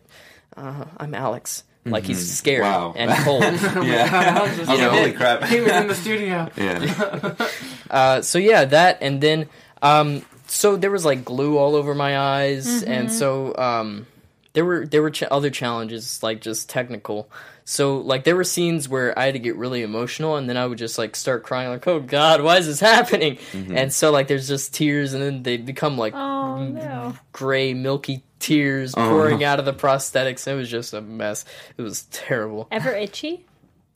uh, 0.56 0.86
I'm 0.98 1.16
Alex. 1.16 1.64
Like 1.84 2.06
he's 2.06 2.22
scared 2.38 2.62
Wow. 2.62 2.94
and 2.96 3.10
cold. 3.26 3.42
yeah. 3.88 4.38
I 4.44 4.48
was 4.48 4.68
like, 4.68 4.80
know, 4.80 4.92
holy 4.92 5.14
crap. 5.14 5.44
He 5.46 5.60
was 5.62 5.72
in 5.72 5.88
the 5.88 5.96
studio. 5.96 6.48
Yeah. 6.56 7.48
Uh, 7.90 8.22
so 8.22 8.38
yeah, 8.38 8.66
that 8.66 9.00
and 9.02 9.20
then 9.20 9.50
um, 9.82 10.22
so 10.48 10.76
there 10.78 10.92
was 10.92 11.04
like 11.06 11.26
glue 11.26 11.58
all 11.58 11.76
over 11.76 11.96
my 11.96 12.18
eyes, 12.20 12.84
and 12.84 13.12
so 13.12 13.56
um, 13.58 14.06
there 14.54 14.66
were 14.66 14.86
there 14.86 15.02
were 15.02 15.12
ch- 15.12 15.24
other 15.24 15.50
challenges 15.50 16.22
like 16.22 16.42
just 16.42 16.70
technical. 16.70 17.30
So 17.64 17.98
like 17.98 18.24
there 18.24 18.36
were 18.36 18.44
scenes 18.44 18.90
where 18.90 19.18
I 19.18 19.26
had 19.26 19.34
to 19.34 19.40
get 19.40 19.56
really 19.56 19.82
emotional, 19.82 20.36
and 20.36 20.50
then 20.50 20.58
I 20.58 20.66
would 20.66 20.78
just 20.78 20.98
like 20.98 21.16
start 21.16 21.44
crying 21.44 21.70
like, 21.70 21.88
"Oh 21.88 22.00
God, 22.00 22.42
why 22.42 22.58
is 22.58 22.68
this 22.68 22.80
happening?" 22.80 23.38
Mm-hmm. 23.52 23.78
And 23.78 23.94
so 23.94 24.12
like 24.12 24.28
there's 24.28 24.48
just 24.48 24.74
tears, 24.74 25.14
and 25.14 25.24
then 25.24 25.44
they 25.44 25.58
become 25.58 25.98
like 25.98 26.14
Oh 26.14 26.66
no! 26.66 27.16
gray, 27.32 27.74
milky 27.74 28.24
tears 28.40 28.94
pouring 28.94 29.44
oh. 29.44 29.48
out 29.48 29.60
of 29.60 29.66
the 29.66 29.74
prosthetics. 29.74 30.48
It 30.48 30.56
was 30.56 30.70
just 30.70 30.94
a 30.94 31.02
mess. 31.02 31.46
It 31.78 31.82
was 31.82 32.04
terrible. 32.12 32.68
Ever 32.72 32.92
itchy? 32.92 33.46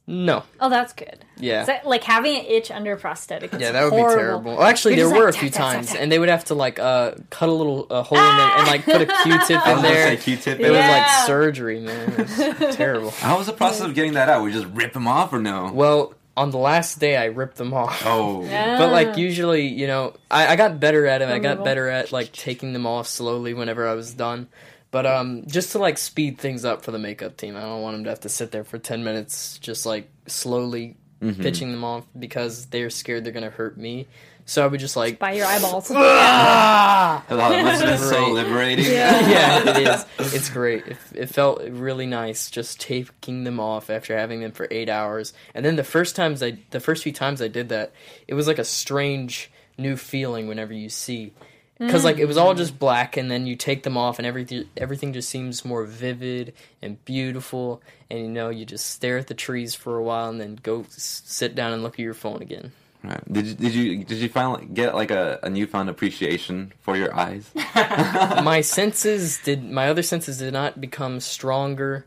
No, 0.07 0.43
Oh, 0.59 0.69
that's 0.69 0.93
good. 0.93 1.25
yeah. 1.37 1.63
That, 1.65 1.87
like 1.87 2.03
having 2.03 2.35
an 2.37 2.45
itch 2.45 2.69
under 2.69 2.93
a 2.93 2.97
prosthetic. 2.97 3.53
Is 3.55 3.59
Yeah, 3.59 3.71
that 3.71 3.85
would 3.85 3.91
horrible. 3.93 4.15
be 4.15 4.19
terrible. 4.21 4.51
Well, 4.57 4.61
actually, 4.63 4.97
You're 4.97 5.09
there 5.09 5.17
were 5.19 5.25
like, 5.25 5.35
a 5.35 5.39
few 5.39 5.49
tap, 5.49 5.57
tap, 5.57 5.63
tap, 5.71 5.73
times, 5.77 5.91
tap. 5.93 6.01
and 6.01 6.11
they 6.11 6.19
would 6.19 6.29
have 6.29 6.45
to 6.45 6.53
like 6.53 6.77
uh, 6.77 7.13
cut 7.31 7.49
a 7.49 7.51
little 7.51 7.87
uh, 7.89 8.03
hole 8.03 8.19
in 8.19 8.23
there 8.37 8.57
and 8.59 8.67
like 8.67 8.85
put 8.85 9.01
a 9.01 9.05
Q-tip 9.23 9.67
in 9.67 9.81
there. 9.81 10.07
say 10.09 10.17
Q-tip. 10.17 10.59
It 10.59 10.69
was 10.69 10.79
like 10.79 11.07
surgery, 11.25 11.79
man. 11.79 12.11
It 12.11 12.59
was 12.59 12.75
terrible. 12.77 13.09
How 13.09 13.39
was 13.39 13.47
the 13.47 13.53
process 13.53 13.81
of 13.87 13.95
getting 13.95 14.13
that 14.13 14.29
out? 14.29 14.43
We 14.43 14.51
just 14.51 14.67
rip 14.73 14.93
them 14.93 15.07
off 15.07 15.33
or 15.33 15.39
no? 15.39 15.71
Well, 15.73 16.13
on 16.37 16.51
the 16.51 16.59
last 16.59 16.99
day, 16.99 17.17
I 17.17 17.25
ripped 17.25 17.55
them 17.57 17.73
off. 17.73 18.03
Oh. 18.05 18.41
But 18.77 18.91
like 18.91 19.17
usually, 19.17 19.65
you 19.67 19.87
know, 19.87 20.13
I, 20.29 20.49
I 20.49 20.55
got 20.55 20.79
better 20.79 21.07
at 21.07 21.23
it. 21.23 21.29
I 21.29 21.39
got 21.39 21.63
better 21.63 21.89
at 21.89 22.11
like 22.11 22.31
taking 22.31 22.73
them 22.73 22.85
off 22.85 23.07
slowly 23.07 23.55
whenever 23.55 23.87
I 23.87 23.95
was 23.95 24.13
done. 24.13 24.49
But 24.95 25.05
um, 25.05 25.43
just 25.45 25.73
to 25.73 25.77
like 25.79 25.97
speed 25.97 26.37
things 26.37 26.63
up 26.63 26.85
for 26.85 26.91
the 26.91 26.97
makeup 26.99 27.35
team, 27.35 27.57
I 27.57 27.61
don't 27.63 27.81
want 27.81 27.95
them 27.97 28.05
to 28.05 28.11
have 28.11 28.21
to 28.21 28.29
sit 28.29 28.51
there 28.51 28.63
for 28.63 28.77
ten 28.77 29.03
minutes, 29.03 29.57
just 29.59 29.85
like 29.85 30.09
slowly 30.27 30.95
Mm-hmm. 31.21 31.41
pitching 31.41 31.71
them 31.71 31.83
off 31.83 32.05
because 32.19 32.65
they're 32.67 32.89
scared 32.89 33.23
they're 33.23 33.31
gonna 33.33 33.49
hurt 33.49 33.77
me. 33.77 34.05
So 34.45 34.63
I 34.63 34.67
would 34.67 34.79
just 34.81 34.95
like 34.97 35.17
By 35.17 35.31
your 35.31 35.45
eyeballs. 35.47 35.89
ah. 35.95 37.23
Oh, 37.29 37.35
it 37.53 37.63
must 37.63 37.81
have 37.81 37.89
been 37.99 38.09
so 38.09 38.21
Right. 38.21 38.31
liberating. 38.33 38.85
yeah, 38.91 39.69
it 39.69 39.77
is. 39.87 40.05
It's 40.35 40.49
great. 40.49 40.85
It, 40.87 40.97
it 41.13 41.25
felt 41.27 41.61
really 41.69 42.05
nice 42.05 42.49
just 42.51 42.79
taking 42.81 43.43
them 43.45 43.59
off 43.59 43.89
after 43.89 44.15
having 44.15 44.41
them 44.41 44.51
for 44.51 44.67
eight 44.71 44.89
hours. 44.89 45.33
And 45.55 45.65
then 45.65 45.77
the 45.77 45.83
first 45.85 46.15
times 46.17 46.43
I, 46.43 46.57
the 46.71 46.79
first 46.81 47.01
few 47.03 47.13
times 47.13 47.41
I 47.41 47.47
did 47.47 47.69
that, 47.69 47.91
it 48.27 48.33
was 48.33 48.45
like 48.47 48.59
a 48.59 48.65
strange 48.65 49.49
new 49.77 49.95
feeling 49.97 50.47
whenever 50.47 50.73
you 50.73 50.89
see, 50.89 51.33
because 51.77 52.05
like 52.05 52.17
it 52.17 52.25
was 52.25 52.37
all 52.37 52.53
mm. 52.53 52.57
just 52.57 52.79
black, 52.79 53.17
and 53.17 53.29
then 53.29 53.45
you 53.45 53.55
take 53.55 53.83
them 53.83 53.97
off, 53.97 54.17
and 54.17 54.25
everything 54.25 54.65
everything 54.77 55.13
just 55.13 55.29
seems 55.29 55.65
more 55.65 55.83
vivid 55.85 56.53
and 56.81 57.03
beautiful. 57.05 57.81
And 58.09 58.19
you 58.19 58.29
know, 58.29 58.49
you 58.49 58.65
just 58.65 58.87
stare 58.91 59.17
at 59.17 59.27
the 59.27 59.33
trees 59.33 59.75
for 59.75 59.97
a 59.97 60.03
while, 60.03 60.29
and 60.29 60.39
then 60.39 60.59
go 60.61 60.81
s- 60.81 61.21
sit 61.25 61.55
down 61.55 61.73
and 61.73 61.83
look 61.83 61.93
at 61.93 61.99
your 61.99 62.13
phone 62.13 62.41
again. 62.41 62.71
Right. 63.03 63.33
Did 63.33 63.47
you 63.47 63.53
did 63.55 63.73
you 63.73 64.03
did 64.03 64.17
you 64.17 64.29
finally 64.29 64.65
get 64.65 64.95
like 64.95 65.11
a, 65.11 65.39
a 65.43 65.49
newfound 65.49 65.89
appreciation 65.89 66.73
for 66.81 66.95
your 66.95 67.13
eyes? 67.13 67.51
my 67.75 68.61
senses 68.61 69.39
did 69.43 69.63
my 69.63 69.89
other 69.89 70.01
senses 70.01 70.37
did 70.37 70.53
not 70.53 70.79
become 70.81 71.19
stronger. 71.19 72.05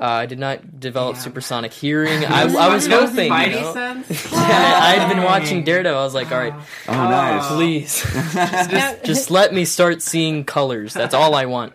Uh, 0.00 0.04
I 0.06 0.24
did 0.26 0.38
not 0.38 0.80
develop 0.80 1.18
supersonic 1.18 1.74
hearing. 1.74 2.24
I, 2.24 2.44
I 2.44 2.74
was 2.74 2.88
No 2.88 3.06
hoping. 3.06 3.24
You 3.30 3.50
know? 3.60 3.74
sense? 3.74 4.32
I 4.32 4.94
had 4.96 5.12
been 5.14 5.22
watching 5.24 5.62
Daredevil. 5.62 5.98
I 6.00 6.02
was 6.04 6.14
like, 6.14 6.32
all 6.32 6.38
right, 6.38 6.54
Oh, 6.88 6.92
nice. 6.92 7.48
please, 7.48 8.14
now, 8.34 8.96
just 9.04 9.30
let 9.30 9.52
me 9.52 9.66
start 9.66 10.00
seeing 10.00 10.44
colors. 10.44 10.94
That's 10.94 11.12
all 11.12 11.34
I 11.34 11.44
want. 11.44 11.74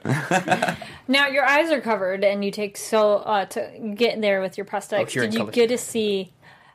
now 1.08 1.28
your 1.28 1.46
eyes 1.46 1.72
are 1.72 1.82
covered, 1.82 2.24
and 2.24 2.44
you 2.44 2.50
take 2.50 2.78
so 2.78 3.18
uh, 3.18 3.46
to 3.46 3.94
get 3.96 4.20
there 4.22 4.42
with 4.42 4.58
your 4.58 4.66
prosthetics. 4.66 5.12
hearing 5.12 5.30
did 5.30 5.34
you 5.36 5.40
colors. 5.42 5.56
get 5.56 5.68
to 5.70 5.78
see? 5.78 6.32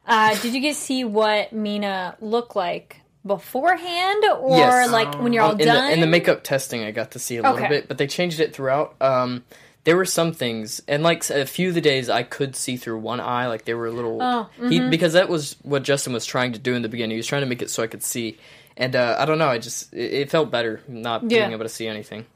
Uh, 0.06 0.34
did 0.40 0.54
you 0.54 0.60
get 0.60 0.74
to 0.74 0.80
see 0.80 1.02
what 1.04 1.52
Mina 1.52 2.16
looked 2.20 2.54
like 2.54 3.00
beforehand, 3.26 4.24
or 4.38 4.56
Yes. 4.56 4.90
like 4.92 5.20
when 5.20 5.32
you're 5.32 5.42
all 5.42 5.52
in 5.52 5.58
the, 5.58 5.64
done? 5.64 5.92
in 5.92 6.00
the 6.00 6.06
makeup 6.06 6.42
testing, 6.44 6.84
I 6.84 6.90
got 6.92 7.10
to 7.12 7.18
see 7.18 7.36
a 7.38 7.42
little 7.42 7.58
Okay. 7.58 7.68
bit, 7.68 7.88
but 7.88 7.98
they 7.98 8.06
changed 8.06 8.38
it 8.40 8.54
throughout. 8.54 8.94
Um, 9.00 9.42
there 9.84 9.96
were 9.96 10.04
some 10.04 10.32
things, 10.32 10.82
and 10.86 11.02
like 11.02 11.28
a 11.30 11.46
few 11.46 11.68
of 11.70 11.74
the 11.74 11.80
days, 11.80 12.10
I 12.10 12.22
could 12.22 12.54
see 12.54 12.76
through 12.76 12.98
one 12.98 13.20
eye, 13.20 13.46
like 13.46 13.64
they 13.64 13.74
were 13.74 13.86
a 13.86 13.92
little. 13.92 14.18
Oh, 14.20 14.48
he, 14.68 14.80
because 14.80 15.14
that 15.14 15.28
was 15.28 15.56
what 15.62 15.82
Justin 15.82 16.12
was 16.12 16.26
trying 16.26 16.52
to 16.52 16.58
do 16.58 16.74
in 16.74 16.82
the 16.82 16.88
beginning. 16.88 17.12
He 17.12 17.16
was 17.18 17.26
trying 17.26 17.42
to 17.42 17.46
make 17.46 17.62
it 17.62 17.70
so 17.70 17.82
I 17.82 17.86
could 17.86 18.02
see, 18.02 18.38
and 18.76 18.94
uh, 18.94 19.16
I 19.18 19.24
don't 19.24 19.38
know. 19.38 19.48
I 19.48 19.58
just 19.58 19.92
it, 19.94 20.12
it 20.12 20.30
felt 20.30 20.50
better 20.50 20.80
not 20.86 21.26
being 21.26 21.52
able 21.52 21.64
to 21.64 21.68
see 21.70 21.86
anything. 21.86 22.26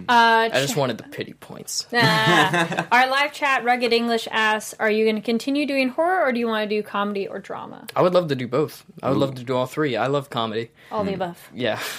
Uh, 0.00 0.48
I 0.52 0.60
just 0.60 0.76
wanted 0.76 0.98
the 0.98 1.04
pity 1.04 1.32
points. 1.32 1.86
Ah. 1.94 2.86
our 2.92 3.08
live 3.10 3.32
chat, 3.32 3.64
Rugged 3.64 3.92
English 3.92 4.28
asks, 4.30 4.74
"Are 4.78 4.90
you 4.90 5.04
going 5.04 5.16
to 5.16 5.22
continue 5.22 5.66
doing 5.66 5.88
horror, 5.88 6.24
or 6.24 6.32
do 6.32 6.38
you 6.40 6.46
want 6.46 6.68
to 6.68 6.76
do 6.76 6.82
comedy 6.82 7.26
or 7.26 7.38
drama? 7.38 7.86
I 7.96 8.02
would 8.02 8.14
love 8.14 8.28
to 8.28 8.34
do 8.36 8.46
both. 8.48 8.84
I 9.02 9.08
would 9.08 9.18
love 9.18 9.34
to 9.36 9.44
do 9.44 9.56
all 9.56 9.66
three. 9.66 9.96
I 9.96 10.06
love 10.06 10.30
comedy. 10.30 10.70
All 10.90 11.04
the 11.04 11.14
above." 11.14 11.50
Yeah. 11.54 11.80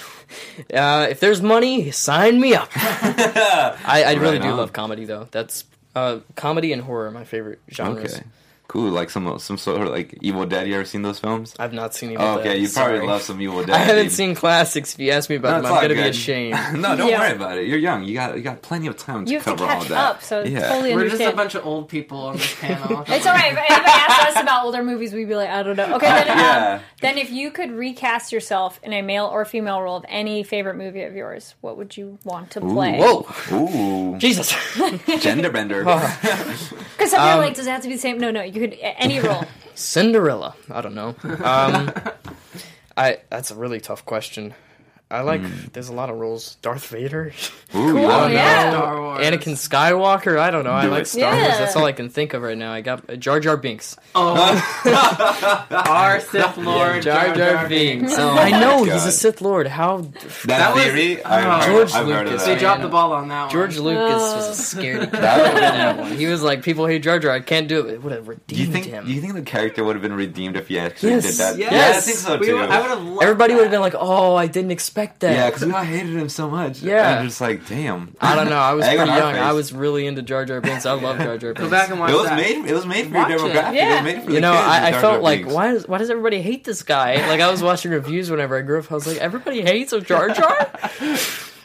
Uh, 0.72 1.06
if 1.10 1.20
there's 1.20 1.42
money, 1.42 1.90
sign 1.90 2.40
me 2.40 2.54
up. 2.54 2.68
I, 2.76 4.04
I 4.06 4.12
really 4.14 4.38
Right 4.38 4.42
do 4.42 4.48
on. 4.48 4.56
love 4.56 4.72
comedy, 4.72 5.04
though. 5.04 5.28
That's 5.30 5.64
uh, 5.94 6.18
comedy 6.36 6.72
and 6.72 6.82
horror 6.82 7.06
are 7.06 7.10
my 7.10 7.24
favorite 7.24 7.60
genres. 7.70 8.14
Okay. 8.16 8.24
Cool. 8.74 8.90
Like 8.90 9.08
some 9.08 9.38
some 9.38 9.56
sort 9.56 9.82
of 9.82 9.88
like 9.90 10.18
Evil 10.20 10.44
Dead. 10.46 10.66
You 10.66 10.74
ever 10.74 10.84
seen 10.84 11.02
those 11.02 11.20
films? 11.20 11.54
I've 11.60 11.72
not 11.72 11.94
seen 11.94 12.10
Evil 12.10 12.24
Oh, 12.26 12.36
Dead. 12.38 12.46
okay, 12.48 12.58
you 12.58 12.68
probably 12.68 12.96
sorry. 12.98 13.06
love 13.06 13.22
some 13.22 13.40
Evil 13.40 13.60
Dead. 13.62 13.70
I 13.76 13.78
haven't 13.78 14.06
dude. 14.06 14.12
seen 14.12 14.34
classics. 14.34 14.94
If 14.94 14.98
you 15.00 15.12
ask 15.12 15.30
me 15.30 15.36
about 15.36 15.62
No, 15.62 15.68
them, 15.68 15.72
I'm 15.78 15.82
gonna 15.82 15.94
be 15.94 16.08
ashamed. 16.08 16.58
no, 16.82 16.96
don't 16.96 17.08
Yeah. 17.08 17.20
worry 17.20 17.36
about 17.36 17.58
it. 17.58 17.68
You're 17.68 17.78
young. 17.78 18.02
You 18.02 18.14
got 18.14 18.36
you 18.36 18.42
got 18.42 18.62
plenty 18.62 18.88
of 18.88 18.96
time 18.96 19.26
to 19.26 19.30
You 19.30 19.38
have 19.38 19.44
to 19.44 19.50
cover 19.64 19.72
all 19.72 19.84
that. 19.84 19.92
up, 19.92 20.22
so 20.24 20.42
yeah. 20.42 20.68
totally 20.70 20.92
We're 20.96 21.08
just 21.08 21.22
a 21.22 21.30
bunch 21.30 21.54
of 21.54 21.64
old 21.64 21.88
people 21.88 22.18
on 22.18 22.36
this 22.36 22.52
panel. 22.60 23.04
It's 23.08 23.24
all 23.28 23.32
right. 23.34 23.52
If 23.52 23.58
anybody 23.58 23.90
asks 23.92 24.34
us 24.36 24.42
about 24.42 24.64
older 24.64 24.82
movies, 24.82 25.12
we'd 25.12 25.28
be 25.28 25.36
like, 25.36 25.50
I 25.50 25.62
don't 25.62 25.76
know. 25.76 25.94
Okay, 25.94 26.06
then, 26.08 26.30
um, 26.32 26.38
Yeah. 26.38 26.80
then 27.00 27.16
if 27.16 27.30
you 27.30 27.52
could 27.52 27.70
recast 27.70 28.32
yourself 28.32 28.80
in 28.82 28.92
a 28.92 29.02
male 29.02 29.26
or 29.26 29.44
female 29.44 29.80
role 29.82 29.96
of 29.98 30.04
any 30.08 30.42
favorite 30.42 30.74
movie 30.74 31.02
of 31.04 31.14
yours, 31.14 31.54
what 31.60 31.76
would 31.76 31.96
you 31.96 32.18
want 32.24 32.50
to 32.50 32.60
play? 32.60 32.98
Whoa, 32.98 33.24
Ooh, 33.52 34.18
Jesus! 34.18 34.52
gender 35.20 35.50
bender. 35.52 35.84
Because 35.84 37.10
some 37.12 37.20
people 37.20 37.20
Um, 37.20 37.38
like, 37.38 37.54
does 37.54 37.68
it 37.68 37.70
have 37.70 37.82
to 37.82 37.88
be 37.88 37.94
the 37.94 38.00
same? 38.00 38.18
No, 38.18 38.32
no. 38.32 38.42
You 38.42 38.63
could 38.68 38.78
any 38.80 39.20
role. 39.20 39.44
Cinderella. 39.74 40.54
I 40.70 40.80
don't 40.80 40.94
know. 40.94 41.14
Um, 41.42 41.92
I 42.96 43.18
that's 43.28 43.50
a 43.50 43.54
really 43.54 43.80
tough 43.80 44.04
question. 44.04 44.54
I 45.14 45.20
like. 45.22 45.42
There's 45.72 45.88
a 45.88 45.92
lot 45.94 46.10
of 46.10 46.16
roles. 46.16 46.56
Darth 46.56 46.86
Vader. 46.88 47.32
Ooh, 47.32 47.32
Cool, 47.72 47.86
you 48.00 48.06
love 48.06 48.30
yeah. 48.32 48.70
that. 48.70 48.72
Star 48.72 49.00
Wars. 49.00 49.26
Anakin 49.26 49.54
Skywalker. 49.54 50.38
I 50.38 50.50
don't 50.50 50.64
know. 50.64 50.70
I 50.70 50.86
like 50.86 51.02
it. 51.02 51.06
Star 51.06 51.34
Wars. 51.34 51.58
That's 51.58 51.76
all 51.76 51.84
I 51.84 51.92
can 51.92 52.08
think 52.08 52.34
of 52.34 52.42
right 52.42 52.56
now. 52.58 52.72
I 52.72 52.80
got 52.82 53.08
uh, 53.10 53.16
Jar 53.16 53.40
Jar 53.40 53.56
Binks. 53.56 53.96
Oh, 54.14 54.34
our 55.70 56.20
Sith 56.20 56.56
Lord 56.56 57.02
Jar 57.02 57.34
Jar 57.34 57.68
Binks. 57.68 58.14
Oh 58.16 58.30
I 58.38 58.50
know 58.50 58.84
God. 58.84 58.92
he's 58.92 59.04
a 59.06 59.12
Sith 59.12 59.40
Lord. 59.40 59.66
How 59.66 59.98
That, 59.98 60.44
That 60.46 60.74
was- 60.74 60.84
theory, 60.84 61.22
oh, 61.22 61.28
I've, 61.30 61.64
heard, 61.64 61.72
George 61.88 61.92
I've 61.92 62.06
heard 62.06 62.26
of 62.26 62.32
Lucas. 62.32 62.44
that. 62.46 62.54
They 62.54 62.60
dropped 62.60 62.82
the 62.82 62.88
ball 62.88 63.12
on 63.12 63.28
that 63.28 63.42
one. 63.44 63.50
George. 63.50 63.76
Lucas 63.78 64.02
Oh. 64.22 64.36
was 64.36 64.74
a 64.74 64.76
scaredy 64.76 65.10
cat 65.10 65.12
That 65.12 65.38
in 65.38 65.54
would've 65.54 65.60
that 65.60 65.98
one. 65.98 66.12
He 66.16 66.26
was 66.26 66.42
like, 66.42 66.62
people 66.62 66.86
hate 66.86 67.02
Jar 67.02 67.18
Jar. 67.18 67.32
I 67.32 67.40
can't 67.40 67.68
do 67.68 67.86
it. 67.86 67.94
It 67.94 68.02
would 68.02 68.12
have 68.12 68.24
Do 68.24 68.30
redeemed 68.30 68.60
you 68.60 68.66
think? 68.72 68.86
him. 68.86 69.06
Do 69.06 69.12
you 69.12 69.20
think 69.20 69.34
the 69.34 69.42
character 69.42 69.84
would 69.84 69.96
have 69.96 70.02
been 70.02 70.12
redeemed 70.14 70.56
if 70.56 70.68
he 70.68 70.78
actually 70.78 71.10
Yes. 71.10 71.24
did 71.24 71.34
that? 71.36 71.58
Yes. 71.58 71.72
Yeah, 71.72 71.98
I 71.98 72.00
think 72.00 72.18
so 72.18 72.38
We 72.38 72.46
too. 72.46 72.54
would- 72.56 72.70
I 72.70 72.80
would 72.80 72.90
have 72.90 73.02
loved 73.02 73.22
Everybody 73.22 73.54
would 73.54 73.62
have 73.64 73.70
been 73.70 73.80
like, 73.80 73.94
"Oh, 73.98 74.34
I 74.36 74.46
didn't 74.46 74.70
expect 74.70 75.03
that." 75.20 75.32
yeah, 75.32 75.50
because 75.50 75.62
I 75.70 75.84
hated 75.84 76.14
him 76.16 76.28
so 76.28 76.50
much. 76.50 76.80
Yeah. 76.82 77.18
I'm 77.18 77.26
just 77.26 77.40
like, 77.40 77.66
damn. 77.68 78.14
I 78.20 78.34
don't 78.34 78.48
know. 78.48 78.56
I 78.58 78.72
was 78.74 78.84
Egg 78.86 78.96
pretty 78.98 79.12
young. 79.12 79.34
face. 79.34 79.42
I 79.42 79.52
was 79.52 79.72
really 79.72 80.06
into 80.06 80.22
Jar 80.22 80.44
Jar 80.44 80.60
Binks. 80.60 80.86
I 80.86 80.92
love 80.92 81.18
Jar 81.18 81.38
Jar 81.38 81.52
Binks. 81.54 81.60
Go 81.60 81.70
back 81.70 81.90
and 81.90 82.00
watch 82.00 82.10
It 82.10 82.14
was 82.16 82.24
that. 82.26 82.36
made. 82.36 82.64
It 82.66 82.74
was 82.74 82.86
made 82.86 83.08
for 83.08 83.14
Watch 83.14 83.30
your 83.30 83.38
demographic. 83.40 83.68
It, 83.70 83.74
Yeah. 83.74 83.94
was 84.02 84.04
made 84.14 84.22
for 84.24 84.30
You 84.32 84.40
know, 84.40 84.52
I, 84.52 84.88
I 84.88 84.90
felt 84.92 85.02
Jar 85.02 85.18
like 85.20 85.40
Binks. 85.40 85.54
why 85.54 85.72
does 85.72 85.88
why 85.88 85.98
does 85.98 86.10
everybody 86.10 86.40
hate 86.42 86.64
this 86.64 86.82
guy? 86.82 87.26
Like 87.28 87.40
I 87.40 87.50
was 87.50 87.62
watching 87.62 87.90
reviews 87.92 88.30
whenever 88.30 88.56
I 88.58 88.62
grew 88.62 88.78
up. 88.80 88.90
I 88.90 88.94
was 88.94 89.06
like, 89.06 89.18
everybody 89.18 89.62
hates 89.62 89.92
a 89.92 90.00
Jar 90.00 90.28
Jar. 90.34 90.68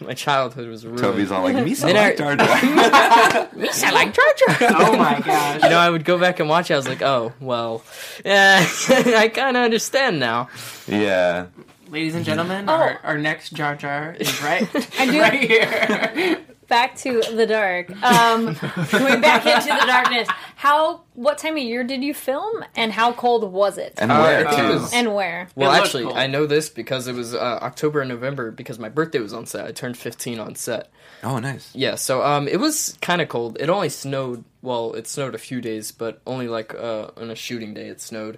My 0.01 0.13
childhood 0.13 0.69
was 0.69 0.85
ruined. 0.85 0.99
Toby's 1.01 1.29
all 1.29 1.43
like, 1.43 1.55
me 1.63 1.75
so 1.75 1.85
Then 1.87 1.95
like 1.97 2.13
I- 2.13 2.15
Jar 2.15 2.35
Jar. 2.37 3.49
Yes, 3.59 3.83
I 3.83 3.91
like 3.91 4.13
Jar 4.13 4.25
Jar. 4.37 4.69
Oh 4.79 4.97
my 4.97 5.19
gosh. 5.19 5.61
You 5.63 5.69
know, 5.69 5.77
I 5.77 5.89
would 5.89 6.05
go 6.05 6.17
back 6.17 6.39
and 6.39 6.47
watch 6.47 6.71
it. 6.71 6.73
I 6.75 6.77
was 6.77 6.87
like, 6.87 7.01
oh 7.01 7.33
well, 7.41 7.83
yeah, 8.23 8.65
I 8.89 9.29
kind 9.33 9.57
of 9.57 9.63
understand 9.63 10.19
now. 10.19 10.47
yeah. 10.87 11.47
Ladies 11.89 12.15
and 12.15 12.23
gentlemen, 12.25 12.65
Oh. 12.69 12.73
our, 12.73 12.99
our 13.03 13.17
next 13.17 13.51
Jar 13.53 13.75
Jar 13.75 14.15
is 14.19 14.41
right, 14.43 14.71
do- 14.73 15.19
right 15.19 15.39
here. 15.39 16.39
Back 16.69 16.95
to 16.97 17.21
the 17.21 17.45
dark. 17.47 17.89
Um, 18.03 18.45
going 18.91 19.21
back 19.21 19.45
into 19.45 19.67
the 19.79 19.85
darkness. 19.87 20.27
How? 20.55 21.01
What 21.15 21.37
time 21.39 21.53
of 21.57 21.63
year 21.63 21.83
did 21.83 22.03
you 22.03 22.13
film, 22.13 22.63
and 22.75 22.91
how 22.93 23.11
cold 23.11 23.51
was 23.51 23.77
it? 23.77 23.95
And 23.97 24.11
Uh, 24.11 24.21
where 24.21 24.47
I 24.47 24.49
think 24.51 24.63
it 24.63 24.67
too? 24.67 24.79
was- 24.79 24.93
And 24.93 25.15
where? 25.15 25.49
Well, 25.55 25.71
actually, 25.71 26.03
cool. 26.03 26.13
I 26.15 26.27
know 26.27 26.45
this 26.45 26.69
because 26.69 27.07
it 27.07 27.15
was 27.15 27.33
uh, 27.33 27.37
October 27.61 28.01
and 28.01 28.09
November 28.09 28.51
because 28.51 28.77
my 28.79 28.87
birthday 28.87 29.19
was 29.19 29.33
on 29.33 29.45
set. 29.45 29.65
I 29.65 29.71
turned 29.71 29.97
15 29.97 30.39
on 30.39 30.55
set. 30.55 30.89
Oh, 31.23 31.39
nice. 31.39 31.71
Yeah, 31.75 31.95
so 31.95 32.23
um, 32.23 32.47
it 32.47 32.59
was 32.59 32.97
kind 33.01 33.21
of 33.21 33.27
cold. 33.27 33.57
It 33.59 33.69
only 33.69 33.89
snowed. 33.89 34.43
Well, 34.61 34.93
it 34.93 35.07
snowed 35.07 35.35
a 35.35 35.39
few 35.39 35.59
days, 35.61 35.91
but 35.91 36.21
only 36.27 36.47
like 36.47 36.73
uh, 36.75 37.07
on 37.17 37.31
a 37.31 37.35
shooting 37.35 37.73
day 37.73 37.87
it 37.87 37.99
snowed, 37.99 38.37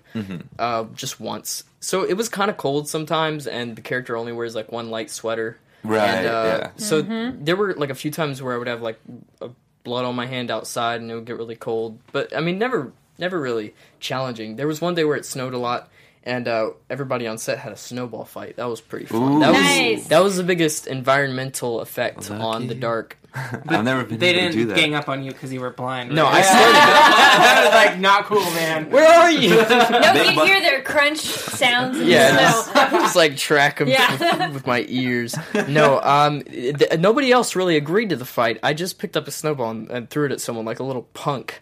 uh, 0.57 0.85
just 0.95 1.19
once. 1.19 1.63
So 1.81 2.03
it 2.03 2.13
was 2.15 2.29
kind 2.29 2.49
of 2.49 2.57
cold 2.57 2.87
sometimes, 2.87 3.45
and 3.45 3.75
the 3.75 3.81
character 3.81 4.15
only 4.15 4.31
wears 4.31 4.55
like 4.55 4.71
one 4.71 4.89
light 4.89 5.09
sweater. 5.11 5.57
Right. 5.83 6.07
And, 6.09 6.27
uh, 6.27 6.43
yeah. 6.61 6.69
So 6.77 7.01
there 7.01 7.55
were 7.55 7.73
like 7.75 7.89
a 7.89 7.95
few 7.95 8.11
times 8.11 8.41
where 8.41 8.53
I 8.53 8.57
would 8.57 8.67
have 8.67 8.81
like 8.81 8.99
a 9.41 9.49
blood 9.83 10.05
on 10.05 10.15
my 10.15 10.25
hand 10.27 10.51
outside, 10.51 11.01
and 11.01 11.09
it 11.09 11.15
would 11.15 11.25
get 11.25 11.37
really 11.37 11.55
cold. 11.55 11.99
But 12.11 12.35
I 12.35 12.39
mean, 12.41 12.57
never, 12.59 12.91
never 13.17 13.39
really 13.39 13.73
challenging. 13.99 14.55
There 14.55 14.67
was 14.67 14.79
one 14.81 14.93
day 14.95 15.03
where 15.03 15.15
it 15.17 15.25
snowed 15.25 15.53
a 15.53 15.57
lot, 15.57 15.89
and 16.23 16.47
uh, 16.47 16.71
everybody 16.89 17.25
on 17.25 17.37
set 17.39 17.57
had 17.57 17.71
a 17.71 17.77
snowball 17.77 18.25
fight. 18.25 18.57
That 18.57 18.65
was 18.65 18.79
pretty 18.81 19.05
fun. 19.07 19.37
Ooh. 19.37 19.39
That 19.39 19.53
Nice. 19.53 19.99
was 19.99 20.07
that 20.09 20.23
was 20.23 20.37
the 20.37 20.43
biggest 20.43 20.85
environmental 20.87 21.81
effect 21.81 22.29
on 22.29 22.67
the 22.67 22.75
dark. 22.75 23.17
I've 23.33 23.85
never 23.85 24.03
been 24.03 24.19
They 24.19 24.31
able 24.31 24.47
to 24.47 24.51
do 24.51 24.57
didn't 24.59 24.67
that. 24.69 24.75
gang 24.75 24.93
up 24.95 25.07
on 25.07 25.23
you 25.23 25.31
because 25.31 25.53
you 25.53 25.61
were 25.61 25.69
blind. 25.69 26.11
No, 26.11 26.23
right? 26.25 26.35
I 26.35 26.41
started. 26.41 26.73
that 26.75 27.61
was 27.63 27.73
like 27.91 27.99
not 27.99 28.25
cool, 28.25 28.41
man. 28.51 28.89
Where 28.89 29.07
are 29.07 29.31
you? 29.31 29.51
No, 30.01 30.13
Big 30.13 30.29
you 30.31 30.35
bu- 30.35 30.45
hear 30.45 30.59
their 30.61 30.81
crunch 30.81 31.19
sounds 31.19 31.97
in 31.99 32.07
Yeah, 32.07 32.31
the 32.33 32.39
just, 32.41 32.73
just 32.91 33.15
like 33.15 33.37
track 33.37 33.79
them 33.79 33.87
Yeah. 33.87 34.47
with, 34.47 34.53
with 34.55 34.67
my 34.67 34.85
ears. 34.89 35.35
No, 35.69 36.01
um, 36.01 36.41
th- 36.43 36.99
nobody 36.99 37.31
else 37.31 37.55
really 37.55 37.77
agreed 37.77 38.09
to 38.09 38.15
the 38.15 38.25
fight. 38.25 38.59
I 38.63 38.73
just 38.73 38.99
picked 38.99 39.15
up 39.15 39.27
a 39.27 39.31
snowball 39.31 39.71
and, 39.71 39.89
and 39.89 40.09
threw 40.09 40.25
it 40.25 40.31
at 40.31 40.41
someone 40.41 40.65
like 40.65 40.79
a 40.79 40.83
little 40.83 41.03
punk. 41.13 41.61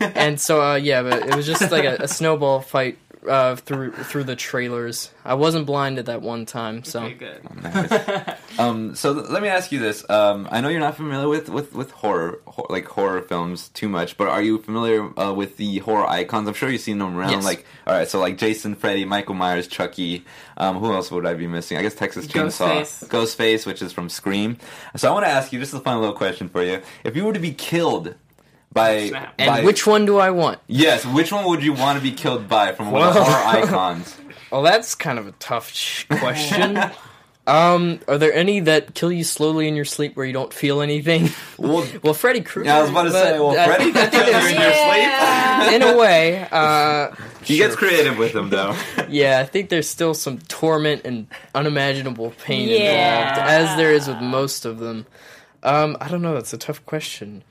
and 0.00 0.40
so, 0.40 0.62
uh, 0.62 0.74
yeah, 0.76 1.02
but 1.02 1.28
it 1.28 1.34
was 1.36 1.46
just 1.46 1.70
like 1.70 1.84
a, 1.84 1.96
a 2.00 2.08
snowball 2.08 2.60
fight 2.60 2.96
uh, 3.28 3.56
through 3.56 3.92
through 3.92 4.24
the 4.24 4.36
trailers. 4.36 5.10
I 5.24 5.34
wasn't 5.34 5.66
blind 5.66 5.98
at 5.98 6.06
that 6.06 6.22
one 6.22 6.44
time, 6.46 6.84
so 6.84 7.02
Okay, 7.04 7.14
good. 7.14 7.62
Nice. 7.62 8.38
um, 8.58 8.94
so 8.94 9.14
th- 9.14 9.28
let 9.28 9.42
me 9.42 9.48
ask 9.48 9.72
you 9.72 9.78
this. 9.78 10.08
Um, 10.10 10.46
I 10.50 10.60
know 10.60 10.68
you're 10.68 10.80
not 10.80 10.96
familiar 10.96 11.28
with, 11.28 11.48
with, 11.48 11.72
with 11.74 11.90
horror, 11.92 12.40
hor- 12.46 12.66
like 12.68 12.86
horror 12.86 13.22
films 13.22 13.68
too 13.70 13.88
much, 13.88 14.16
but 14.18 14.28
are 14.28 14.42
you 14.42 14.58
familiar 14.58 15.18
uh, 15.18 15.32
with 15.32 15.56
the 15.56 15.78
horror 15.78 16.06
icons? 16.06 16.46
I'm 16.48 16.54
sure 16.54 16.68
you've 16.68 16.80
seen 16.82 16.98
them 16.98 17.16
around. 17.16 17.30
Yes. 17.30 17.44
Like, 17.44 17.64
all 17.86 17.94
right, 17.94 18.06
so 18.08 18.18
like 18.20 18.36
Jason, 18.36 18.74
Freddy, 18.74 19.04
Michael 19.04 19.34
Myers, 19.34 19.66
Chucky. 19.66 20.24
Um, 20.56 20.76
who 20.78 20.92
else 20.92 21.10
would 21.10 21.26
I 21.26 21.34
be 21.34 21.46
missing? 21.46 21.78
I 21.78 21.82
guess 21.82 21.94
Texas 21.94 22.26
Chainsaw, 22.26 22.82
Ghostface. 22.82 23.08
Ghostface, 23.08 23.66
which 23.66 23.82
is 23.82 23.92
from 23.92 24.08
Scream. 24.08 24.58
So 24.96 25.08
I 25.08 25.12
want 25.12 25.24
to 25.24 25.30
ask 25.30 25.52
you 25.52 25.58
just 25.58 25.74
a 25.74 25.80
final 25.80 26.00
little 26.00 26.14
question 26.16 26.48
for 26.48 26.62
you. 26.62 26.82
If 27.02 27.16
you 27.16 27.24
were 27.24 27.32
to 27.32 27.40
be 27.40 27.52
killed 27.52 28.14
By, 28.74 29.08
Snap. 29.08 29.34
And 29.38 29.48
by- 29.48 29.64
which 29.64 29.86
one 29.86 30.04
do 30.04 30.18
I 30.18 30.30
want? 30.30 30.58
Yes, 30.66 31.06
which 31.06 31.32
one 31.32 31.46
would 31.46 31.62
you 31.62 31.72
want 31.72 31.96
to 31.98 32.02
be 32.02 32.10
killed 32.12 32.48
by 32.48 32.72
from 32.72 32.90
one 32.90 33.02
of 33.08 33.14
the 33.14 33.22
Whoa. 33.22 33.30
horror 33.30 33.46
icons? 33.64 34.16
Well, 34.50 34.62
that's 34.62 34.94
kind 34.94 35.18
of 35.18 35.26
a 35.28 35.32
tough 35.32 35.70
sh- 35.72 36.04
question. 36.10 36.78
um, 37.46 38.00
are 38.08 38.18
there 38.18 38.32
any 38.32 38.60
that 38.60 38.94
kill 38.94 39.12
you 39.12 39.22
slowly 39.24 39.68
in 39.68 39.76
your 39.76 39.84
sleep 39.84 40.16
where 40.16 40.26
you 40.26 40.32
don't 40.32 40.52
feel 40.52 40.80
anything? 40.80 41.30
Well, 41.58 41.86
well, 42.02 42.14
Freddy 42.14 42.40
Krueger. 42.40 42.68
yeah, 42.68 42.78
I 42.78 42.80
was 42.82 42.90
about 42.90 43.02
to 43.04 43.10
but 43.10 43.22
say, 43.24 43.38
well, 43.38 43.58
I 43.58 43.66
Freddy 43.66 43.84
think- 43.92 43.94
can 43.96 44.10
kill 44.10 44.26
you 44.28 44.48
in 44.48 44.60
your 44.60 44.72
sleep. 44.74 45.72
in 45.72 45.82
a 45.82 45.96
way, 45.96 46.48
uh, 46.50 47.14
He 47.42 47.56
gets 47.56 47.76
creative 47.76 48.18
with 48.18 48.32
them, 48.32 48.50
though. 48.50 48.76
yeah, 49.08 49.38
I 49.40 49.44
think 49.46 49.68
there's 49.70 49.88
still 49.88 50.14
some 50.14 50.38
torment 50.48 51.02
and 51.04 51.26
unimaginable 51.54 52.32
pain 52.44 52.68
Yeah. 52.68 53.28
involved, 53.30 53.50
as 53.50 53.76
there 53.76 53.92
is 53.92 54.08
with 54.08 54.20
most 54.20 54.64
of 54.64 54.78
them. 54.80 55.06
Um, 55.62 55.96
I 56.00 56.08
don't 56.08 56.22
know. 56.22 56.34
That's 56.34 56.52
a 56.52 56.58
tough 56.58 56.84
question. 56.86 57.42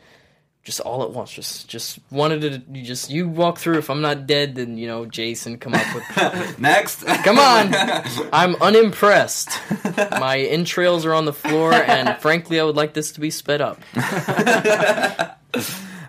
Just 0.63 0.79
all 0.79 1.03
at 1.03 1.11
once. 1.11 1.29
Just, 1.29 1.67
just 1.67 1.99
wanted 2.09 2.41
to. 2.41 2.61
You 2.71 2.85
just 2.85 3.09
you 3.09 3.27
walk 3.27 3.57
through. 3.57 3.79
If 3.79 3.89
I'm 3.89 3.99
not 3.99 4.25
dead, 4.27 4.55
then 4.55 4.77
you 4.77 4.87
know 4.87 5.05
Jason 5.05 5.57
come 5.57 5.73
up 5.73 5.85
with. 5.93 6.57
Next. 6.59 7.03
Come 7.03 7.37
on, 7.37 7.73
I'm 8.33 8.55
unimpressed. 8.55 9.49
My 10.11 10.37
entrails 10.39 11.05
are 11.05 11.13
on 11.13 11.25
the 11.25 11.33
floor, 11.33 11.73
and 11.73 12.17
frankly, 12.19 12.61
I 12.61 12.63
would 12.63 12.77
like 12.77 12.93
this 12.93 13.11
to 13.13 13.19
be 13.19 13.29
sped 13.29 13.59
up. 13.59 13.81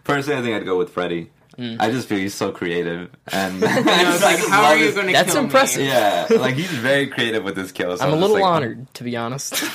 Personally, 0.05 0.39
I 0.39 0.43
think 0.43 0.55
I'd 0.55 0.65
go 0.65 0.79
with 0.79 0.91
Freddy. 0.91 1.31
Mm. 1.59 1.77
I 1.81 1.91
just 1.91 2.09
feel 2.09 2.19
he's 2.19 2.35
so 2.35 2.51
creative, 2.51 3.11
and 3.31 3.55
You 3.55 3.61
know, 3.61 3.75
it's 3.77 4.23
like, 4.23 4.39
how 4.49 4.65
are 4.65 4.77
you 4.77 4.91
going 4.93 5.07
to 5.07 5.13
That's 5.13 5.33
kill 5.33 5.43
me? 5.43 5.47
impressive. 5.47 5.83
Yeah, 5.87 6.27
like 6.31 6.55
he's 6.55 6.71
very 6.71 7.07
creative 7.07 7.45
with 7.45 7.57
his 7.57 7.71
kills. 7.73 8.01
so 8.01 8.07
I'm 8.07 8.13
a 8.13 8.17
little 8.17 8.37
like, 8.37 8.45
honored, 8.45 8.93
to 8.95 9.05
be 9.05 9.17
honest. 9.17 9.55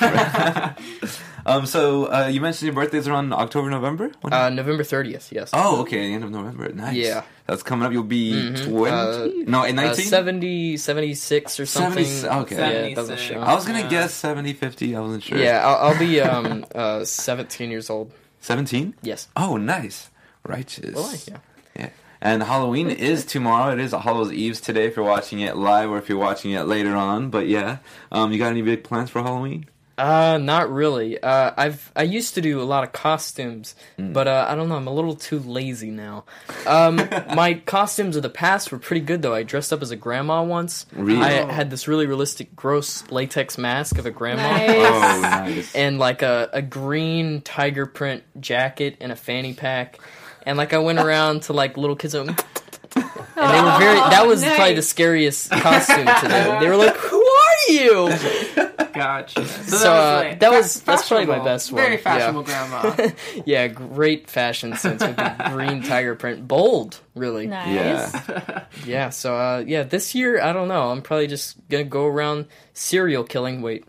Um, 1.46 1.64
so 1.64 2.04
uh, 2.12 2.26
you 2.30 2.38
mentioned 2.42 2.66
your 2.66 2.74
birthday's 2.74 3.08
around 3.08 3.32
October, 3.32 3.70
November. 3.70 4.10
Uh, 4.22 4.50
November 4.50 4.82
30th, 4.82 5.32
yes. 5.32 5.48
oh, 5.54 5.80
okay, 5.80 6.06
the 6.08 6.12
end 6.14 6.22
of 6.22 6.30
November. 6.30 6.68
Nice. 6.70 6.94
Yeah. 6.96 7.22
that's 7.46 7.62
coming 7.62 7.86
up. 7.86 7.92
You'll 7.92 8.02
be 8.04 8.32
Mhm. 8.32 8.68
twenty. 8.68 8.94
Uh, 8.94 9.44
no, 9.50 9.64
Uh, 9.64 9.72
19? 9.72 10.04
70, 10.04 10.76
76 10.76 11.58
or 11.58 11.64
something. 11.64 12.04
70 12.04 12.40
okay. 12.42 12.56
Yeah, 12.56 12.68
it 12.90 12.94
doesn't 12.94 13.16
76. 13.16 13.40
show. 13.40 13.40
I 13.40 13.54
was 13.54 13.64
gonna 13.64 13.80
Yeah. 13.80 13.88
guess 13.88 14.12
70, 14.14 14.52
50. 14.52 14.94
I 14.94 15.00
wasn't 15.00 15.22
sure. 15.22 15.38
Yeah, 15.38 15.66
I'll, 15.66 15.88
I'll 15.92 15.98
be 15.98 16.20
um, 16.20 16.66
uh, 16.74 17.04
17 17.06 17.70
years 17.70 17.88
old. 17.88 18.12
seventeen. 18.42 18.92
Yes. 19.02 19.28
Oh, 19.34 19.56
nice. 19.56 20.10
Righteous. 20.46 20.94
Well, 20.94 21.12
yeah. 21.26 21.38
Yeah. 22.22 22.32
And 22.32 22.42
Halloween 22.42 22.90
is 22.90 23.24
tomorrow. 23.24 23.72
It 23.72 23.80
is 23.80 23.92
Hallows 23.92 24.32
Eves 24.32 24.60
today 24.60 24.86
if 24.86 24.96
you're 24.96 25.04
watching 25.04 25.40
it 25.40 25.56
live 25.56 25.90
or 25.90 25.98
if 25.98 26.08
you're 26.08 26.18
watching 26.18 26.52
it 26.52 26.62
later 26.64 26.94
on. 26.96 27.30
But 27.30 27.46
yeah, 27.48 27.78
um, 28.12 28.32
you 28.32 28.38
got 28.38 28.50
any 28.50 28.62
big 28.62 28.84
plans 28.84 29.10
for 29.10 29.22
Halloween? 29.22 29.66
Uh, 29.98 30.38
not 30.38 30.72
really. 30.72 31.22
Uh, 31.22 31.52
I've 31.58 31.92
I 31.94 32.04
used 32.04 32.34
to 32.36 32.40
do 32.40 32.62
a 32.62 32.64
lot 32.64 32.84
of 32.84 32.92
costumes, 32.92 33.74
Hmm. 33.98 34.14
but 34.14 34.26
uh, 34.28 34.46
I 34.48 34.54
don't 34.54 34.70
know. 34.70 34.76
I'm 34.76 34.86
a 34.86 34.92
little 34.94 35.14
too 35.14 35.38
lazy 35.40 35.90
now. 35.90 36.24
Um, 36.66 36.96
my 37.34 37.54
costumes 37.66 38.16
of 38.16 38.22
the 38.22 38.30
past 38.30 38.72
were 38.72 38.78
pretty 38.78 39.04
good 39.04 39.20
though. 39.20 39.34
I 39.34 39.42
dressed 39.42 39.74
up 39.74 39.82
as 39.82 39.90
a 39.90 39.96
grandma 39.96 40.42
once. 40.42 40.86
Really? 40.94 41.20
I 41.20 41.52
had 41.52 41.68
this 41.68 41.86
really 41.86 42.06
realistic, 42.06 42.56
gross 42.56 43.10
latex 43.10 43.58
mask 43.58 43.98
of 43.98 44.06
a 44.06 44.10
grandma. 44.10 44.42
Nice. 44.42 44.70
Oh, 44.70 45.20
nice. 45.20 45.74
and 45.74 45.98
like 45.98 46.22
a, 46.22 46.48
a 46.54 46.62
green 46.62 47.42
tiger 47.42 47.84
print 47.84 48.22
jacket 48.40 48.96
and 49.02 49.12
a 49.12 49.16
fanny 49.16 49.52
pack. 49.52 49.98
And 50.44 50.56
like 50.58 50.72
I 50.72 50.78
went 50.78 50.98
around 51.06 51.42
to 51.44 51.52
like 51.52 51.76
little 51.76 51.96
kids 51.96 52.14
and, 52.14 52.30
and 52.96 53.04
they 53.36 53.62
were 53.62 53.78
very 53.78 53.96
that 53.98 54.24
was 54.26 54.44
probably 54.44 54.74
the 54.74 54.82
scariest 54.82 55.50
costume 55.50 56.06
to 56.06 56.28
them. 56.28 56.60
They 56.60 56.68
were 56.68 56.76
like, 56.76 56.96
Who 56.96 57.22
are 57.24 57.72
you? 57.72 58.10
Gotcha. 58.92 59.46
So, 59.46 59.76
So, 59.76 59.92
uh, 59.92 60.22
like 60.24 60.40
that 60.40 60.50
was- 60.50 60.80
that's 60.82 61.06
probably 61.08 61.26
my 61.26 61.38
best 61.38 61.70
one, 61.72 61.80
Very 61.82 61.94
yeah. 61.94 62.00
fashionable 62.02 62.42
grandma. 62.42 63.10
yeah, 63.46 63.68
great 63.68 64.28
fashion 64.28 64.76
sense 64.76 65.00
with 65.02 65.16
the 65.16 65.34
green 65.52 65.82
tiger 65.82 66.16
print. 66.16 66.46
Bold, 66.48 66.98
really. 67.14 67.46
Nice. 67.46 67.68
Yeah. 68.12 68.64
Yeah, 68.84 69.10
so 69.10 69.36
uh 69.36 69.64
yeah, 69.66 69.84
this 69.84 70.14
year 70.14 70.42
I 70.42 70.52
don't 70.52 70.68
know. 70.68 70.90
I'm 70.90 71.02
probably 71.02 71.28
just 71.28 71.56
gonna 71.68 71.84
go 71.84 72.06
around 72.06 72.46
serial 72.74 73.22
killing. 73.24 73.62
Wait. 73.62 73.84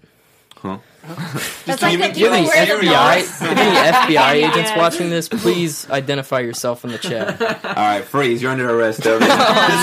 That's 0.64 1.82
like 1.82 1.98
the 2.00 2.08
give 2.08 2.14
Do 2.14 2.20
you 2.20 2.30
have 2.30 2.46
wear 2.48 2.78
any 2.78 2.88
the 2.88 2.94
FBI, 2.94 3.40
do 3.40 3.46
you 3.46 3.52
have 3.56 3.58
any 3.58 4.16
FBI 4.16 4.34
agents 4.34 4.56
Yes. 4.58 4.78
watching 4.78 5.10
this? 5.10 5.28
Please 5.30 5.90
identify 5.90 6.40
yourself 6.42 6.84
in 6.86 6.92
the 6.92 6.98
chat. 7.00 7.42
All 7.66 7.74
right, 7.74 8.04
freeze. 8.04 8.40
You're 8.42 8.52
under 8.52 8.70
arrest, 8.70 9.02
Devin. 9.04 9.28
this 9.28 9.30
is 9.30 9.36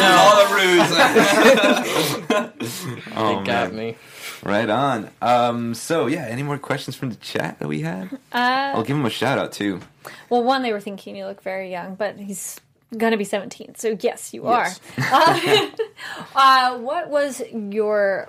all 0.03 0.41
a 0.41 0.47
ruse. 0.55 0.93
oh, 3.17 3.39
they 3.41 3.45
got 3.45 3.73
man. 3.73 3.77
me. 3.77 3.97
Right 4.45 4.71
on. 4.71 5.11
Um, 5.21 5.75
so 5.75 6.07
yeah, 6.07 6.25
any 6.27 6.45
more 6.45 6.59
questions 6.59 6.95
from 6.97 7.11
the 7.11 7.17
chat 7.17 7.59
that 7.59 7.67
we 7.69 7.81
had? 7.81 8.17
I'll 8.33 8.81
Uh, 8.81 8.85
give 8.85 8.97
him 8.97 9.05
a 9.05 9.11
shout 9.11 9.37
out 9.39 9.51
too. 9.53 9.81
well, 10.31 10.45
one, 10.45 10.63
they 10.63 10.73
were 10.73 10.81
thinking 10.81 11.17
you 11.17 11.27
look 11.27 11.43
very 11.43 11.71
young, 11.73 11.97
but 11.97 12.17
he's 12.17 12.61
gonna 12.97 13.17
be 13.17 13.25
17, 13.25 13.75
so 13.75 13.97
yes, 14.01 14.33
you 14.33 14.45
Yes. 14.49 14.79
are. 14.99 15.05
Uh, 15.13 15.71
uh, 16.37 16.79
what 16.79 17.09
was 17.11 17.43
your 17.53 18.29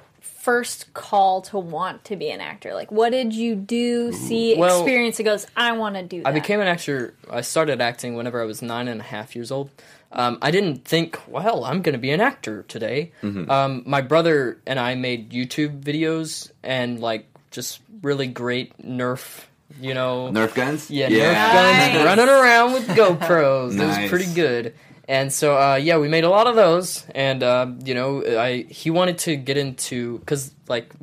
first 0.50 0.92
call 0.96 1.42
to 1.44 1.60
want 1.60 2.04
to 2.06 2.16
be 2.16 2.32
an 2.32 2.42
actor? 2.42 2.74
Like, 2.74 2.92
what 2.92 3.12
did 3.12 3.34
you 3.36 3.54
do, 3.54 4.12
see, 4.12 4.56
Well, 4.58 4.82
experience 4.82 5.18
that 5.18 5.24
goes, 5.24 5.46
I 5.56 5.74
want 5.74 5.94
to 5.96 6.02
do 6.02 6.24
that? 6.24 6.30
I 6.30 6.32
became 6.32 6.60
an 6.60 6.68
actor. 6.68 7.14
I 7.30 7.42
started 7.42 7.82
acting 7.82 8.16
whenever 8.16 8.42
I 8.42 8.46
was 8.46 8.64
nine 8.64 8.88
and 8.88 9.00
a 9.00 9.04
half 9.04 9.36
years 9.36 9.52
old. 9.52 9.70
Um, 10.12 10.40
I 10.42 10.50
didn't 10.50 10.86
think, 10.86 11.20
well, 11.28 11.64
I'm 11.66 11.84
going 11.84 11.94
to 11.94 12.00
be 12.00 12.10
an 12.10 12.20
actor 12.20 12.64
today. 12.64 13.12
Um, 13.22 13.84
my 13.86 14.02
brother 14.02 14.58
and 14.66 14.80
I 14.80 14.96
made 14.96 15.30
YouTube 15.30 15.82
videos 15.84 16.50
and 16.64 17.00
like 17.00 17.28
just 17.52 17.80
really 18.02 18.26
great 18.26 18.76
Nerf, 18.84 19.44
you 19.80 19.94
know, 19.94 20.32
Nerf 20.34 20.56
guns. 20.56 20.90
yeah, 20.90 21.10
yeah. 21.10 21.36
Nerf 21.36 21.94
guns 21.94 22.06
running 22.06 22.28
around 22.30 22.74
with 22.74 22.88
GoPros. 22.88 23.80
It 23.80 23.86
was 23.86 24.10
pretty 24.10 24.34
good. 24.34 24.74
And 25.10 25.34
so, 25.34 25.58
uh, 25.58 25.76
yeah, 25.76 25.98
we 25.98 26.08
made 26.08 26.24
a 26.24 26.30
lot 26.30 26.46
of 26.46 26.56
those. 26.56 27.04
And 27.16 27.42
uh, 27.42 27.66
you 27.84 27.96
know, 27.96 28.24
I 28.40 28.68
he 28.70 28.92
wanted 28.92 29.18
to 29.20 29.36
get 29.36 29.58
into 29.58 30.20
because 30.20 30.54
like 30.68 30.94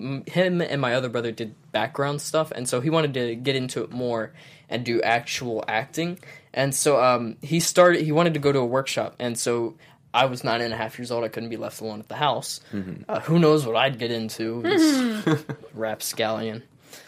m- 0.00 0.24
him 0.26 0.60
and 0.62 0.80
my 0.80 0.94
other 0.94 1.08
brother 1.08 1.32
did 1.32 1.54
background 1.72 2.22
stuff, 2.22 2.52
and 2.52 2.68
so 2.68 2.80
he 2.80 2.88
wanted 2.88 3.14
to 3.14 3.34
get 3.34 3.56
into 3.56 3.82
it 3.82 3.90
more 3.90 4.32
and 4.68 4.84
do 4.84 5.02
actual 5.02 5.64
acting. 5.66 6.20
And 6.54 6.72
so 6.72 7.02
um, 7.02 7.36
he 7.42 7.58
started. 7.58 8.02
He 8.02 8.12
wanted 8.12 8.34
to 8.34 8.40
go 8.40 8.52
to 8.52 8.60
a 8.60 8.66
workshop, 8.66 9.16
and 9.18 9.36
so. 9.38 9.74
I 10.14 10.26
was 10.26 10.44
nine 10.44 10.60
and 10.60 10.74
a 10.74 10.76
half 10.76 10.98
years 10.98 11.10
old. 11.10 11.24
I 11.24 11.28
couldn't 11.28 11.48
be 11.48 11.56
left 11.56 11.80
alone 11.80 11.98
at 11.98 12.08
the 12.08 12.16
house. 12.16 12.60
Uh, 13.08 13.20
who 13.20 13.38
knows 13.38 13.64
what 13.64 13.76
I'd 13.76 13.98
get 13.98 14.10
into? 14.10 14.60
This 14.60 15.42
rapscallion. 15.74 16.62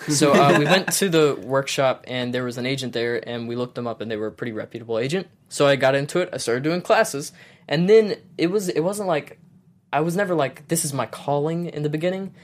So 0.08 0.32
uh, 0.32 0.58
we 0.58 0.64
went 0.64 0.92
to 1.00 1.08
the 1.08 1.38
workshop, 1.42 2.04
and 2.06 2.34
there 2.34 2.44
was 2.44 2.58
an 2.58 2.66
agent 2.66 2.92
there, 2.92 3.26
and 3.28 3.48
we 3.48 3.56
looked 3.56 3.74
them 3.74 3.86
up, 3.86 4.00
and 4.00 4.10
they 4.10 4.16
were 4.16 4.26
a 4.26 4.32
pretty 4.32 4.52
reputable 4.52 4.98
agent. 4.98 5.28
So 5.48 5.66
I 5.66 5.76
got 5.76 5.94
into 5.94 6.18
it. 6.20 6.28
I 6.32 6.36
started 6.38 6.62
doing 6.62 6.82
classes, 6.82 7.32
and 7.68 7.88
then 7.88 8.16
it 8.36 8.48
was 8.48 8.68
it 8.68 8.80
wasn't 8.80 9.08
like 9.08 9.38
I 9.92 10.00
was 10.00 10.16
never 10.16 10.34
like 10.34 10.68
this 10.68 10.84
is 10.84 10.92
my 10.92 11.06
calling 11.06 11.66
in 11.66 11.82
the 11.82 11.88
beginning, 11.88 12.34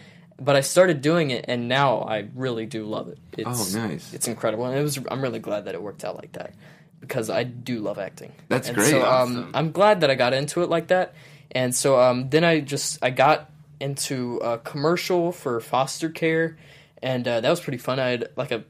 but 0.40 0.56
I 0.56 0.60
started 0.60 1.02
doing 1.02 1.30
it, 1.30 1.44
and 1.48 1.68
now 1.68 2.00
I 2.02 2.28
really 2.34 2.66
do 2.66 2.84
love 2.86 3.08
it. 3.08 3.18
It's, 3.36 3.74
Oh, 3.76 3.78
nice. 3.78 4.14
It's 4.14 4.28
incredible, 4.28 4.64
and 4.66 4.78
it 4.78 4.82
was. 4.82 4.98
I'm 5.10 5.20
really 5.20 5.40
glad 5.40 5.64
that 5.66 5.74
it 5.74 5.82
worked 5.82 6.04
out 6.04 6.16
like 6.16 6.32
that 6.32 6.54
because 7.00 7.28
I 7.30 7.44
do 7.44 7.80
love 7.80 7.98
acting. 7.98 8.32
That's 8.48 8.68
And 8.68 8.76
great. 8.76 8.90
So 8.90 9.04
um, 9.04 9.50
I'm 9.54 9.72
glad 9.72 10.02
that 10.02 10.10
I 10.10 10.14
got 10.14 10.32
into 10.32 10.62
it 10.62 10.70
like 10.70 10.86
that, 10.88 11.14
and 11.50 11.74
so 11.74 12.00
um, 12.00 12.30
then 12.30 12.44
I 12.44 12.60
just 12.60 12.98
I 13.02 13.10
got 13.10 13.50
into 13.80 14.36
a 14.38 14.58
commercial 14.58 15.32
for 15.32 15.58
foster 15.58 16.10
care, 16.10 16.56
and 17.02 17.26
uh, 17.26 17.40
that 17.40 17.50
was 17.50 17.60
pretty 17.60 17.78
fun. 17.78 17.98
I 17.98 18.08
had 18.08 18.28
like 18.36 18.52
a 18.52 18.64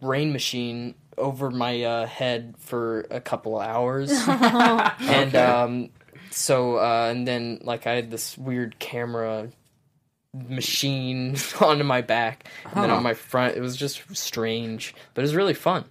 rain 0.00 0.32
machine 0.32 0.94
over 1.18 1.50
my 1.50 1.82
uh, 1.82 2.06
head 2.06 2.54
for 2.58 3.06
a 3.10 3.20
couple 3.20 3.60
of 3.60 3.66
hours, 3.66 4.10
and 4.28 5.34
um, 5.34 5.90
so 6.30 6.78
uh, 6.78 7.08
and 7.10 7.26
then 7.26 7.60
like 7.62 7.86
I 7.86 7.94
had 7.94 8.10
this 8.10 8.36
weird 8.36 8.78
camera 8.78 9.50
machine 10.48 11.36
onto 11.60 11.84
my 11.84 12.02
back. 12.02 12.48
And 12.64 12.84
then 12.84 12.90
on 12.90 13.02
my 13.02 13.14
front 13.14 13.56
it 13.56 13.60
was 13.60 13.76
just 13.76 14.02
strange 14.14 14.94
but 15.14 15.22
it 15.22 15.24
was 15.24 15.34
really 15.34 15.54
fun 15.54 15.84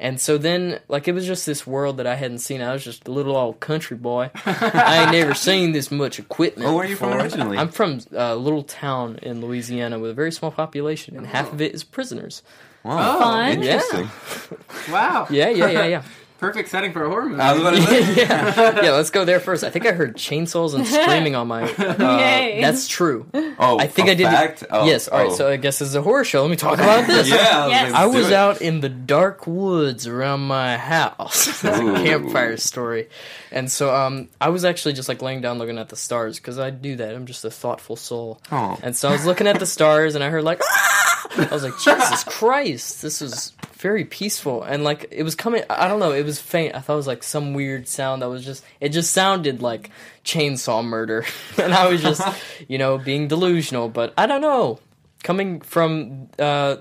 and 0.00 0.18
so 0.20 0.36
then 0.38 0.80
like 0.88 1.06
it 1.06 1.12
was 1.12 1.26
just 1.26 1.44
this 1.46 1.66
world 1.66 1.98
that 1.98 2.06
i 2.06 2.14
hadn't 2.16 2.38
seen 2.38 2.60
i 2.62 2.72
was 2.72 2.82
just 2.82 3.06
a 3.06 3.10
little 3.12 3.36
old 3.36 3.60
country 3.60 3.96
boy 3.96 4.30
i 4.46 5.02
ain't 5.02 5.12
never 5.12 5.34
seen 5.34 5.72
this 5.72 5.90
much 5.90 6.18
equipment 6.18 6.68
Oh, 6.68 6.74
where 6.74 6.84
are 6.84 6.88
you 6.88 6.96
from 6.96 7.12
originally? 7.12 7.58
i'm 7.58 7.68
from 7.68 8.00
a 8.12 8.34
little 8.34 8.62
town 8.64 9.18
in 9.22 9.40
louisiana 9.40 9.98
with 9.98 10.10
a 10.10 10.14
very 10.14 10.32
small 10.32 10.50
population 10.50 11.16
and 11.16 11.26
half 11.26 11.52
of 11.52 11.60
it 11.60 11.74
is 11.74 11.84
prisoners 11.84 12.42
Wow, 12.82 13.18
Fun. 13.20 13.50
interesting. 13.62 14.08
wow. 14.90 15.26
yeah 15.28 15.50
yeah 15.50 15.68
yeah 15.68 15.84
yeah 15.84 16.02
Perfect 16.40 16.70
setting 16.70 16.92
for 16.94 17.04
a 17.04 17.08
horror 17.10 17.28
movie. 17.28 17.42
I 17.42 17.52
was 17.52 17.60
about 17.60 17.74
to 17.74 17.82
say. 17.82 18.14
yeah, 18.16 18.82
yeah. 18.82 18.90
Let's 18.92 19.10
go 19.10 19.26
there 19.26 19.40
first. 19.40 19.62
I 19.62 19.68
think 19.68 19.86
I 19.86 19.92
heard 19.92 20.16
chainsaws 20.16 20.74
and 20.74 20.86
screaming 20.86 21.34
on 21.34 21.46
my. 21.48 21.70
Uh, 21.80 22.16
Yay. 22.18 22.60
that's 22.62 22.88
true. 22.88 23.26
Oh, 23.58 23.78
I 23.78 23.86
think 23.86 24.08
a 24.08 24.12
I 24.12 24.14
did. 24.14 24.24
Fact? 24.26 24.64
Oh, 24.70 24.86
yes. 24.86 25.06
All 25.06 25.18
right. 25.18 25.28
oh. 25.30 25.34
So 25.34 25.50
I 25.50 25.56
guess 25.58 25.78
this 25.80 25.88
is 25.88 25.94
a 25.94 26.00
horror 26.02 26.24
show. 26.24 26.40
Let 26.40 26.50
me 26.50 26.56
talk 26.56 26.78
about 26.78 27.06
this. 27.06 27.28
yeah, 27.30 27.66
Yes. 27.68 27.92
I 27.92 28.04
let's 28.04 28.16
was 28.16 28.26
do 28.28 28.32
it. 28.32 28.36
out 28.36 28.62
in 28.62 28.80
the 28.80 28.88
dark 28.88 29.46
woods 29.46 30.06
around 30.06 30.40
my 30.40 30.78
house. 30.78 31.46
It's 31.46 31.62
a 31.64 31.70
campfire 31.70 32.56
story. 32.56 33.08
And 33.52 33.70
so 33.70 33.94
um, 33.94 34.28
I 34.40 34.48
was 34.48 34.64
actually 34.64 34.94
just 34.94 35.08
like 35.10 35.20
laying 35.20 35.42
down 35.42 35.58
looking 35.58 35.76
at 35.78 35.90
the 35.90 35.96
stars 35.96 36.38
because 36.38 36.58
I 36.58 36.70
do 36.70 36.96
that. 36.96 37.14
I'm 37.14 37.26
just 37.26 37.44
a 37.44 37.50
thoughtful 37.50 37.96
soul. 37.96 38.40
Oh. 38.50 38.78
And 38.82 38.96
so 38.96 39.10
I 39.10 39.12
was 39.12 39.26
looking 39.26 39.46
at 39.46 39.58
the 39.58 39.66
stars 39.66 40.14
and 40.14 40.24
I 40.24 40.30
heard 40.30 40.44
like, 40.44 40.60
"Ah!" 40.64 41.26
I 41.36 41.48
was 41.52 41.62
like, 41.62 41.78
Jesus 41.78 42.24
Christ, 42.24 43.02
this 43.02 43.20
is 43.20 43.52
very 43.80 44.04
peaceful 44.04 44.62
and 44.62 44.84
like 44.84 45.06
it 45.10 45.22
was 45.22 45.34
coming. 45.34 45.62
I 45.70 45.88
don't 45.88 46.00
know. 46.00 46.12
It 46.12 46.24
was 46.24 46.38
faint. 46.38 46.74
I 46.74 46.80
thought 46.80 46.94
it 46.94 46.96
was 46.96 47.06
like 47.06 47.22
some 47.22 47.54
weird 47.54 47.88
sound 47.88 48.22
that 48.22 48.28
was 48.28 48.44
just. 48.44 48.64
It 48.80 48.90
just 48.90 49.12
sounded 49.12 49.62
like 49.62 49.90
chainsaw 50.24 50.84
murder, 50.84 51.24
and 51.58 51.72
I 51.72 51.88
was 51.88 52.02
just 52.02 52.22
you 52.68 52.78
know 52.78 52.98
being 52.98 53.28
delusional. 53.28 53.88
But 53.88 54.12
I 54.16 54.26
don't 54.26 54.42
know. 54.42 54.78
Coming 55.22 55.60
from 55.60 56.28
uh, 56.38 56.76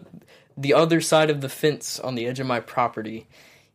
the 0.58 0.74
other 0.74 1.02
side 1.02 1.30
of 1.30 1.42
the 1.42 1.50
fence 1.50 2.00
on 2.00 2.16
the 2.16 2.26
edge 2.26 2.40
of 2.40 2.48
my 2.48 2.60
property, 2.60 3.28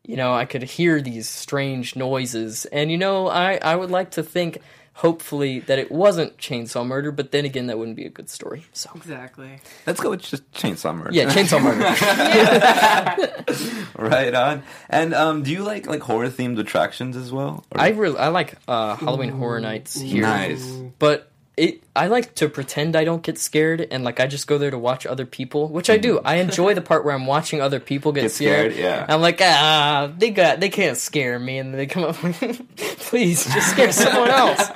you 0.03 0.17
know, 0.17 0.33
I 0.33 0.47
could 0.47 0.63
hear 0.63 1.01
these 1.01 1.29
strange 1.29 1.97
noises, 1.97 2.67
and 2.67 2.91
you 2.91 2.99
know, 2.99 3.29
I 3.29 3.57
I 3.57 3.77
would 3.77 3.91
like 3.91 4.13
to 4.13 4.23
think. 4.23 4.59
Hopefully 4.99 5.59
that 5.61 5.79
it 5.81 5.91
wasn't 5.91 6.39
chainsaw 6.39 6.87
murder, 6.87 7.11
but 7.11 7.33
then 7.33 7.45
again, 7.45 7.67
that 7.67 7.77
wouldn't 7.79 7.97
be 7.97 8.05
a 8.07 8.11
good 8.11 8.31
story. 8.31 8.65
So 8.73 8.91
Exactly. 8.95 9.59
Let's 9.87 10.01
go 10.01 10.11
with 10.11 10.23
just 10.23 10.49
chainsaw 10.53 10.95
murder. 10.97 11.11
yeah, 11.13 11.25
chainsaw 11.35 11.61
murder. 11.61 11.85
right 13.99 14.35
on. 14.35 14.63
And 14.89 15.13
um, 15.15 15.43
do 15.43 15.51
you 15.51 15.63
like 15.65 15.87
like 15.87 16.01
horror 16.01 16.29
themed 16.29 16.59
attractions 16.59 17.17
as 17.17 17.33
well? 17.33 17.65
Or- 17.73 17.81
I 17.81 17.89
really 17.89 18.17
I 18.19 18.29
like 18.29 18.55
uh, 18.69 18.97
Halloween 18.97 19.31
Horror 19.31 19.61
Nights 19.61 20.01
here, 20.01 20.23
nice. 20.23 20.65
but 20.99 21.31
it 21.57 21.83
I 21.95 22.09
like 22.09 22.35
to 22.37 22.49
pretend 22.49 22.97
I 22.97 23.05
don't 23.05 23.23
get 23.23 23.39
scared 23.39 23.87
and 23.91 24.03
like 24.03 24.19
I 24.19 24.27
just 24.27 24.47
go 24.47 24.59
there 24.59 24.71
to 24.73 24.79
watch 24.79 25.07
other 25.07 25.25
people, 25.27 25.69
which 25.69 25.89
I 25.89 25.97
do. 25.99 26.19
I 26.25 26.37
enjoy 26.37 26.75
the 26.75 26.81
part 26.83 27.05
where 27.05 27.15
I'm 27.15 27.27
watching 27.27 27.61
other 27.61 27.79
people 27.79 28.11
get, 28.13 28.23
Get 28.23 28.33
scared. 28.33 28.73
scared, 28.73 28.85
yeah. 28.85 29.07
I'm 29.09 29.21
like 29.21 29.39
ah 29.41 30.11
they 30.19 30.31
got 30.31 30.61
they 30.61 30.69
can't 30.69 30.97
scare 30.97 31.39
me, 31.39 31.59
and 31.59 31.73
they 31.75 31.87
come 31.87 32.05
up 32.05 32.23
like 32.23 32.39
please 32.77 33.45
just 33.45 33.71
scare 33.71 33.93
someone 34.05 34.31
else. 34.31 34.71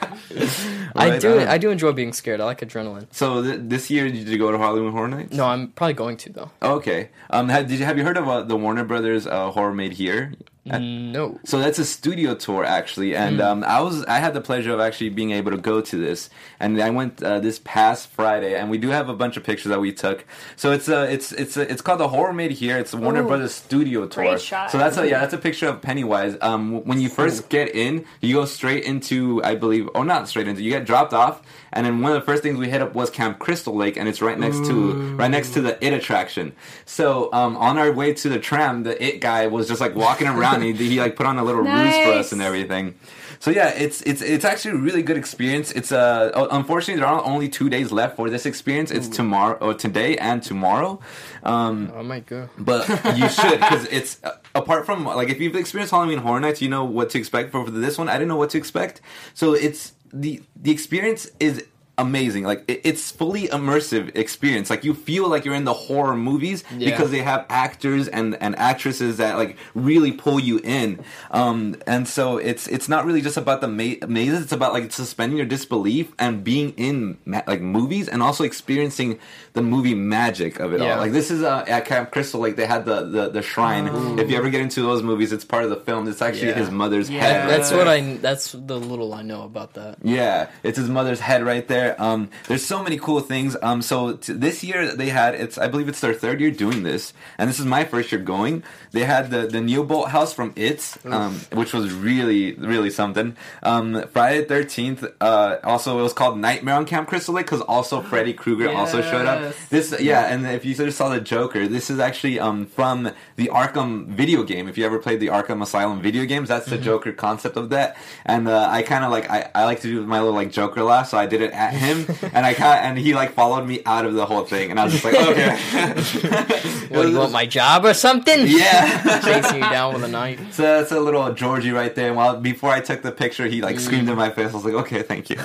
I 0.94 1.18
do. 1.18 1.40
I 1.40 1.58
do 1.58 1.70
enjoy 1.70 1.92
being 1.92 2.12
scared. 2.12 2.40
I 2.40 2.44
like 2.44 2.60
adrenaline. 2.60 3.06
So 3.12 3.42
th- 3.42 3.60
this 3.62 3.90
year, 3.90 4.08
did 4.08 4.28
you 4.28 4.38
go 4.38 4.50
to 4.50 4.58
Halloween 4.58 4.92
Horror 4.92 5.08
Nights? 5.08 5.32
No, 5.36 5.46
I'm 5.46 5.68
probably 5.68 5.94
going 5.94 6.16
to 6.18 6.32
though. 6.32 6.50
Okay. 6.62 7.10
Um, 7.30 7.48
have, 7.48 7.68
did 7.68 7.78
you 7.78 7.84
have 7.84 7.98
you 7.98 8.04
heard 8.04 8.16
of 8.16 8.28
uh, 8.28 8.42
the 8.42 8.56
Warner 8.56 8.84
Brothers 8.84 9.26
uh, 9.26 9.50
Horror 9.50 9.74
Made 9.74 9.92
Here? 9.92 10.32
No. 10.68 11.40
So 11.44 11.58
that's 11.58 11.78
a 11.78 11.84
studio 11.84 12.34
tour 12.34 12.64
actually, 12.64 13.16
and 13.16 13.40
um, 13.40 13.64
I 13.64 13.80
was 13.80 14.04
I 14.04 14.18
had 14.18 14.34
the 14.34 14.40
pleasure 14.40 14.72
of 14.72 14.80
actually 14.80 15.10
being 15.10 15.30
able 15.30 15.50
to 15.50 15.56
go 15.56 15.80
to 15.80 15.96
this, 15.96 16.30
and 16.60 16.80
I 16.80 16.90
went 16.90 17.22
uh, 17.22 17.40
this 17.40 17.60
past 17.64 18.08
Friday, 18.08 18.54
and 18.54 18.70
we 18.70 18.78
do 18.78 18.88
have 18.88 19.08
a 19.08 19.14
bunch 19.14 19.36
of 19.36 19.44
pictures 19.44 19.70
that 19.70 19.80
we 19.80 19.92
took. 19.92 20.24
So 20.56 20.72
it's 20.72 20.88
a 20.88 21.10
it's 21.12 21.32
it's 21.32 21.56
a, 21.56 21.70
it's 21.70 21.82
called 21.82 22.00
the 22.00 22.08
Horror 22.08 22.32
Made 22.32 22.52
Here. 22.52 22.78
It's 22.78 22.92
a 22.92 22.96
Warner 22.96 23.22
Ooh. 23.22 23.28
Brothers 23.28 23.54
studio 23.54 24.06
tour. 24.06 24.38
So 24.38 24.78
that's 24.78 24.96
a 24.96 25.08
yeah 25.08 25.20
that's 25.20 25.34
a 25.34 25.38
picture 25.38 25.68
of 25.68 25.80
Pennywise. 25.80 26.36
Um, 26.40 26.84
when 26.84 27.00
you 27.00 27.08
first 27.08 27.48
get 27.48 27.74
in, 27.74 28.04
you 28.20 28.34
go 28.34 28.44
straight 28.44 28.84
into 28.84 29.42
I 29.44 29.54
believe 29.54 29.88
or 29.94 30.04
not 30.04 30.28
straight 30.28 30.48
into 30.48 30.62
you 30.62 30.70
get 30.70 30.84
dropped 30.84 31.12
off, 31.12 31.42
and 31.72 31.84
then 31.86 32.00
one 32.00 32.12
of 32.12 32.20
the 32.20 32.24
first 32.24 32.42
things 32.42 32.58
we 32.58 32.68
hit 32.68 32.80
up 32.82 32.94
was 32.94 33.10
Camp 33.10 33.38
Crystal 33.38 33.74
Lake, 33.74 33.96
and 33.96 34.08
it's 34.08 34.20
right 34.22 34.38
next 34.38 34.64
to 34.66 34.92
right 35.16 35.30
next 35.30 35.52
to 35.54 35.60
the 35.60 35.82
It 35.84 35.92
attraction. 35.92 36.52
So 36.84 37.30
um, 37.32 37.56
on 37.56 37.78
our 37.78 37.92
way 37.92 38.12
to 38.14 38.28
the 38.28 38.38
tram, 38.38 38.82
the 38.84 39.02
It 39.04 39.20
guy 39.20 39.46
was 39.46 39.68
just 39.68 39.80
like 39.80 39.94
walking 39.94 40.26
around. 40.28 40.62
he, 40.62 40.72
he 40.72 41.00
like 41.00 41.16
put 41.16 41.26
on 41.26 41.38
a 41.38 41.44
little 41.44 41.62
ruse 41.62 41.96
for 42.04 42.12
us 42.12 42.32
and 42.32 42.40
everything. 42.42 42.94
So 43.40 43.52
yeah, 43.52 43.68
it's 43.68 44.02
it's 44.02 44.20
it's 44.20 44.44
actually 44.44 44.72
a 44.72 44.78
really 44.78 45.02
good 45.02 45.16
experience. 45.16 45.70
It's 45.70 45.92
uh 45.92 46.32
oh, 46.34 46.48
unfortunately 46.50 47.00
there 47.00 47.08
are 47.08 47.24
only 47.24 47.48
two 47.48 47.68
days 47.68 47.92
left 47.92 48.16
for 48.16 48.28
this 48.28 48.46
experience. 48.46 48.90
It's 48.90 49.06
tomorrow 49.08 49.56
or 49.60 49.74
today 49.74 50.16
and 50.16 50.42
tomorrow. 50.42 50.98
Um, 51.44 51.92
I 51.96 52.02
might 52.02 52.26
go. 52.26 52.48
but 52.58 52.88
you 53.16 53.28
should 53.38 53.60
because 53.60 53.84
it's 53.92 54.18
uh, 54.24 54.38
apart 54.56 54.86
from 54.86 55.04
like 55.04 55.28
if 55.28 55.40
you've 55.40 55.54
experienced 55.54 55.92
Halloween 55.92 56.18
Horror 56.18 56.40
Nights, 56.40 56.60
you 56.60 56.68
know 56.68 56.84
what 56.84 57.10
to 57.10 57.18
expect. 57.18 57.52
For, 57.52 57.64
for 57.64 57.70
this 57.70 57.96
one, 57.96 58.08
I 58.08 58.14
didn't 58.14 58.28
know 58.28 58.36
what 58.36 58.50
to 58.50 58.58
expect. 58.58 59.00
So 59.34 59.52
it's 59.54 59.92
the 60.12 60.42
the 60.56 60.70
experience 60.70 61.30
is 61.40 61.64
amazing. 61.98 62.44
Like 62.44 62.64
it, 62.68 62.80
it's 62.84 63.10
fully 63.10 63.48
immersive 63.48 64.16
experience. 64.16 64.70
Like 64.70 64.84
you 64.84 64.94
feel 64.94 65.28
like 65.28 65.44
you're 65.44 65.54
in 65.54 65.64
the 65.64 65.74
horror 65.74 66.16
movies 66.16 66.64
Yeah. 66.76 66.90
because 66.90 67.10
they 67.10 67.18
have 67.18 67.44
actors 67.50 68.08
and 68.08 68.36
and 68.40 68.56
actresses 68.56 69.18
that 69.18 69.36
like 69.36 69.56
really 69.74 70.12
pull 70.12 70.40
you 70.40 70.60
in. 70.64 71.00
Um, 71.30 71.76
and 71.86 72.08
so 72.08 72.38
it's 72.38 72.66
it's 72.68 72.88
not 72.88 73.04
really 73.04 73.20
just 73.20 73.36
about 73.36 73.60
the 73.60 73.68
ma- 73.68 74.06
mazes. 74.06 74.42
It's 74.44 74.52
about 74.52 74.72
like 74.72 74.92
suspending 74.92 75.36
your 75.36 75.46
disbelief 75.46 76.12
and 76.18 76.42
being 76.42 76.70
in 76.76 77.18
ma- 77.26 77.42
like 77.46 77.60
movies 77.60 78.08
and 78.08 78.22
also 78.22 78.44
experiencing 78.44 79.18
the 79.54 79.62
movie 79.62 79.94
magic 79.94 80.60
of 80.60 80.72
it 80.72 80.80
Yeah. 80.80 80.92
all. 80.94 80.98
Like 81.00 81.12
this 81.12 81.30
is 81.30 81.42
uh, 81.42 81.64
at 81.66 81.84
Camp 81.84 82.10
Crystal. 82.12 82.40
Like 82.40 82.56
they 82.56 82.66
had 82.66 82.84
the 82.84 83.02
the, 83.04 83.28
the 83.30 83.42
shrine. 83.42 83.88
If 84.18 84.30
you 84.30 84.36
ever 84.36 84.50
get 84.50 84.60
into 84.60 84.82
those 84.82 85.02
movies, 85.02 85.32
it's 85.32 85.44
part 85.44 85.64
of 85.64 85.70
the 85.70 85.76
film. 85.80 86.06
It's 86.08 86.22
actually 86.22 86.48
Yeah. 86.48 86.54
his 86.62 86.70
mother's 86.70 87.10
Yeah. 87.10 87.20
head. 87.20 87.50
That's 87.50 87.70
right 87.72 87.78
what 87.78 87.84
there. 87.84 87.94
I. 88.14 88.16
That's 88.18 88.52
the 88.52 88.78
little 88.78 89.12
I 89.14 89.22
know 89.22 89.42
about 89.42 89.74
that. 89.74 89.98
Yeah, 90.02 90.48
it's 90.62 90.78
his 90.78 90.88
mother's 90.88 91.18
head 91.20 91.42
right 91.44 91.66
there. 91.66 91.87
Um, 91.98 92.30
there's 92.46 92.64
so 92.64 92.82
many 92.82 92.98
cool 92.98 93.20
things. 93.20 93.56
Um, 93.62 93.82
so 93.82 94.14
t- 94.14 94.32
this 94.32 94.62
year 94.64 94.94
they 94.94 95.08
had 95.08 95.34
it's 95.34 95.58
I 95.58 95.68
believe 95.68 95.88
it's 95.88 96.00
their 96.00 96.14
third 96.14 96.40
year 96.40 96.50
doing 96.50 96.82
this, 96.82 97.12
and 97.38 97.48
this 97.48 97.58
is 97.58 97.66
my 97.66 97.84
first 97.84 98.12
year 98.12 98.20
going. 98.20 98.62
They 98.92 99.04
had 99.04 99.30
the 99.30 99.46
the 99.46 99.78
Bolt 99.82 100.10
house 100.10 100.32
from 100.32 100.52
It, 100.56 100.96
um, 101.04 101.34
which 101.52 101.72
was 101.72 101.92
really 101.92 102.52
really 102.54 102.90
something. 102.90 103.36
Um, 103.62 104.06
Friday 104.08 104.44
Thirteenth. 104.44 105.04
Uh, 105.20 105.56
also 105.64 105.98
it 105.98 106.02
was 106.02 106.12
called 106.12 106.38
Nightmare 106.38 106.74
on 106.74 106.84
Camp 106.86 107.08
Crystal 107.08 107.34
Lake 107.34 107.46
because 107.46 107.60
also 107.62 108.00
Freddy 108.10 108.32
Krueger 108.32 108.70
also 108.70 109.02
showed 109.02 109.26
up. 109.26 109.54
This 109.70 109.94
yeah, 110.00 110.32
and 110.32 110.46
if 110.46 110.64
you 110.64 110.74
sort 110.74 110.88
of 110.88 110.94
saw 110.94 111.08
the 111.08 111.20
Joker, 111.20 111.68
this 111.68 111.90
is 111.90 111.98
actually 111.98 112.40
um 112.40 112.66
from 112.66 113.10
the 113.36 113.48
Arkham 113.48 114.06
video 114.06 114.42
game. 114.42 114.68
If 114.68 114.78
you 114.78 114.84
ever 114.86 114.98
played 114.98 115.20
the 115.20 115.28
Arkham 115.28 115.62
Asylum 115.62 116.00
video 116.00 116.24
games, 116.24 116.48
that's 116.48 116.66
the 116.66 116.78
Joker 116.78 117.12
concept 117.12 117.56
of 117.56 117.70
that. 117.70 117.96
And 118.24 118.48
uh, 118.48 118.68
I 118.70 118.82
kind 118.82 119.04
of 119.04 119.10
like 119.10 119.30
I, 119.30 119.50
I 119.54 119.64
like 119.64 119.80
to 119.80 119.88
do 119.88 120.04
my 120.06 120.18
little 120.18 120.34
like 120.34 120.50
Joker 120.52 120.82
laugh, 120.82 121.08
so 121.08 121.18
I 121.18 121.26
did 121.26 121.42
it 121.42 121.52
at 121.52 121.74
him, 121.78 122.06
and 122.34 122.44
I 122.44 122.54
kind 122.54 122.84
and 122.84 122.98
he 122.98 123.14
like 123.14 123.32
followed 123.32 123.66
me 123.66 123.82
out 123.86 124.04
of 124.04 124.14
the 124.14 124.26
whole 124.26 124.44
thing, 124.44 124.70
and 124.70 124.78
I 124.78 124.84
was 124.84 124.92
just 124.92 125.04
like, 125.04 125.14
okay. 125.30 126.68
What 126.88 127.02
do 127.02 127.10
you 127.10 127.18
want 127.18 127.32
my 127.32 127.44
job 127.44 127.84
or 127.84 127.92
something? 127.94 128.46
yeah. 128.46 129.20
Chasing 129.20 129.56
you 129.56 129.60
down 129.60 129.94
with 129.94 130.04
a 130.04 130.08
knife. 130.08 130.54
So 130.54 130.62
that's 130.62 130.90
a 130.90 130.98
little 130.98 131.32
Georgie 131.34 131.70
right 131.70 131.94
there. 131.94 132.14
While 132.14 132.40
before 132.40 132.70
I 132.70 132.80
took 132.80 133.02
the 133.02 133.12
picture, 133.12 133.46
he 133.46 133.60
like 133.60 133.78
screamed 133.78 134.08
in 134.08 134.16
my 134.16 134.30
face. 134.30 134.52
I 134.52 134.54
was 134.54 134.64
like, 134.64 134.74
okay, 134.74 135.02
thank 135.02 135.28
you. 135.28 135.36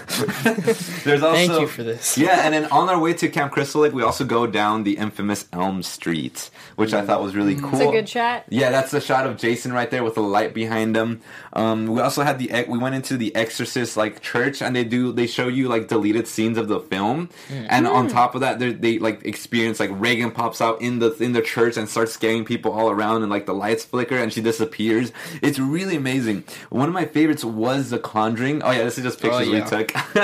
There's 1.03 1.21
also 1.21 1.34
Thank 1.34 1.59
you 1.59 1.67
for 1.67 1.84
this. 1.84 2.17
yeah, 2.17 2.45
and 2.45 2.53
then 2.53 2.65
on 2.71 2.88
our 2.89 2.97
way 2.99 3.13
to 3.13 3.27
Camp 3.27 3.51
Crystal 3.51 3.81
Lake, 3.81 3.93
we 3.93 4.03
also 4.03 4.23
go 4.23 4.47
down 4.47 4.84
the 4.84 4.97
infamous 4.97 5.45
Elm 5.51 5.84
Street, 5.84 6.49
which 6.77 6.93
I 6.93 7.05
thought 7.05 7.21
was 7.21 7.36
really 7.36 7.55
cool. 7.55 7.73
It's 7.73 7.81
a 7.81 7.91
good 7.91 8.07
shot. 8.09 8.45
Yeah, 8.49 8.71
that's 8.71 8.91
the 8.91 9.01
shot 9.01 9.27
of 9.27 9.38
Jason 9.38 9.73
right 9.73 9.91
there 9.91 10.03
with 10.03 10.15
the 10.15 10.21
light 10.23 10.53
behind 10.53 10.95
him. 10.95 11.21
Um, 11.53 11.88
we 11.88 12.01
also 12.01 12.23
had 12.23 12.39
the 12.39 12.65
we 12.67 12.77
went 12.77 12.95
into 12.95 13.17
the 13.17 13.36
Exorcist 13.36 13.97
like 13.97 14.21
church, 14.21 14.61
and 14.61 14.75
they 14.75 14.84
do 14.86 15.11
they 15.11 15.27
show 15.27 15.47
you 15.47 15.67
like 15.67 15.88
deleted 15.89 16.22
scenes 16.28 16.57
of 16.57 16.67
the 16.67 16.80
film, 16.80 17.30
and 17.49 17.88
on 17.88 18.07
top 18.07 18.36
of 18.36 18.41
that, 18.41 18.59
they 18.59 18.74
they 18.74 18.99
like 18.99 19.26
experience 19.26 19.80
like 19.80 19.89
Regan 19.93 20.32
pops 20.32 20.61
out 20.61 20.82
in 20.82 20.99
the 20.99 21.11
in 21.17 21.34
the 21.34 21.41
church 21.41 21.78
and 21.78 21.88
starts 21.88 22.13
scaring 22.13 22.45
people 22.45 22.71
all 22.71 22.89
around, 22.89 23.21
and 23.21 23.32
like 23.32 23.45
the 23.45 23.53
lights 23.53 23.86
flicker 23.86 24.17
and 24.17 24.32
she 24.32 24.41
disappears. 24.41 25.11
It's 25.41 25.59
really 25.59 25.95
amazing. 25.95 26.43
One 26.69 26.88
of 26.88 26.93
my 26.93 27.05
favorites 27.05 27.43
was 27.43 27.89
The 27.89 27.99
Conjuring. 27.99 28.63
Oh 28.63 28.71
yeah, 28.71 28.84
this 28.84 28.97
is 28.97 29.03
just 29.03 29.21
pictures 29.21 29.49
we 29.49 29.57
yeah. 29.57 29.65
took. 29.65 29.93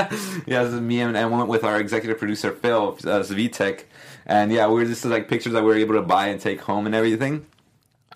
yeah, 0.47 0.63
this 0.63 0.73
is 0.73 0.81
me 0.81 1.01
and 1.01 1.17
I 1.17 1.25
went 1.25 1.47
with 1.47 1.63
our 1.63 1.79
executive 1.79 2.17
producer 2.17 2.51
Phil 2.51 2.89
uh, 2.89 3.21
Svitek, 3.21 3.83
and 4.25 4.51
yeah, 4.51 4.67
we 4.67 4.75
were 4.75 4.85
just 4.85 5.05
like 5.05 5.27
pictures 5.27 5.53
that 5.53 5.63
we 5.63 5.67
were 5.67 5.77
able 5.77 5.95
to 5.95 6.01
buy 6.01 6.27
and 6.27 6.39
take 6.39 6.61
home 6.61 6.85
and 6.85 6.95
everything. 6.95 7.45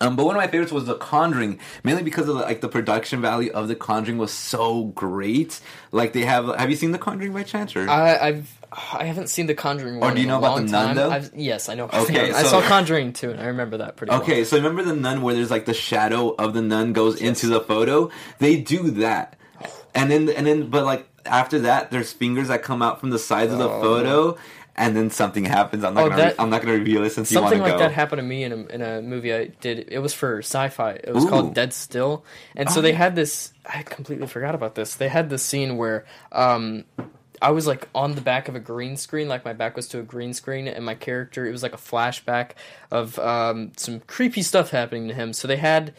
Um, 0.00 0.16
but 0.16 0.26
one 0.26 0.34
of 0.34 0.40
my 0.40 0.48
favorites 0.48 0.72
was 0.72 0.86
The 0.86 0.96
Conjuring, 0.96 1.60
mainly 1.84 2.02
because 2.02 2.28
of 2.28 2.36
the, 2.36 2.42
like 2.42 2.60
the 2.60 2.68
production 2.68 3.20
value 3.20 3.52
of 3.52 3.68
The 3.68 3.76
Conjuring 3.76 4.18
was 4.18 4.32
so 4.32 4.84
great. 4.84 5.60
Like 5.92 6.12
they 6.12 6.24
have, 6.24 6.46
have 6.56 6.68
you 6.70 6.76
seen 6.76 6.90
The 6.90 6.98
Conjuring 6.98 7.32
by 7.32 7.44
chance? 7.44 7.76
Or? 7.76 7.88
I, 7.88 8.18
I've 8.18 8.58
I 8.76 9.04
haven't 9.04 9.28
seen 9.28 9.46
the 9.46 9.54
Conjuring 9.54 10.00
one. 10.00 10.14
do 10.14 10.20
you 10.20 10.26
know 10.26 10.38
about 10.38 10.56
The 10.56 10.64
Nun, 10.64 10.96
though? 10.96 11.10
I've, 11.10 11.30
yes, 11.34 11.68
I 11.68 11.74
know. 11.74 11.84
Okay, 12.04 12.32
I 12.32 12.42
saw 12.42 12.60
Conjuring 12.60 13.12
too, 13.12 13.30
and 13.30 13.40
I 13.40 13.46
remember 13.46 13.78
that 13.78 13.96
pretty. 13.96 14.12
Okay, 14.12 14.38
well. 14.38 14.44
so 14.44 14.56
remember 14.56 14.82
the 14.82 14.94
nun 14.94 15.22
where 15.22 15.34
there's 15.34 15.50
like 15.50 15.64
the 15.64 15.74
shadow 15.74 16.30
of 16.30 16.54
the 16.54 16.60
nun 16.60 16.92
goes 16.92 17.20
into 17.20 17.46
the 17.46 17.60
photo? 17.60 18.10
They 18.38 18.60
do 18.60 18.90
that. 18.92 19.36
And 19.94 20.10
then 20.10 20.28
and 20.28 20.46
then 20.46 20.70
but 20.70 20.84
like 20.84 21.08
after 21.24 21.60
that 21.60 21.90
there's 21.90 22.12
fingers 22.12 22.48
that 22.48 22.62
come 22.62 22.82
out 22.82 23.00
from 23.00 23.10
the 23.10 23.18
sides 23.18 23.52
of 23.52 23.58
the 23.58 23.68
photo 23.68 24.36
and 24.76 24.96
then 24.96 25.10
something 25.10 25.44
happens. 25.44 25.84
I'm 25.84 25.94
not 25.94 26.04
Oh, 26.04 26.08
gonna 26.10 26.22
that- 26.22 26.28
re- 26.32 26.34
I'm 26.38 26.50
not 26.50 26.62
gonna 26.62 26.74
reveal 26.78 27.04
it 27.04 27.10
since 27.10 27.30
you 27.30 27.36
Something 27.36 27.60
want 27.60 27.72
like 27.72 27.72
to 27.72 27.84
go. 27.84 27.84
Something 27.84 27.84
like 27.84 27.88
that 27.90 27.94
happened 28.00 28.18
to 28.18 28.22
me 28.24 28.44
in 28.44 28.52
a, 28.52 28.56
in 28.66 28.82
a 28.82 29.02
movie 29.02 29.32
I 29.34 29.46
did. 29.60 29.86
It 29.90 30.00
was 30.00 30.12
for 30.14 30.38
sci-fi. 30.38 30.92
It 31.02 31.14
was 31.14 31.24
Ooh. 31.24 31.28
called 31.28 31.54
Dead 31.54 31.72
Still, 31.72 32.24
and 32.56 32.68
so 32.70 32.78
Oh, 32.80 32.82
they 32.82 32.92
had 32.92 33.14
this. 33.16 33.52
I 33.66 33.82
completely 33.82 34.26
forgot 34.26 34.54
about 34.54 34.74
this. 34.74 34.94
They 34.96 35.08
had 35.08 35.30
this 35.30 35.42
scene 35.42 35.76
where 35.76 36.04
um, 36.32 36.84
I 37.42 37.50
was 37.50 37.66
like 37.66 37.88
on 37.94 38.14
the 38.14 38.20
back 38.20 38.48
of 38.48 38.54
a 38.54 38.60
green 38.60 38.96
screen, 38.96 39.28
like 39.28 39.44
my 39.44 39.52
back 39.52 39.76
was 39.76 39.88
to 39.88 39.98
a 40.00 40.02
green 40.02 40.32
screen, 40.34 40.66
and 40.68 40.84
my 40.84 40.94
character. 40.94 41.46
It 41.46 41.52
was 41.52 41.62
like 41.62 41.74
a 41.74 41.78
flashback 41.78 42.50
of 42.90 43.18
um, 43.18 43.72
some 43.76 44.00
creepy 44.00 44.42
stuff 44.42 44.70
happening 44.70 45.08
to 45.08 45.14
him. 45.14 45.32
So 45.32 45.46
they 45.48 45.56
had 45.56 45.94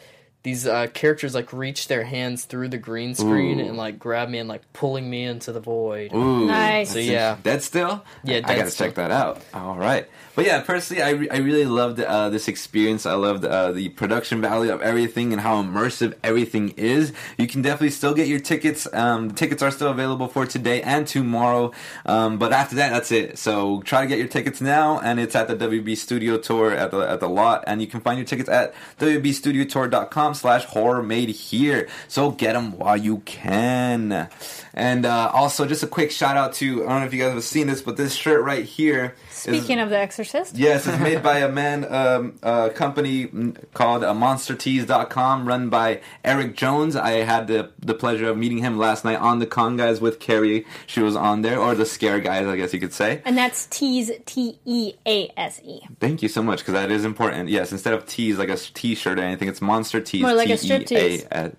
these 0.46 0.64
uh, 0.64 0.86
characters 0.94 1.34
like 1.34 1.52
reach 1.52 1.88
their 1.88 2.04
hands 2.04 2.44
through 2.44 2.68
the 2.68 2.78
green 2.78 3.16
screen 3.16 3.58
and 3.58 3.76
like 3.76 3.98
grab 3.98 4.28
me 4.28 4.38
and 4.38 4.48
like 4.48 4.62
pulling 4.72 5.10
me 5.10 5.24
into 5.24 5.50
the 5.50 5.58
void. 5.58 6.14
Ooh, 6.14 6.46
Nice. 6.46 6.92
So 6.92 7.00
yeah, 7.00 7.36
Dead 7.42 7.64
Still? 7.64 8.04
Yeah, 8.22 8.36
I 8.44 8.54
gotta 8.54 8.70
Still. 8.70 8.86
check 8.86 8.94
that 8.94 9.10
out. 9.10 9.42
All 9.52 9.74
right. 9.76 10.08
But 10.36 10.44
yeah, 10.44 10.60
personally, 10.60 11.02
I, 11.02 11.10
re- 11.10 11.30
I 11.30 11.38
really 11.38 11.64
loved 11.64 11.98
uh, 11.98 12.28
this 12.28 12.46
experience. 12.46 13.06
I 13.06 13.14
loved 13.14 13.44
uh, 13.44 13.72
the 13.72 13.88
production 13.88 14.42
value 14.42 14.70
of 14.70 14.82
everything 14.82 15.32
and 15.32 15.40
how 15.40 15.62
immersive 15.62 16.12
everything 16.22 16.74
is. 16.76 17.12
You 17.38 17.48
can 17.48 17.62
definitely 17.62 17.90
still 17.90 18.12
get 18.14 18.28
your 18.28 18.38
tickets. 18.38 18.86
Um, 18.92 19.28
the 19.28 19.34
tickets 19.34 19.62
are 19.62 19.70
still 19.70 19.90
available 19.90 20.28
for 20.28 20.44
today 20.46 20.82
and 20.82 21.08
tomorrow. 21.08 21.72
Um, 22.04 22.38
but 22.38 22.52
after 22.52 22.76
that, 22.76 22.90
that's 22.90 23.10
it. 23.10 23.38
So 23.38 23.80
try 23.80 24.02
to 24.02 24.06
get 24.06 24.18
your 24.18 24.28
tickets 24.28 24.60
now, 24.60 25.00
and 25.00 25.18
it's 25.18 25.34
at 25.34 25.48
the 25.48 25.56
WB 25.56 25.96
Studio 25.96 26.36
Tour 26.38 26.70
at 26.70 26.90
the 26.92 26.98
at 26.98 27.18
the 27.20 27.28
lot, 27.30 27.64
and 27.66 27.80
you 27.80 27.86
can 27.88 28.00
find 28.00 28.18
your 28.18 28.26
tickets 28.26 28.50
at 28.50 28.74
wbstudiotour.com 29.00 30.34
slash 30.36 30.64
horror 30.64 31.02
made 31.02 31.28
here. 31.30 31.88
So 32.08 32.30
get 32.30 32.52
them 32.52 32.78
while 32.78 32.96
you 32.96 33.18
can. 33.18 34.28
And 34.74 35.06
uh, 35.06 35.30
also, 35.32 35.66
just 35.66 35.82
a 35.82 35.86
quick 35.86 36.10
shout 36.10 36.36
out 36.36 36.52
to 36.54 36.84
I 36.84 36.88
don't 36.88 37.00
know 37.00 37.06
if 37.06 37.14
you 37.14 37.22
guys 37.22 37.32
have 37.32 37.44
seen 37.44 37.66
this, 37.66 37.80
but 37.80 37.96
this 37.96 38.14
shirt 38.14 38.44
right 38.44 38.64
here. 38.64 39.14
Speaking 39.30 39.78
of 39.80 39.88
The 39.90 39.98
Exorcist, 39.98 40.56
Yes, 40.56 40.86
it's 40.86 40.98
made 40.98 41.22
by 41.22 41.38
a 41.38 41.48
man, 41.60 41.84
um, 41.92 42.38
a 42.42 42.70
company 42.70 43.26
called 43.72 44.04
uh, 44.04 44.12
MonsterTease.com, 44.12 45.46
run 45.46 45.68
by 45.70 46.00
Eric 46.24 46.56
Jones. 46.56 46.96
I 46.96 47.10
had 47.24 47.46
the 47.46 47.70
the 47.78 47.94
pleasure 47.94 48.28
of 48.28 48.36
meeting 48.36 48.58
him 48.58 48.78
last 48.78 49.04
night 49.04 49.18
on 49.20 49.38
the 49.38 49.46
Con 49.46 49.76
Guys 49.76 50.00
with 50.00 50.18
Kari. 50.18 50.66
She 50.86 51.00
was 51.00 51.16
on 51.16 51.42
there, 51.42 51.58
or 51.58 51.74
the 51.74 51.86
Scare 51.86 52.20
Guys, 52.20 52.46
I 52.46 52.56
guess 52.56 52.72
you 52.74 52.80
could 52.80 52.92
say. 52.92 53.22
and 53.24 53.36
that's 53.36 53.66
T's 53.66 54.10
T 54.26 54.58
E 54.64 54.94
A 55.06 55.32
S 55.36 55.60
E. 55.64 55.80
Thank 56.00 56.22
you 56.22 56.28
so 56.28 56.42
much, 56.42 56.58
because 56.60 56.74
that 56.74 56.90
is 56.90 57.04
important. 57.04 57.48
Yes, 57.48 57.72
instead 57.72 57.94
of 57.94 58.06
tees 58.06 58.38
like 58.38 58.48
a 58.48 58.56
t 58.56 58.94
shirt 58.94 59.18
or 59.18 59.22
anything, 59.22 59.48
it's 59.48 59.60
Monster 59.62 60.00
Tease. 60.00 60.22
More 60.26 60.34
like 60.36 60.50
a 60.50 60.56
T-E-A- 60.56 60.78
striptease. 60.80 61.26
uh, 61.32 61.50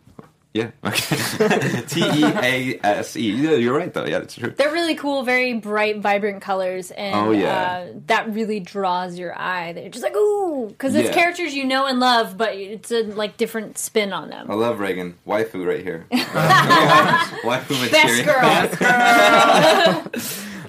Yeah. 0.53 0.71
Okay. 0.83 1.81
T 1.87 2.01
E 2.01 2.23
A 2.23 2.79
S 2.83 3.15
E. 3.15 3.29
Yeah, 3.31 3.51
you're 3.51 3.77
right 3.77 3.93
though. 3.93 4.05
Yeah, 4.05 4.19
that's 4.19 4.33
true. 4.33 4.49
They're 4.57 4.71
really 4.71 4.95
cool, 4.95 5.21
very 5.23 5.53
bright, 5.53 5.99
vibrant 5.99 6.41
colors, 6.41 6.89
and 6.89 7.13
Oh, 7.15 7.31
yeah. 7.31 7.85
uh, 7.91 7.93
that 8.07 8.33
really 8.33 8.59
draws 8.59 9.19
your 9.19 9.37
eye. 9.37 9.73
They're 9.73 9.89
just 9.89 10.03
like 10.03 10.15
ooh, 10.15 10.67
because 10.69 10.95
it's 10.95 11.09
Yeah. 11.09 11.13
characters 11.13 11.53
you 11.53 11.63
know 11.63 11.85
and 11.85 11.99
love, 11.99 12.37
but 12.37 12.55
it's 12.55 12.91
a 12.91 13.03
like 13.03 13.37
different 13.37 13.77
spin 13.77 14.11
on 14.13 14.29
them. 14.29 14.49
I 14.49 14.55
love 14.55 14.79
Regan. 14.79 15.15
Waifu 15.27 15.63
right 15.67 15.83
here. 15.83 16.05
Waifu 16.11 17.91
Best 17.91 18.25
material. 18.25 18.75
girl. 18.77 20.11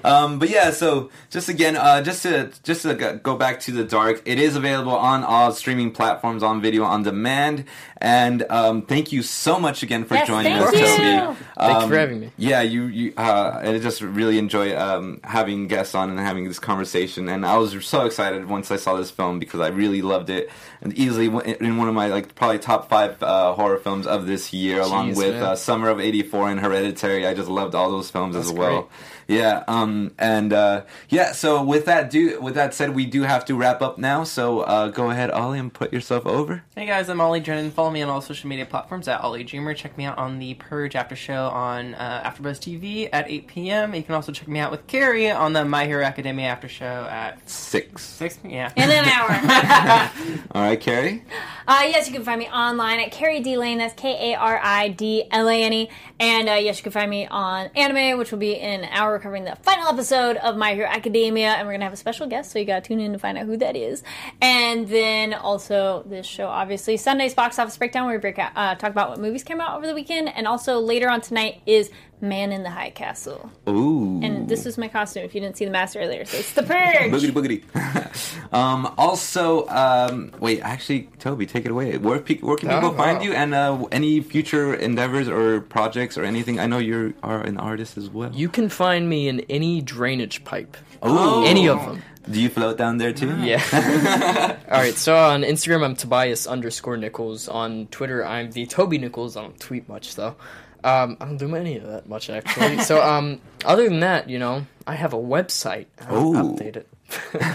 Um, 0.03 0.39
but 0.39 0.49
yeah, 0.49 0.71
so 0.71 1.09
just 1.29 1.49
again, 1.49 1.75
uh, 1.77 2.01
just 2.01 2.23
to 2.23 2.51
just 2.63 2.83
to 2.83 2.93
go- 2.93 3.17
go 3.17 3.35
back 3.35 3.59
to 3.61 3.71
the 3.71 3.83
dark, 3.83 4.21
it 4.25 4.39
is 4.39 4.55
available 4.55 4.95
on 4.95 5.23
all 5.23 5.51
streaming 5.51 5.91
platforms 5.91 6.43
on 6.43 6.61
video 6.61 6.83
on 6.83 7.03
demand. 7.03 7.65
And 8.01 8.45
um, 8.49 8.83
thank 8.83 9.11
you 9.11 9.21
so 9.23 9.59
much 9.59 9.83
again 9.83 10.05
for 10.05 10.15
Yes, 10.15 10.27
joining 10.27 10.53
thank 10.53 10.67
us, 10.67 10.73
you. 10.73 10.79
Toby. 10.79 10.97
Thank 10.97 11.37
you 11.59 11.63
Um, 11.83 11.89
for 11.89 11.97
having 11.97 12.19
me. 12.21 12.31
Yeah, 12.37 12.61
you, 12.61 12.83
you 12.85 13.13
uh, 13.17 13.59
I 13.61 13.77
just 13.79 14.01
really 14.01 14.37
enjoy 14.37 14.73
um, 14.77 15.19
having 15.23 15.67
guests 15.67 15.93
on 15.95 16.09
and 16.09 16.17
having 16.17 16.45
this 16.47 16.59
conversation. 16.59 17.27
And 17.27 17.45
I 17.45 17.57
was 17.57 17.85
so 17.85 18.05
excited 18.05 18.45
once 18.47 18.71
I 18.71 18.77
saw 18.77 18.95
this 18.95 19.11
film 19.11 19.37
because 19.39 19.59
I 19.59 19.67
really 19.67 20.01
loved 20.01 20.29
it, 20.29 20.49
and 20.81 20.93
easily 20.93 21.25
in 21.25 21.75
one 21.77 21.89
of 21.89 21.93
my 21.93 22.07
like 22.07 22.35
probably 22.35 22.59
top 22.59 22.87
five 22.87 23.21
uh, 23.21 23.53
horror 23.53 23.77
films 23.79 24.07
of 24.07 24.27
this 24.27 24.53
year, 24.53 24.79
along 24.79 25.15
with 25.15 25.35
uh, 25.35 25.57
Summer 25.57 25.89
of 25.89 25.99
'84 25.99 26.51
and 26.51 26.59
Hereditary. 26.61 27.27
I 27.27 27.33
just 27.33 27.49
loved 27.49 27.75
all 27.75 27.91
those 27.91 28.09
films 28.09 28.37
as 28.37 28.49
well. 28.49 28.83
great. 28.83 29.37
Yeah, 29.39 29.63
um, 29.89 30.11
and 30.17 30.53
uh, 30.53 30.83
yeah. 31.09 31.31
So 31.31 31.63
with 31.63 31.85
that, 31.85 32.09
do 32.09 32.39
with 32.39 32.55
that 32.55 32.73
said, 32.73 32.95
we 32.95 33.05
do 33.05 33.23
have 33.23 33.45
to 33.45 33.55
wrap 33.55 33.81
up 33.81 33.97
now. 33.97 34.23
So 34.23 34.61
uh, 34.61 34.89
go 34.89 35.09
ahead, 35.09 35.31
Ollie, 35.31 35.59
and 35.59 35.73
put 35.73 35.91
yourself 35.91 36.25
over. 36.25 36.63
Hey 36.75 36.85
guys, 36.85 37.09
I'm 37.09 37.19
Ollie 37.19 37.39
Drennan. 37.39 37.71
Follow 37.71 37.91
me 37.91 38.01
on 38.01 38.09
all 38.09 38.21
social 38.21 38.47
media 38.49 38.65
platforms 38.65 39.07
at 39.07 39.21
Ollie 39.21 39.43
Dreamer. 39.43 39.73
Check 39.73 39.97
me 39.97 40.05
out 40.05 40.17
on 40.17 40.39
the 40.39 40.53
Purge 40.55 40.95
After 40.95 41.15
Show 41.15 41.47
on 41.47 41.95
uh, 41.95 42.23
AfterBuzz 42.29 42.59
TV 42.59 43.09
at 43.11 43.29
8 43.29 43.47
p.m. 43.47 43.95
You 43.95 44.03
can 44.03 44.15
also 44.15 44.31
check 44.31 44.47
me 44.47 44.59
out 44.59 44.71
with 44.71 44.85
Kari 44.87 45.29
on 45.31 45.53
the 45.53 45.65
My 45.65 45.85
Hero 45.85 46.03
Academia 46.03 46.47
After 46.47 46.67
Show 46.67 46.85
at 47.09 47.49
Six. 47.49 48.03
6 48.03 48.39
Yeah. 48.45 48.71
In 48.75 48.89
an 48.89 49.05
hour. 49.05 50.41
All 50.51 50.61
right, 50.61 50.79
Kari. 50.79 51.23
Uh, 51.67 51.83
yes, 51.85 52.07
you 52.07 52.13
can 52.13 52.23
find 52.23 52.39
me 52.39 52.47
online 52.47 52.99
at 52.99 53.11
Kari 53.11 53.41
D 53.41 53.57
Lane. 53.57 53.77
That's 53.77 53.93
K 53.93 54.31
A 54.33 54.35
R 54.37 54.59
I 54.63 54.89
D 54.89 55.25
L 55.31 55.47
A 55.47 55.63
N 55.63 55.73
E. 55.73 55.89
And 56.19 56.49
uh, 56.49 56.53
yes, 56.53 56.77
you 56.77 56.83
can 56.83 56.91
find 56.91 57.09
me 57.09 57.27
on 57.27 57.69
anime, 57.75 58.17
which 58.17 58.31
will 58.31 58.39
be 58.39 58.53
in 58.53 58.83
an 58.83 58.89
hour 58.91 59.19
covering 59.19 59.43
the 59.43 59.55
final 59.57 59.78
episode 59.87 60.37
of 60.37 60.57
My 60.57 60.73
Hero 60.73 60.87
Academia. 60.87 61.49
And 61.49 61.67
we're 61.67 61.77
to 61.77 61.83
have 61.83 61.93
a 61.93 61.97
special 61.97 62.27
guest, 62.27 62.51
so 62.51 62.59
you 62.59 62.65
got 62.65 62.83
to 62.83 62.87
tune 62.87 62.99
in 62.99 63.13
to 63.13 63.19
find 63.19 63.37
out 63.37 63.45
who 63.45 63.57
that 63.57 63.75
is. 63.75 64.03
And 64.41 64.87
then 64.87 65.33
also 65.33 66.03
this 66.07 66.25
show, 66.25 66.47
obviously, 66.47 66.97
Sunday's 66.97 67.33
Box 67.33 67.57
Office 67.59 67.77
Breakdown, 67.77 68.05
where 68.05 68.15
we 68.15 68.19
break 68.19 68.39
out, 68.39 68.51
uh, 68.55 68.75
talk 68.75 68.91
about 68.91 69.09
what 69.09 69.19
movies 69.19 69.43
came 69.43 69.61
out 69.61 69.77
over 69.77 69.87
the 69.87 69.95
weekend. 69.95 70.29
And 70.35 70.47
also 70.47 70.79
later 70.79 71.09
on 71.09 71.21
tonight 71.21 71.61
is 71.65 71.91
Man 72.21 72.51
in 72.51 72.63
the 72.63 72.69
High 72.69 72.89
Castle. 72.89 73.49
Ooh. 73.67 74.19
And 74.21 74.47
this 74.49 74.65
was 74.65 74.77
my 74.77 74.87
costume 74.89 75.23
if 75.23 75.33
you 75.33 75.41
didn't 75.41 75.55
see 75.57 75.65
the 75.65 75.71
mask 75.71 75.95
earlier. 75.97 76.25
So 76.25 76.37
it's 76.37 76.53
the 76.53 76.63
Purge. 76.63 77.11
Boogity 77.11 77.31
boogity. 77.31 78.53
um, 78.53 78.93
also, 78.97 79.67
um, 79.69 80.31
wait, 80.39 80.59
actually, 80.61 81.03
Toby, 81.19 81.45
take 81.45 81.65
it 81.65 81.71
away. 81.71 81.97
Where, 81.97 82.19
pe- 82.19 82.39
where 82.39 82.57
can 82.57 82.69
people 82.69 82.89
Oh, 82.89 82.93
find 82.93 83.19
wow. 83.19 83.23
you 83.23 83.33
and 83.33 83.53
uh, 83.53 83.85
any 83.91 84.19
future 84.21 84.73
endeavors 84.73 85.27
or 85.29 85.61
projects 85.61 86.17
or 86.17 86.23
anything? 86.25 86.59
I 86.59 86.65
know 86.67 86.77
you 86.79 87.13
are 87.23 87.41
an 87.41 87.57
artist 87.57 87.97
as 87.97 88.09
well. 88.09 88.31
You 88.33 88.49
can 88.49 88.67
find 88.69 89.07
me 89.09 89.27
in 89.29 89.39
any 89.49 89.81
drainage 89.81 90.43
pipe. 90.43 90.75
Ooh. 91.05 91.45
Any 91.45 91.69
of 91.69 91.79
them. 91.85 92.01
Do 92.29 92.39
you 92.41 92.49
float 92.49 92.77
down 92.77 92.97
there 92.97 93.13
too? 93.13 93.33
Yeah. 93.41 93.61
All 94.71 94.77
right. 94.79 94.93
So 94.93 95.15
on 95.17 95.41
Instagram, 95.43 95.83
I'm 95.85 95.95
Tobias 95.95 96.45
underscore 96.45 96.97
Nichols. 96.97 97.47
On 97.47 97.87
Twitter, 97.87 98.25
I'm 98.25 98.51
the 98.51 98.65
Toby 98.65 98.97
Nichols. 98.97 99.37
I 99.37 99.41
don't 99.43 99.59
tweet 99.59 99.87
much 99.87 100.15
though. 100.15 100.35
Um, 100.83 101.17
I 101.19 101.25
don't 101.25 101.37
do 101.37 101.55
any 101.55 101.77
of 101.77 101.87
that 101.87 102.07
much 102.07 102.29
actually. 102.29 102.79
so 102.79 103.03
um, 103.03 103.41
other 103.65 103.87
than 103.87 103.99
that, 104.01 104.29
you 104.29 104.39
know, 104.39 104.65
I 104.87 104.95
have 104.95 105.13
a 105.13 105.17
website. 105.17 105.87
I 105.99 106.11
don't 106.11 106.35
Ooh. 106.35 106.53
update 106.53 106.75
it. 106.77 106.87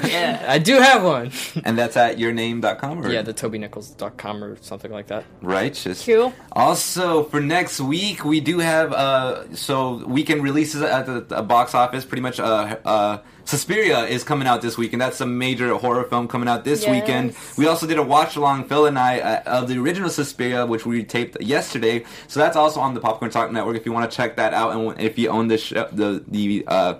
Yeah. 0.04 0.44
I 0.48 0.58
do 0.58 0.80
have 0.80 1.04
one. 1.04 1.30
And 1.64 1.78
that's 1.78 1.96
at 1.96 2.18
yourname.com? 2.18 3.04
Or? 3.04 3.10
yeah, 3.10 3.22
the 3.22 3.34
TobyNichols.com 3.34 4.44
or 4.44 4.56
something 4.56 4.90
like 4.90 5.08
that. 5.08 5.24
Righteous. 5.42 6.04
Cool. 6.04 6.32
Also, 6.52 7.24
for 7.24 7.40
next 7.40 7.80
week, 7.80 8.24
we 8.24 8.40
do 8.40 8.58
have 8.58 8.92
uh, 8.92 9.54
so 9.54 10.04
weekend 10.06 10.42
releases 10.42 10.82
at 10.82 11.06
the, 11.06 11.20
the 11.20 11.42
box 11.42 11.74
office. 11.74 12.04
Pretty 12.04 12.22
much, 12.22 12.40
uh, 12.40 12.76
uh, 12.84 13.18
Suspiria 13.44 14.04
is 14.04 14.24
coming 14.24 14.48
out 14.48 14.62
this 14.62 14.78
week, 14.78 14.92
and 14.92 15.00
that's 15.02 15.20
a 15.20 15.26
major 15.26 15.74
horror 15.74 16.04
film 16.04 16.28
coming 16.28 16.48
out 16.48 16.64
this 16.64 16.82
Yes. 16.82 16.90
weekend. 16.90 17.34
We 17.58 17.66
also 17.66 17.86
did 17.86 17.98
a 17.98 18.02
watch 18.02 18.36
along, 18.36 18.64
Phil 18.64 18.86
and 18.86 18.98
I, 18.98 19.18
uh, 19.20 19.42
of 19.60 19.68
the 19.68 19.78
original 19.78 20.08
Suspiria, 20.10 20.64
which 20.66 20.86
we 20.86 21.04
taped 21.04 21.40
yesterday. 21.42 22.04
So 22.26 22.40
that's 22.40 22.56
also 22.56 22.80
on 22.80 22.94
the 22.94 23.00
Popcorn 23.00 23.30
Talk 23.30 23.52
Network. 23.52 23.76
If 23.76 23.84
you 23.86 23.92
want 23.92 24.10
to 24.10 24.16
check 24.16 24.36
that 24.36 24.54
out, 24.54 24.74
and 24.74 25.00
if 25.00 25.18
you 25.18 25.28
own 25.28 25.48
the 25.48 25.58
sh- 25.58 25.74
the 25.92 26.22
the. 26.26 26.64
Uh, 26.66 26.94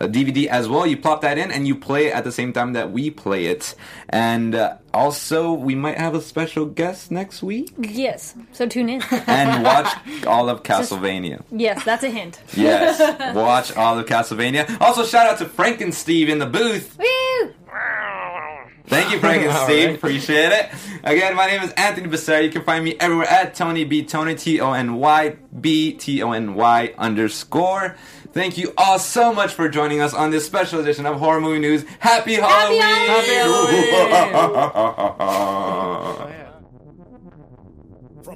DVD 0.00 0.46
as 0.46 0.68
well. 0.68 0.86
You 0.86 0.96
plop 0.96 1.20
that 1.20 1.38
in 1.38 1.50
and 1.50 1.66
you 1.66 1.74
play 1.76 2.06
it 2.08 2.14
at 2.14 2.24
the 2.24 2.32
same 2.32 2.52
time 2.52 2.72
that 2.72 2.90
we 2.92 3.10
play 3.10 3.46
it. 3.46 3.74
And 4.08 4.54
uh, 4.54 4.76
also, 4.94 5.52
we 5.52 5.74
might 5.74 5.98
have 5.98 6.14
a 6.14 6.20
special 6.20 6.66
guest 6.66 7.10
next 7.10 7.42
week 7.42 7.72
Yes. 7.78 8.34
So 8.52 8.66
tune 8.66 8.88
in. 8.88 9.02
and 9.26 9.62
watch 9.64 9.88
all 10.26 10.48
of 10.48 10.62
Castlevania. 10.64 11.42
yes, 11.50 11.84
that's 11.84 12.04
a 12.04 12.10
hint. 12.10 12.40
Yes, 12.54 12.98
watch 13.34 13.76
all 13.76 13.98
of 13.98 14.06
Castlevania. 14.06 14.80
Also, 14.80 15.04
shout 15.04 15.26
out 15.26 15.38
to 15.38 15.46
Frank 15.46 15.80
and 15.80 15.94
Steve 15.94 16.28
in 16.28 16.38
the 16.38 16.46
booth. 16.46 16.98
Woo! 16.98 17.52
Thank 18.86 19.12
you, 19.12 19.20
Frank 19.20 19.42
and 19.44 19.56
Steve. 19.64 19.86
right. 19.88 19.96
Appreciate 19.96 20.52
it. 20.52 20.68
Again, 21.04 21.34
my 21.34 21.46
name 21.46 21.62
is 21.62 21.72
Anthony 21.72 22.08
Becerra. 22.08 22.42
You 22.44 22.50
can 22.50 22.62
find 22.64 22.84
me 22.84 22.94
everywhere 23.00 23.28
at 23.28 23.54
Tony 23.54 23.84
B 23.84 24.04
Tony 24.04 24.34
T 24.34 24.60
O 24.60 24.72
N 24.72 24.96
Y 24.96 25.36
B 25.60 25.92
T 25.94 26.22
O 26.22 26.32
N 26.32 26.54
Y 26.54 26.92
underscore. 26.98 27.96
Thank 28.32 28.56
you 28.56 28.72
all 28.78 28.98
so 28.98 29.32
much 29.32 29.52
for 29.52 29.68
joining 29.68 30.00
us 30.00 30.14
on 30.14 30.30
this 30.30 30.46
special 30.46 30.80
edition 30.80 31.04
of 31.04 31.18
Horror 31.18 31.40
Movie 31.40 31.58
News. 31.58 31.84
Happy 31.98 32.34
Halloween! 32.34 32.80
From 36.18 36.32